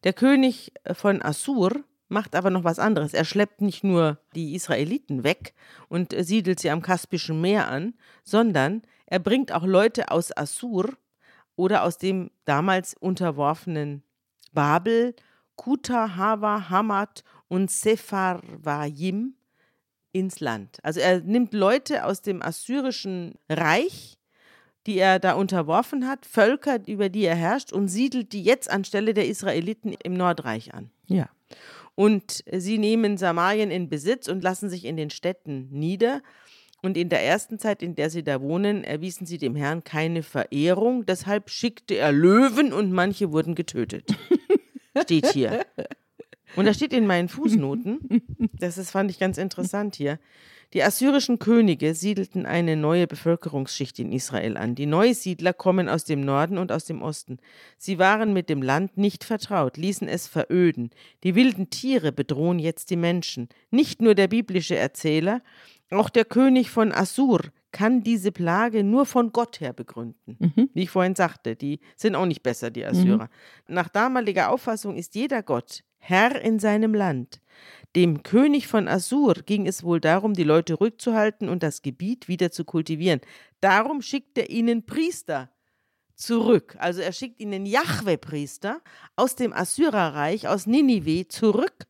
Der 0.04 0.14
König 0.14 0.72
von 0.94 1.20
Assur, 1.20 1.84
macht 2.08 2.34
aber 2.34 2.50
noch 2.50 2.64
was 2.64 2.78
anderes. 2.78 3.14
Er 3.14 3.24
schleppt 3.24 3.60
nicht 3.60 3.84
nur 3.84 4.18
die 4.34 4.54
Israeliten 4.54 5.24
weg 5.24 5.54
und 5.88 6.14
siedelt 6.18 6.60
sie 6.60 6.70
am 6.70 6.82
Kaspischen 6.82 7.40
Meer 7.40 7.68
an, 7.68 7.94
sondern 8.24 8.82
er 9.06 9.18
bringt 9.18 9.52
auch 9.52 9.64
Leute 9.64 10.10
aus 10.10 10.36
Assur 10.36 10.96
oder 11.56 11.82
aus 11.82 11.98
dem 11.98 12.30
damals 12.44 12.94
unterworfenen 12.94 14.02
Babel, 14.52 15.14
Kuta, 15.56 16.16
Hava, 16.16 16.68
Hamad 16.68 17.24
und 17.48 17.70
Sepharvaim 17.70 19.34
ins 20.12 20.40
Land. 20.40 20.78
Also 20.82 21.00
er 21.00 21.20
nimmt 21.20 21.52
Leute 21.52 22.04
aus 22.04 22.22
dem 22.22 22.42
assyrischen 22.42 23.34
Reich, 23.48 24.18
die 24.86 24.98
er 24.98 25.18
da 25.18 25.32
unterworfen 25.32 26.06
hat, 26.08 26.24
Völker, 26.24 26.78
über 26.86 27.08
die 27.08 27.24
er 27.24 27.34
herrscht, 27.34 27.72
und 27.72 27.88
siedelt 27.88 28.32
die 28.32 28.42
jetzt 28.42 28.70
anstelle 28.70 29.14
der 29.14 29.26
Israeliten 29.26 29.94
im 30.02 30.14
Nordreich 30.14 30.74
an. 30.74 30.90
Ja. 31.06 31.28
Und 31.96 32.44
sie 32.52 32.78
nehmen 32.78 33.16
Samarien 33.16 33.72
in 33.72 33.88
Besitz 33.88 34.28
und 34.28 34.44
lassen 34.44 34.70
sich 34.70 34.84
in 34.84 34.96
den 34.96 35.10
Städten 35.10 35.68
nieder. 35.70 36.22
Und 36.82 36.96
in 36.96 37.08
der 37.08 37.24
ersten 37.24 37.58
Zeit, 37.58 37.82
in 37.82 37.96
der 37.96 38.10
sie 38.10 38.22
da 38.22 38.40
wohnen, 38.40 38.84
erwiesen 38.84 39.26
sie 39.26 39.38
dem 39.38 39.56
Herrn 39.56 39.82
keine 39.82 40.22
Verehrung. 40.22 41.06
Deshalb 41.06 41.50
schickte 41.50 41.96
er 41.96 42.12
Löwen 42.12 42.72
und 42.72 42.92
manche 42.92 43.32
wurden 43.32 43.54
getötet. 43.54 44.14
Steht 45.02 45.26
hier. 45.32 45.64
Und 46.54 46.66
da 46.66 46.72
steht 46.72 46.92
in 46.92 47.06
meinen 47.06 47.28
Fußnoten, 47.28 48.22
das 48.58 48.78
ist, 48.78 48.90
fand 48.90 49.10
ich 49.10 49.18
ganz 49.18 49.36
interessant 49.36 49.96
hier, 49.96 50.18
die 50.72 50.82
assyrischen 50.82 51.38
Könige 51.38 51.94
siedelten 51.94 52.46
eine 52.46 52.76
neue 52.76 53.06
Bevölkerungsschicht 53.06 53.98
in 53.98 54.12
Israel 54.12 54.56
an. 54.56 54.74
Die 54.74 54.86
Neusiedler 54.86 55.52
kommen 55.52 55.88
aus 55.88 56.04
dem 56.04 56.20
Norden 56.20 56.58
und 56.58 56.72
aus 56.72 56.84
dem 56.84 57.02
Osten. 57.02 57.38
Sie 57.78 57.98
waren 57.98 58.32
mit 58.32 58.48
dem 58.48 58.62
Land 58.62 58.96
nicht 58.96 59.24
vertraut, 59.24 59.76
ließen 59.76 60.08
es 60.08 60.26
veröden. 60.26 60.90
Die 61.24 61.34
wilden 61.34 61.70
Tiere 61.70 62.12
bedrohen 62.12 62.58
jetzt 62.58 62.90
die 62.90 62.96
Menschen. 62.96 63.48
Nicht 63.70 64.02
nur 64.02 64.14
der 64.14 64.28
biblische 64.28 64.76
Erzähler, 64.76 65.42
auch 65.90 66.10
der 66.10 66.24
König 66.24 66.70
von 66.70 66.92
Assur 66.92 67.40
kann 67.70 68.02
diese 68.02 68.32
Plage 68.32 68.82
nur 68.82 69.06
von 69.06 69.32
Gott 69.32 69.60
her 69.60 69.72
begründen. 69.72 70.36
Mhm. 70.38 70.70
Wie 70.72 70.84
ich 70.84 70.90
vorhin 70.90 71.14
sagte, 71.14 71.56
die 71.56 71.80
sind 71.94 72.14
auch 72.14 72.26
nicht 72.26 72.42
besser, 72.42 72.70
die 72.70 72.84
Assyrer. 72.84 73.24
Mhm. 73.68 73.74
Nach 73.74 73.88
damaliger 73.88 74.50
Auffassung 74.50 74.96
ist 74.96 75.14
jeder 75.14 75.42
Gott 75.42 75.82
Herr 75.98 76.40
in 76.40 76.58
seinem 76.58 76.94
Land. 76.94 77.40
Dem 77.96 78.22
König 78.22 78.66
von 78.66 78.88
Assur 78.88 79.34
ging 79.46 79.66
es 79.66 79.82
wohl 79.82 80.00
darum, 80.00 80.34
die 80.34 80.44
Leute 80.44 80.74
ruhig 80.74 80.98
zu 80.98 81.14
halten 81.14 81.48
und 81.48 81.62
das 81.62 81.80
Gebiet 81.80 82.28
wieder 82.28 82.50
zu 82.50 82.66
kultivieren. 82.66 83.22
Darum 83.60 84.02
schickt 84.02 84.36
er 84.36 84.50
ihnen 84.50 84.84
Priester 84.84 85.50
zurück. 86.14 86.76
Also 86.78 87.00
er 87.00 87.12
schickt 87.12 87.40
ihnen 87.40 87.64
Jahwe-Priester 87.64 88.82
aus 89.16 89.34
dem 89.34 89.54
Assyrerreich, 89.54 90.46
aus 90.46 90.66
Ninive 90.66 91.28
zurück 91.28 91.86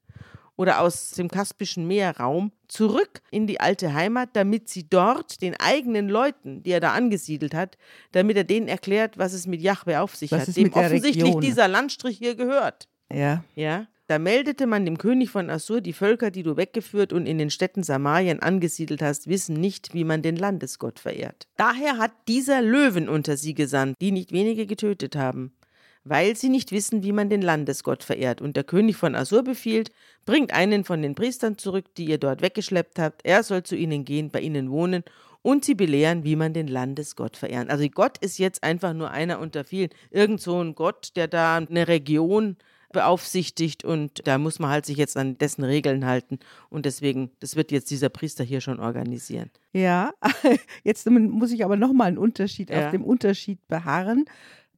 oder 0.55 0.81
aus 0.81 1.11
dem 1.11 1.29
Kaspischen 1.29 1.89
Meerraum 1.89 2.53
zurück 2.69 3.21
in 3.33 3.49
die 3.49 3.61
alte 3.61 3.93
Heimat, 3.93 4.31
damit 4.35 4.69
sie 4.69 4.89
dort 4.89 5.43
den 5.43 5.55
eigenen 5.59 6.09
Leuten, 6.09 6.63
die 6.63 6.71
er 6.71 6.81
da 6.81 6.93
angesiedelt 6.93 7.53
hat, 7.53 7.79
damit 8.13 8.37
er 8.37 8.45
denen 8.45 8.69
erklärt, 8.69 9.19
was 9.19 9.33
es 9.33 9.47
mit 9.47 9.61
Jahwe 9.61 10.01
auf 10.01 10.15
sich 10.15 10.31
Was 10.31 10.47
hat, 10.49 10.57
dem 10.57 10.73
offensichtlich 10.73 11.25
Region- 11.25 11.41
dieser 11.41 11.67
Landstrich 11.69 12.19
hier 12.19 12.37
gehört. 12.37 12.89
Ja. 13.13 13.45
Ja, 13.55 13.87
da 14.07 14.19
meldete 14.19 14.67
man 14.67 14.85
dem 14.85 14.99
König 14.99 15.31
von 15.31 15.51
Assur, 15.51 15.81
die 15.81 15.93
Völker, 15.93 16.31
die 16.31 16.43
du 16.43 16.57
weggeführt 16.57 17.13
und 17.13 17.27
in 17.27 17.39
den 17.39 17.51
Städten 17.51 17.83
Samarien 17.83 18.41
angesiedelt 18.41 19.03
hast, 19.03 19.29
wissen 19.29 19.61
nicht, 19.61 19.95
wie 19.95 20.05
man 20.05 20.23
den 20.23 20.37
Landesgott 20.37 21.01
verehrt. 21.01 21.49
Daher 21.57 21.99
hat 21.99 22.13
dieser 22.29 22.63
Löwen 22.63 23.09
unter 23.09 23.37
sie 23.37 23.55
gesandt, 23.55 23.97
die 24.01 24.13
nicht 24.13 24.31
wenige 24.31 24.67
getötet 24.67 25.17
haben, 25.17 25.57
weil 26.05 26.37
sie 26.37 26.49
nicht 26.49 26.71
wissen, 26.71 27.03
wie 27.03 27.13
man 27.13 27.31
den 27.31 27.43
Landesgott 27.43 28.05
verehrt. 28.05 28.41
Und 28.41 28.57
der 28.57 28.65
König 28.65 28.97
von 28.97 29.17
Assur 29.17 29.43
befiehlt, 29.43 29.91
bringt 30.25 30.53
einen 30.53 30.85
von 30.85 31.03
den 31.03 31.17
Priestern 31.17 31.59
zurück, 31.59 31.87
die 31.97 32.05
ihr 32.05 32.19
dort 32.19 32.43
weggeschleppt 32.43 33.01
habt, 33.01 33.23
er 33.25 33.43
soll 33.43 33.65
zu 33.65 33.75
ihnen 33.75 34.05
gehen, 34.05 34.31
bei 34.31 34.41
ihnen 34.41 34.71
wohnen 34.71 35.03
und 35.43 35.65
sie 35.65 35.75
belehren, 35.75 36.23
wie 36.25 36.37
man 36.37 36.53
den 36.53 36.69
Landesgott 36.69 37.37
verehren. 37.37 37.71
Also 37.71 37.89
Gott 37.89 38.19
ist 38.19 38.39
jetzt 38.39 38.63
einfach 38.63 38.93
nur 38.93 39.11
einer 39.11 39.41
unter 39.41 39.65
vielen. 39.65 39.91
Irgend 40.11 40.41
so 40.41 40.61
ein 40.61 40.75
Gott, 40.75 41.11
der 41.17 41.29
da 41.29 41.57
eine 41.57 41.89
Region 41.89 42.57
beaufsichtigt 42.97 43.85
und 43.85 44.27
da 44.27 44.39
muss 44.39 44.59
man 44.59 44.71
halt 44.71 44.87
sich 44.87 44.97
jetzt 44.97 45.17
an 45.17 45.37
dessen 45.39 45.63
Regeln 45.65 46.05
halten 46.07 46.39
und 46.71 46.87
deswegen, 46.87 47.31
das 47.41 47.55
wird 47.55 47.71
jetzt 47.71 47.91
dieser 47.91 48.09
Priester 48.09 48.43
hier 48.43 48.61
schon 48.61 48.81
organisieren. 48.81 49.51
Ja, 49.73 50.13
jetzt 50.85 51.09
muss 51.09 51.53
ich 51.53 51.65
aber 51.65 51.77
nochmal 51.77 52.09
einen 52.09 52.19
Unterschied 52.19 52.71
Ja. 52.71 52.87
auf 52.87 52.91
dem 52.91 53.05
Unterschied 53.05 53.59
beharren, 53.69 54.25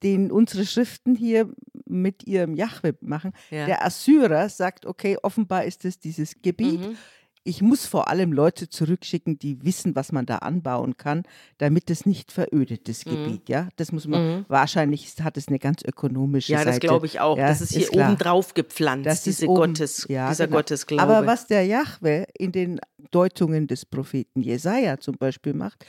den 0.02 0.30
unsere 0.30 0.66
Schriften 0.66 1.14
hier 1.14 1.48
mit 1.86 2.26
ihrem 2.26 2.54
Jahwe 2.54 2.96
machen. 3.00 3.32
Ja. 3.50 3.66
Der 3.66 3.84
Assyrer 3.84 4.48
sagt, 4.48 4.84
okay, 4.86 5.16
offenbar 5.22 5.64
ist 5.64 5.84
es 5.84 5.98
dieses 5.98 6.42
Gebiet. 6.42 6.80
Mhm. 6.80 6.96
Ich 7.44 7.62
muss 7.62 7.86
vor 7.86 8.08
allem 8.08 8.32
Leute 8.32 8.68
zurückschicken, 8.68 9.38
die 9.38 9.64
wissen, 9.64 9.96
was 9.96 10.12
man 10.12 10.26
da 10.26 10.38
anbauen 10.38 10.96
kann, 10.96 11.22
damit 11.58 11.88
es 11.90 12.04
nicht 12.04 12.30
verödet, 12.32 12.88
das 12.88 13.06
Mhm. 13.06 13.10
Gebiet. 13.10 13.48
Ja, 13.48 13.68
das 13.76 13.92
muss 13.92 14.06
man, 14.06 14.44
wahrscheinlich 14.48 15.14
hat 15.22 15.36
es 15.36 15.48
eine 15.48 15.58
ganz 15.58 15.82
ökonomische 15.82 16.52
Ja, 16.52 16.58
Seite. 16.58 16.70
das 16.70 16.80
glaube 16.80 17.06
ich 17.06 17.20
auch. 17.20 17.38
Ja, 17.38 17.48
das 17.48 17.60
ist 17.60 17.72
hier 17.74 17.86
klar. 17.88 18.08
oben 18.10 18.18
drauf 18.18 18.54
gepflanzt, 18.54 19.06
Das 19.06 19.18
ist 19.18 19.26
diese 19.40 19.46
oben- 19.48 19.72
Gottes, 19.72 20.06
ja, 20.08 20.28
dieser 20.28 20.46
genau. 20.46 20.58
Gottesglaube. 20.58 21.02
Aber 21.02 21.26
was 21.26 21.46
der 21.46 21.64
Jahwe 21.64 22.26
in 22.38 22.52
den 22.52 22.80
Deutungen 23.10 23.66
des 23.66 23.86
Propheten 23.86 24.40
Jesaja 24.42 24.98
zum 24.98 25.16
Beispiel 25.16 25.54
macht, 25.54 25.86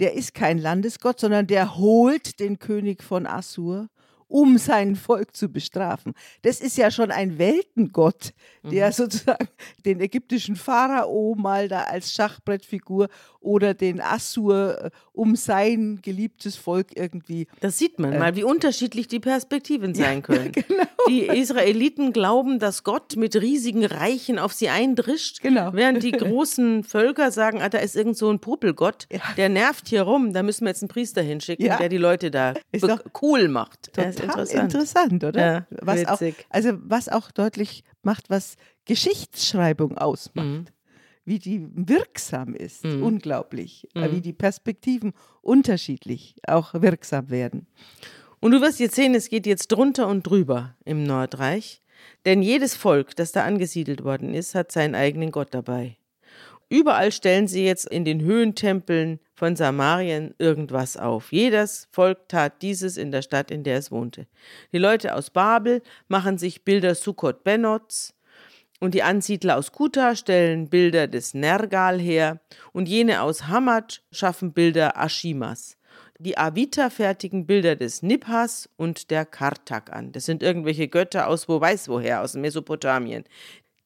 der 0.00 0.14
ist 0.14 0.34
kein 0.34 0.58
Landesgott, 0.58 1.20
sondern 1.20 1.46
der 1.46 1.76
holt 1.76 2.40
den 2.40 2.58
König 2.58 3.02
von 3.02 3.26
Assur, 3.26 3.88
um 4.30 4.58
sein 4.58 4.94
Volk 4.96 5.34
zu 5.36 5.48
bestrafen. 5.50 6.14
Das 6.42 6.60
ist 6.60 6.76
ja 6.78 6.90
schon 6.90 7.10
ein 7.10 7.36
Weltengott, 7.38 8.32
der 8.62 8.88
Mhm. 8.88 8.92
sozusagen 8.92 9.48
den 9.84 10.00
ägyptischen 10.00 10.54
Pharao 10.56 11.34
mal 11.36 11.68
da 11.68 11.82
als 11.82 12.12
Schachbrettfigur 12.14 13.08
oder 13.40 13.72
den 13.74 14.00
Assur, 14.00 14.84
äh, 14.84 14.90
um 15.12 15.34
sein 15.34 16.00
geliebtes 16.02 16.56
Volk 16.56 16.88
irgendwie 16.94 17.46
Das 17.60 17.78
sieht 17.78 17.98
man 17.98 18.12
Äh. 18.12 18.18
mal, 18.18 18.36
wie 18.36 18.44
unterschiedlich 18.44 19.08
die 19.08 19.18
Perspektiven 19.20 19.94
sein 19.94 20.22
können. 20.22 20.52
genau. 20.52 20.84
Die 21.08 21.22
Israeliten 21.26 22.12
glauben, 22.12 22.58
dass 22.58 22.84
Gott 22.84 23.16
mit 23.16 23.34
riesigen 23.36 23.84
Reichen 23.86 24.38
auf 24.38 24.52
sie 24.52 24.68
eindrischt, 24.68 25.40
Genau. 25.40 25.72
während 25.72 26.02
die 26.02 26.12
großen 26.12 26.84
Völker 26.84 27.30
sagen, 27.30 27.62
ah, 27.62 27.68
da 27.70 27.78
ist 27.78 27.96
irgend 27.96 28.16
so 28.18 28.28
ein 28.30 28.40
Popelgott, 28.40 29.06
der 29.38 29.48
nervt 29.48 29.88
hier 29.88 30.02
rum, 30.02 30.32
da 30.34 30.42
müssen 30.42 30.64
wir 30.66 30.70
jetzt 30.70 30.82
einen 30.82 30.88
Priester 30.90 31.22
hinschicken, 31.22 31.64
Ja. 31.66 31.78
der 31.78 31.88
die 31.88 31.96
Leute 31.96 32.30
da 32.30 32.54
cool 33.22 33.48
macht. 33.48 33.92
Total 33.94 34.12
Das 34.12 34.16
interessant. 34.20 34.48
ist 34.48 34.54
interessant. 34.54 35.24
oder? 35.24 35.40
Ja, 35.40 35.66
was 35.80 36.04
auch, 36.06 36.20
also 36.50 36.70
was 36.82 37.08
auch 37.08 37.30
deutlich 37.30 37.84
macht, 38.02 38.28
was 38.28 38.56
Geschichtsschreibung 38.84 39.96
ausmacht. 39.98 40.46
Mhm. 40.46 40.64
Wie 41.30 41.38
die 41.38 41.68
wirksam 41.72 42.56
ist, 42.56 42.84
unglaublich. 42.84 43.86
Äh, 43.94 44.10
Wie 44.10 44.20
die 44.20 44.32
Perspektiven 44.32 45.12
unterschiedlich 45.42 46.34
auch 46.44 46.74
wirksam 46.74 47.30
werden. 47.30 47.68
Und 48.40 48.50
du 48.50 48.60
wirst 48.60 48.80
jetzt 48.80 48.96
sehen, 48.96 49.14
es 49.14 49.28
geht 49.28 49.46
jetzt 49.46 49.68
drunter 49.68 50.08
und 50.08 50.24
drüber 50.24 50.74
im 50.84 51.04
Nordreich, 51.04 51.82
denn 52.24 52.42
jedes 52.42 52.74
Volk, 52.74 53.14
das 53.14 53.30
da 53.30 53.44
angesiedelt 53.44 54.02
worden 54.02 54.34
ist, 54.34 54.56
hat 54.56 54.72
seinen 54.72 54.96
eigenen 54.96 55.30
Gott 55.30 55.54
dabei. 55.54 55.98
Überall 56.68 57.12
stellen 57.12 57.46
sie 57.46 57.64
jetzt 57.64 57.86
in 57.86 58.04
den 58.04 58.22
Höhentempeln 58.22 59.20
von 59.36 59.54
Samarien 59.54 60.34
irgendwas 60.38 60.96
auf. 60.96 61.30
Jedes 61.30 61.86
Volk 61.92 62.28
tat 62.28 62.60
dieses 62.60 62.96
in 62.96 63.12
der 63.12 63.22
Stadt, 63.22 63.52
in 63.52 63.62
der 63.62 63.78
es 63.78 63.92
wohnte. 63.92 64.26
Die 64.72 64.78
Leute 64.78 65.14
aus 65.14 65.30
Babel 65.30 65.80
machen 66.08 66.38
sich 66.38 66.64
Bilder 66.64 66.96
Sukkot 66.96 67.44
Benots, 67.44 68.14
und 68.80 68.94
die 68.94 69.02
Ansiedler 69.02 69.56
aus 69.56 69.72
Kuta 69.72 70.16
stellen 70.16 70.68
Bilder 70.68 71.06
des 71.06 71.34
Nergal 71.34 72.00
her 72.00 72.40
und 72.72 72.88
jene 72.88 73.22
aus 73.22 73.46
Hamad 73.46 74.02
schaffen 74.10 74.52
Bilder 74.52 74.98
Ashimas. 74.98 75.76
Die 76.18 76.36
Avita 76.36 76.90
fertigen 76.90 77.46
Bilder 77.46 77.76
des 77.76 78.02
Nibhas 78.02 78.68
und 78.76 79.10
der 79.10 79.24
Kartak 79.24 79.92
an. 79.92 80.12
Das 80.12 80.26
sind 80.26 80.42
irgendwelche 80.42 80.88
Götter 80.88 81.28
aus 81.28 81.48
wo 81.48 81.60
weiß 81.60 81.88
woher, 81.88 82.22
aus 82.22 82.34
Mesopotamien. 82.34 83.24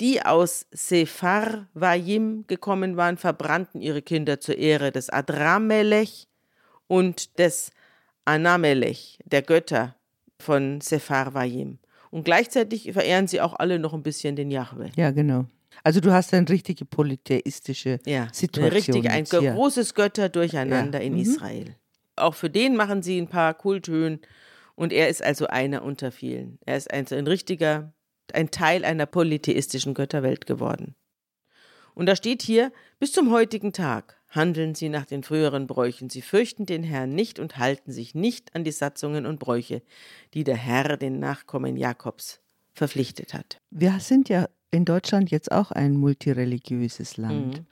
Die 0.00 0.20
aus 0.24 0.66
Sephar 0.72 1.68
Vayim 1.74 2.44
gekommen 2.48 2.96
waren, 2.96 3.16
verbrannten 3.16 3.80
ihre 3.80 4.02
Kinder 4.02 4.40
zur 4.40 4.58
Ehre 4.58 4.90
des 4.90 5.10
Adramelech 5.10 6.26
und 6.88 7.38
des 7.38 7.70
Anamelech, 8.24 9.18
der 9.24 9.42
Götter 9.42 9.94
von 10.40 10.80
Sephar 10.80 11.34
Vayim. 11.34 11.78
Und 12.14 12.22
gleichzeitig 12.22 12.92
verehren 12.92 13.26
sie 13.26 13.40
auch 13.40 13.54
alle 13.54 13.80
noch 13.80 13.92
ein 13.92 14.04
bisschen 14.04 14.36
den 14.36 14.52
Jahwe. 14.52 14.92
Ja, 14.94 15.10
genau. 15.10 15.46
Also 15.82 15.98
du 15.98 16.12
hast 16.12 16.32
eine 16.32 16.48
richtige 16.48 16.84
polytheistische 16.84 17.98
Ja, 18.06 18.28
Situation. 18.30 19.00
richtig, 19.00 19.10
ein 19.10 19.24
hier. 19.24 19.52
großes 19.52 19.94
Götterdurcheinander 19.94 21.00
Ja, 21.00 21.04
in 21.04 21.14
mhm. 21.14 21.18
Israel. 21.18 21.74
Auch 22.14 22.36
für 22.36 22.48
den 22.48 22.76
machen 22.76 23.02
sie 23.02 23.20
ein 23.20 23.26
paar 23.26 23.52
Kulthöhen 23.54 24.20
und 24.76 24.92
er 24.92 25.08
ist 25.08 25.24
also 25.24 25.48
einer 25.48 25.82
unter 25.82 26.12
vielen. 26.12 26.60
Er 26.64 26.76
ist 26.76 26.88
ein, 26.92 27.04
ein 27.10 27.26
richtiger, 27.26 27.92
ein 28.32 28.52
Teil 28.52 28.84
einer 28.84 29.06
polytheistischen 29.06 29.92
Götterwelt 29.92 30.46
geworden. 30.46 30.94
Und 31.96 32.06
da 32.06 32.14
steht 32.14 32.42
hier, 32.42 32.70
bis 33.00 33.10
zum 33.10 33.32
heutigen 33.32 33.72
Tag 33.72 34.20
handeln 34.34 34.74
sie 34.74 34.88
nach 34.88 35.04
den 35.04 35.22
früheren 35.22 35.66
Bräuchen. 35.66 36.10
Sie 36.10 36.22
fürchten 36.22 36.66
den 36.66 36.82
Herrn 36.82 37.14
nicht 37.14 37.38
und 37.38 37.58
halten 37.58 37.92
sich 37.92 38.14
nicht 38.14 38.54
an 38.54 38.64
die 38.64 38.72
Satzungen 38.72 39.26
und 39.26 39.38
Bräuche, 39.38 39.82
die 40.34 40.44
der 40.44 40.56
Herr 40.56 40.96
den 40.96 41.18
Nachkommen 41.20 41.76
Jakobs 41.76 42.40
verpflichtet 42.72 43.34
hat. 43.34 43.60
Wir 43.70 44.00
sind 44.00 44.28
ja 44.28 44.48
in 44.70 44.84
Deutschland 44.84 45.30
jetzt 45.30 45.52
auch 45.52 45.70
ein 45.70 45.94
multireligiöses 45.96 47.16
Land. 47.16 47.58
Mhm. 47.60 47.66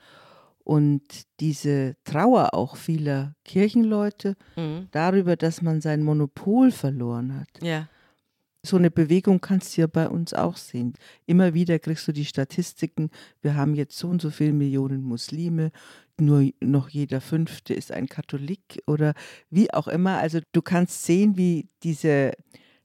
Und 0.65 1.03
diese 1.41 1.97
Trauer 2.05 2.55
auch 2.55 2.77
vieler 2.77 3.35
Kirchenleute 3.45 4.37
Mhm. 4.57 4.87
darüber, 4.93 5.35
dass 5.35 5.61
man 5.61 5.81
sein 5.81 6.05
Monopol 6.05 6.71
verloren 6.71 7.35
hat. 7.41 7.49
Ja. 7.61 7.89
So 8.65 8.77
eine 8.77 8.91
Bewegung 8.93 9.41
kannst 9.41 9.77
du 9.77 9.81
ja 9.81 9.87
bei 9.89 10.09
uns 10.09 10.35
auch 10.35 10.57
sehen. 10.57 10.95
Immer 11.27 11.53
wieder 11.53 11.81
kriegst 11.81 12.07
du 12.07 12.13
die 12.13 12.25
Statistiken, 12.25 13.11
wir 13.41 13.57
haben 13.57 13.75
jetzt 13.75 13.99
so 13.99 14.09
und 14.09 14.23
so 14.23 14.31
viele 14.31 14.53
Millionen 14.53 15.03
Muslime, 15.03 15.73
nur 16.21 16.49
noch 16.61 16.89
jeder 16.89 17.21
fünfte 17.21 17.75
ist 17.75 17.91
ein 17.91 18.09
Katholik 18.09 18.83
oder 18.87 19.15
wie 19.51 19.73
auch 19.73 19.89
immer. 19.89 20.19
Also 20.19 20.39
du 20.53 20.63
kannst 20.63 21.05
sehen, 21.05 21.37
wie 21.37 21.69
diese 21.83 22.33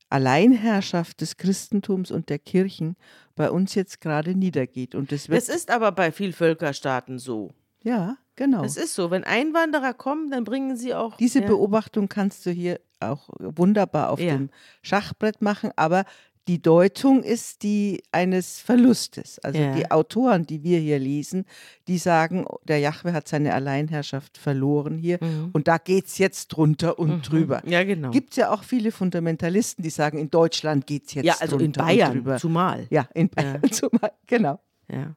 Alleinherrschaft 0.10 1.22
des 1.22 1.38
Christentums 1.38 2.12
und 2.12 2.30
der 2.30 2.40
Kirchen 2.40 2.96
bei 3.36 3.52
uns 3.52 3.76
jetzt 3.76 4.02
gerade 4.02 4.36
niedergeht. 4.36 4.96
Und 4.96 5.12
das 5.12 5.30
wird 5.30 5.38
Das 5.38 5.50
ist 5.50 5.70
aber 5.70 5.92
bei 5.92 6.12
Vielvölkerstaaten 6.12 7.20
so. 7.20 7.54
Ja 7.88 8.18
genau. 8.36 8.64
Es 8.64 8.78
ist 8.78 8.94
so, 8.96 9.10
wenn 9.12 9.24
Einwanderer 9.24 9.94
kommen, 9.94 10.30
dann 10.30 10.44
bringen 10.44 10.76
sie 10.78 10.94
auch. 10.94 11.18
Diese 11.18 11.42
ja. 11.42 11.48
Beobachtung 11.48 12.08
kannst 12.10 12.46
du 12.46 12.52
hier 12.52 12.80
auch 13.00 13.30
wunderbar 13.40 14.10
auf 14.10 14.20
Ja. 14.20 14.36
dem 14.36 14.50
Schachbrett 14.82 15.42
machen, 15.42 15.72
aber 15.76 16.04
die 16.48 16.62
Deutung 16.62 17.24
ist 17.24 17.62
die 17.64 18.02
eines 18.14 18.62
Verlustes. 18.62 19.38
Also 19.40 19.60
Ja. 19.60 19.76
die 19.76 19.92
Autoren, 19.92 20.46
die 20.46 20.64
wir 20.64 20.80
hier 20.80 20.98
lesen, 20.98 21.44
die 21.90 21.98
sagen, 21.98 22.46
der 22.64 22.80
Jahwe 22.80 23.12
hat 23.12 23.28
seine 23.28 23.54
Alleinherrschaft 23.54 24.38
verloren 24.38 24.98
hier 24.98 25.20
und 25.52 25.68
da 25.68 25.78
geht 25.78 26.06
es 26.06 26.18
jetzt 26.20 26.48
drunter 26.50 26.98
und 27.00 27.30
drüber. 27.30 27.62
Mhm. 27.66 27.72
Ja, 27.72 27.84
genau. 27.84 28.12
Gibt 28.12 28.32
es 28.32 28.38
ja 28.38 28.52
auch 28.52 28.64
viele 28.64 28.92
Fundamentalisten, 28.94 29.84
die 29.84 29.90
sagen, 29.90 30.18
in 30.20 30.30
Deutschland 30.30 30.88
geht 30.88 31.08
es 31.08 31.16
jetzt 31.16 31.26
ja, 31.26 31.36
also 31.40 31.58
in 31.58 31.74
drunter 31.74 31.84
Bayern 31.84 32.12
und 32.12 32.18
drüber. 32.20 32.38
zumal. 32.38 32.88
Ja, 32.92 33.10
in 33.14 33.28
Bayern 33.30 33.62
zumal, 33.72 34.12
genau. 34.26 34.60
Ja. 34.90 35.16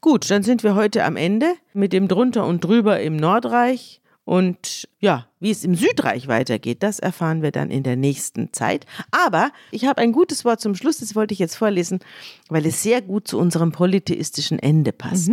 Gut, 0.00 0.30
dann 0.30 0.42
sind 0.42 0.62
wir 0.62 0.74
heute 0.74 1.04
am 1.04 1.16
Ende 1.16 1.54
mit 1.72 1.92
dem 1.92 2.08
drunter 2.08 2.46
und 2.46 2.64
drüber 2.64 3.00
im 3.00 3.16
Nordreich. 3.16 4.00
Und 4.24 4.88
ja, 4.98 5.28
wie 5.38 5.52
es 5.52 5.62
im 5.62 5.76
Südreich 5.76 6.26
weitergeht, 6.26 6.82
das 6.82 6.98
erfahren 6.98 7.42
wir 7.42 7.52
dann 7.52 7.70
in 7.70 7.84
der 7.84 7.94
nächsten 7.94 8.52
Zeit. 8.52 8.84
Aber 9.12 9.52
ich 9.70 9.86
habe 9.86 10.00
ein 10.00 10.10
gutes 10.10 10.44
Wort 10.44 10.60
zum 10.60 10.74
Schluss, 10.74 10.98
das 10.98 11.14
wollte 11.14 11.32
ich 11.32 11.38
jetzt 11.38 11.54
vorlesen, 11.54 12.00
weil 12.48 12.66
es 12.66 12.82
sehr 12.82 13.02
gut 13.02 13.28
zu 13.28 13.38
unserem 13.38 13.70
polytheistischen 13.70 14.58
Ende 14.58 14.92
passt. 14.92 15.30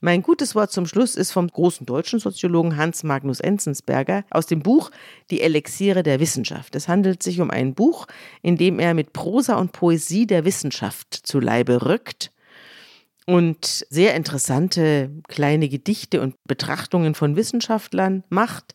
Mein 0.00 0.22
gutes 0.22 0.54
Wort 0.54 0.70
zum 0.70 0.86
Schluss 0.86 1.16
ist 1.16 1.32
vom 1.32 1.48
großen 1.48 1.84
deutschen 1.84 2.20
Soziologen 2.20 2.76
Hans 2.76 3.02
Magnus 3.02 3.40
Enzensberger 3.40 4.24
aus 4.30 4.46
dem 4.46 4.60
Buch 4.60 4.92
Die 5.30 5.40
Elixiere 5.40 6.04
der 6.04 6.20
Wissenschaft. 6.20 6.76
Es 6.76 6.86
handelt 6.86 7.24
sich 7.24 7.40
um 7.40 7.50
ein 7.50 7.74
Buch, 7.74 8.06
in 8.40 8.56
dem 8.56 8.78
er 8.78 8.94
mit 8.94 9.12
Prosa 9.12 9.56
und 9.56 9.72
Poesie 9.72 10.26
der 10.26 10.44
Wissenschaft 10.44 11.14
zu 11.14 11.40
Leibe 11.40 11.86
rückt 11.86 12.32
und 13.26 13.86
sehr 13.88 14.14
interessante 14.14 15.10
kleine 15.28 15.68
Gedichte 15.68 16.20
und 16.20 16.36
Betrachtungen 16.44 17.14
von 17.14 17.36
Wissenschaftlern 17.36 18.24
macht. 18.28 18.74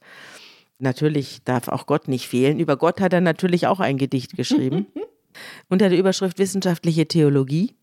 Natürlich 0.80 1.44
darf 1.44 1.68
auch 1.68 1.86
Gott 1.86 2.08
nicht 2.08 2.28
fehlen. 2.28 2.60
Über 2.60 2.78
Gott 2.78 3.02
hat 3.02 3.14
er 3.14 3.22
natürlich 3.22 3.68
auch 3.68 3.80
ein 3.80 3.98
Gedicht 3.98 4.36
geschrieben 4.36 4.88
unter 5.70 5.90
der 5.90 5.98
Überschrift 5.98 6.40
Wissenschaftliche 6.40 7.08
Theologie. 7.08 7.76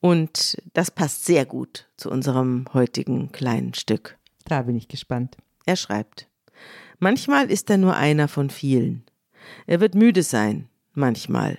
Und 0.00 0.58
das 0.74 0.90
passt 0.90 1.24
sehr 1.24 1.46
gut 1.46 1.88
zu 1.96 2.10
unserem 2.10 2.66
heutigen 2.74 3.32
kleinen 3.32 3.74
Stück. 3.74 4.18
Da 4.44 4.62
bin 4.62 4.76
ich 4.76 4.88
gespannt. 4.88 5.36
Er 5.64 5.76
schreibt, 5.76 6.28
manchmal 6.98 7.50
ist 7.50 7.70
er 7.70 7.78
nur 7.78 7.96
einer 7.96 8.28
von 8.28 8.50
vielen. 8.50 9.04
Er 9.66 9.80
wird 9.80 9.94
müde 9.94 10.22
sein, 10.22 10.68
manchmal. 10.92 11.58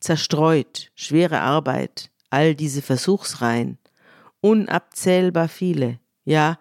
Zerstreut, 0.00 0.90
schwere 0.94 1.40
Arbeit, 1.40 2.10
all 2.34 2.56
diese 2.56 2.82
Versuchsreihen. 2.82 3.78
Unabzählbar 4.40 5.48
viele. 5.48 6.00
Ja, 6.24 6.58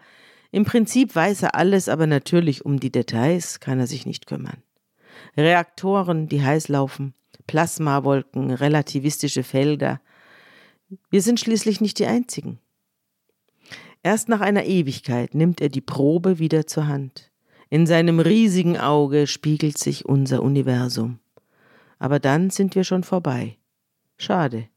im 0.51 0.65
Prinzip 0.65 1.15
weiß 1.15 1.41
er 1.41 1.55
alles, 1.55 1.89
aber 1.89 2.05
natürlich 2.05 2.63
um 2.63 2.79
die 2.79 2.91
Details 2.91 3.59
kann 3.59 3.79
er 3.79 3.87
sich 3.87 4.05
nicht 4.05 4.27
kümmern. 4.27 4.61
Reaktoren, 5.35 6.27
die 6.27 6.43
heiß 6.43 6.67
laufen, 6.67 7.15
Plasmawolken, 7.47 8.51
relativistische 8.51 9.41
Felder. 9.41 9.99
Wir 11.09 11.23
sind 11.23 11.39
schließlich 11.39 11.81
nicht 11.81 11.97
die 11.97 12.05
Einzigen. 12.05 12.59
Erst 14.03 14.29
nach 14.29 14.41
einer 14.41 14.65
Ewigkeit 14.65 15.33
nimmt 15.33 15.59
er 15.59 15.69
die 15.69 15.81
Probe 15.81 16.37
wieder 16.37 16.67
zur 16.67 16.87
Hand. 16.87 17.31
In 17.69 17.87
seinem 17.87 18.19
riesigen 18.19 18.77
Auge 18.77 19.25
spiegelt 19.25 19.79
sich 19.79 20.05
unser 20.05 20.43
Universum. 20.43 21.19
Aber 21.97 22.19
dann 22.19 22.51
sind 22.51 22.75
wir 22.75 22.83
schon 22.83 23.03
vorbei. 23.03 23.57
Schade. 24.17 24.67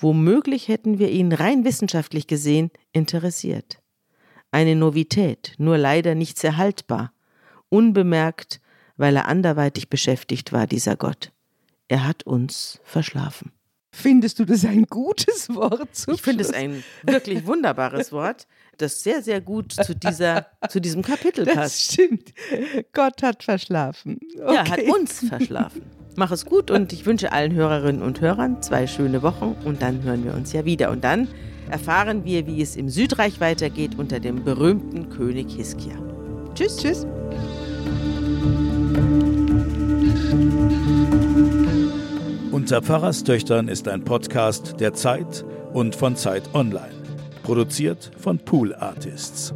Womöglich 0.00 0.68
hätten 0.68 0.98
wir 0.98 1.10
ihn 1.10 1.32
rein 1.32 1.64
wissenschaftlich 1.64 2.26
gesehen 2.26 2.70
interessiert. 2.92 3.82
Eine 4.50 4.74
Novität, 4.74 5.54
nur 5.58 5.76
leider 5.76 6.14
nicht 6.14 6.38
sehr 6.38 6.56
haltbar, 6.56 7.12
unbemerkt, 7.68 8.60
weil 8.96 9.14
er 9.16 9.28
anderweitig 9.28 9.90
beschäftigt 9.90 10.52
war, 10.52 10.66
dieser 10.66 10.96
Gott. 10.96 11.32
Er 11.88 12.06
hat 12.06 12.22
uns 12.22 12.80
verschlafen. 12.82 13.52
Findest 13.92 14.38
du 14.38 14.44
das 14.44 14.64
ein 14.64 14.84
gutes 14.84 15.52
Wort? 15.54 15.94
Zum 15.94 16.14
ich 16.14 16.22
finde 16.22 16.44
es 16.44 16.52
ein 16.52 16.82
wirklich 17.02 17.44
wunderbares 17.44 18.12
Wort, 18.12 18.46
das 18.78 19.02
sehr, 19.02 19.22
sehr 19.22 19.40
gut 19.40 19.72
zu, 19.72 19.94
dieser, 19.94 20.46
zu 20.68 20.80
diesem 20.80 21.02
Kapitel 21.02 21.44
passt. 21.44 21.58
Das 21.58 21.92
stimmt. 21.92 22.32
Gott 22.92 23.22
hat 23.22 23.42
verschlafen. 23.42 24.18
Okay. 24.34 24.54
Ja, 24.54 24.68
hat 24.68 24.82
uns 24.82 25.24
verschlafen. 25.28 25.82
Mach 26.16 26.32
es 26.32 26.44
gut 26.44 26.70
und 26.70 26.92
ich 26.92 27.06
wünsche 27.06 27.32
allen 27.32 27.54
Hörerinnen 27.54 28.02
und 28.02 28.20
Hörern 28.20 28.60
zwei 28.62 28.86
schöne 28.86 29.22
Wochen 29.22 29.56
und 29.64 29.80
dann 29.80 30.02
hören 30.02 30.24
wir 30.24 30.34
uns 30.34 30.52
ja 30.52 30.64
wieder. 30.64 30.90
Und 30.90 31.04
dann 31.04 31.28
erfahren 31.70 32.24
wir, 32.24 32.46
wie 32.46 32.60
es 32.60 32.76
im 32.76 32.88
Südreich 32.88 33.40
weitergeht 33.40 33.92
unter 33.96 34.18
dem 34.20 34.44
berühmten 34.44 35.08
König 35.10 35.54
Hiskia. 35.54 35.94
Tschüss, 36.54 36.76
tschüss. 36.76 37.06
Unter 42.50 42.82
Pfarrerstöchtern 42.82 43.68
ist 43.68 43.88
ein 43.88 44.04
Podcast 44.04 44.80
der 44.80 44.92
Zeit 44.94 45.44
und 45.72 45.94
von 45.94 46.16
Zeit 46.16 46.42
Online. 46.54 46.94
Produziert 47.42 48.10
von 48.18 48.38
Pool 48.38 48.74
Artists. 48.74 49.54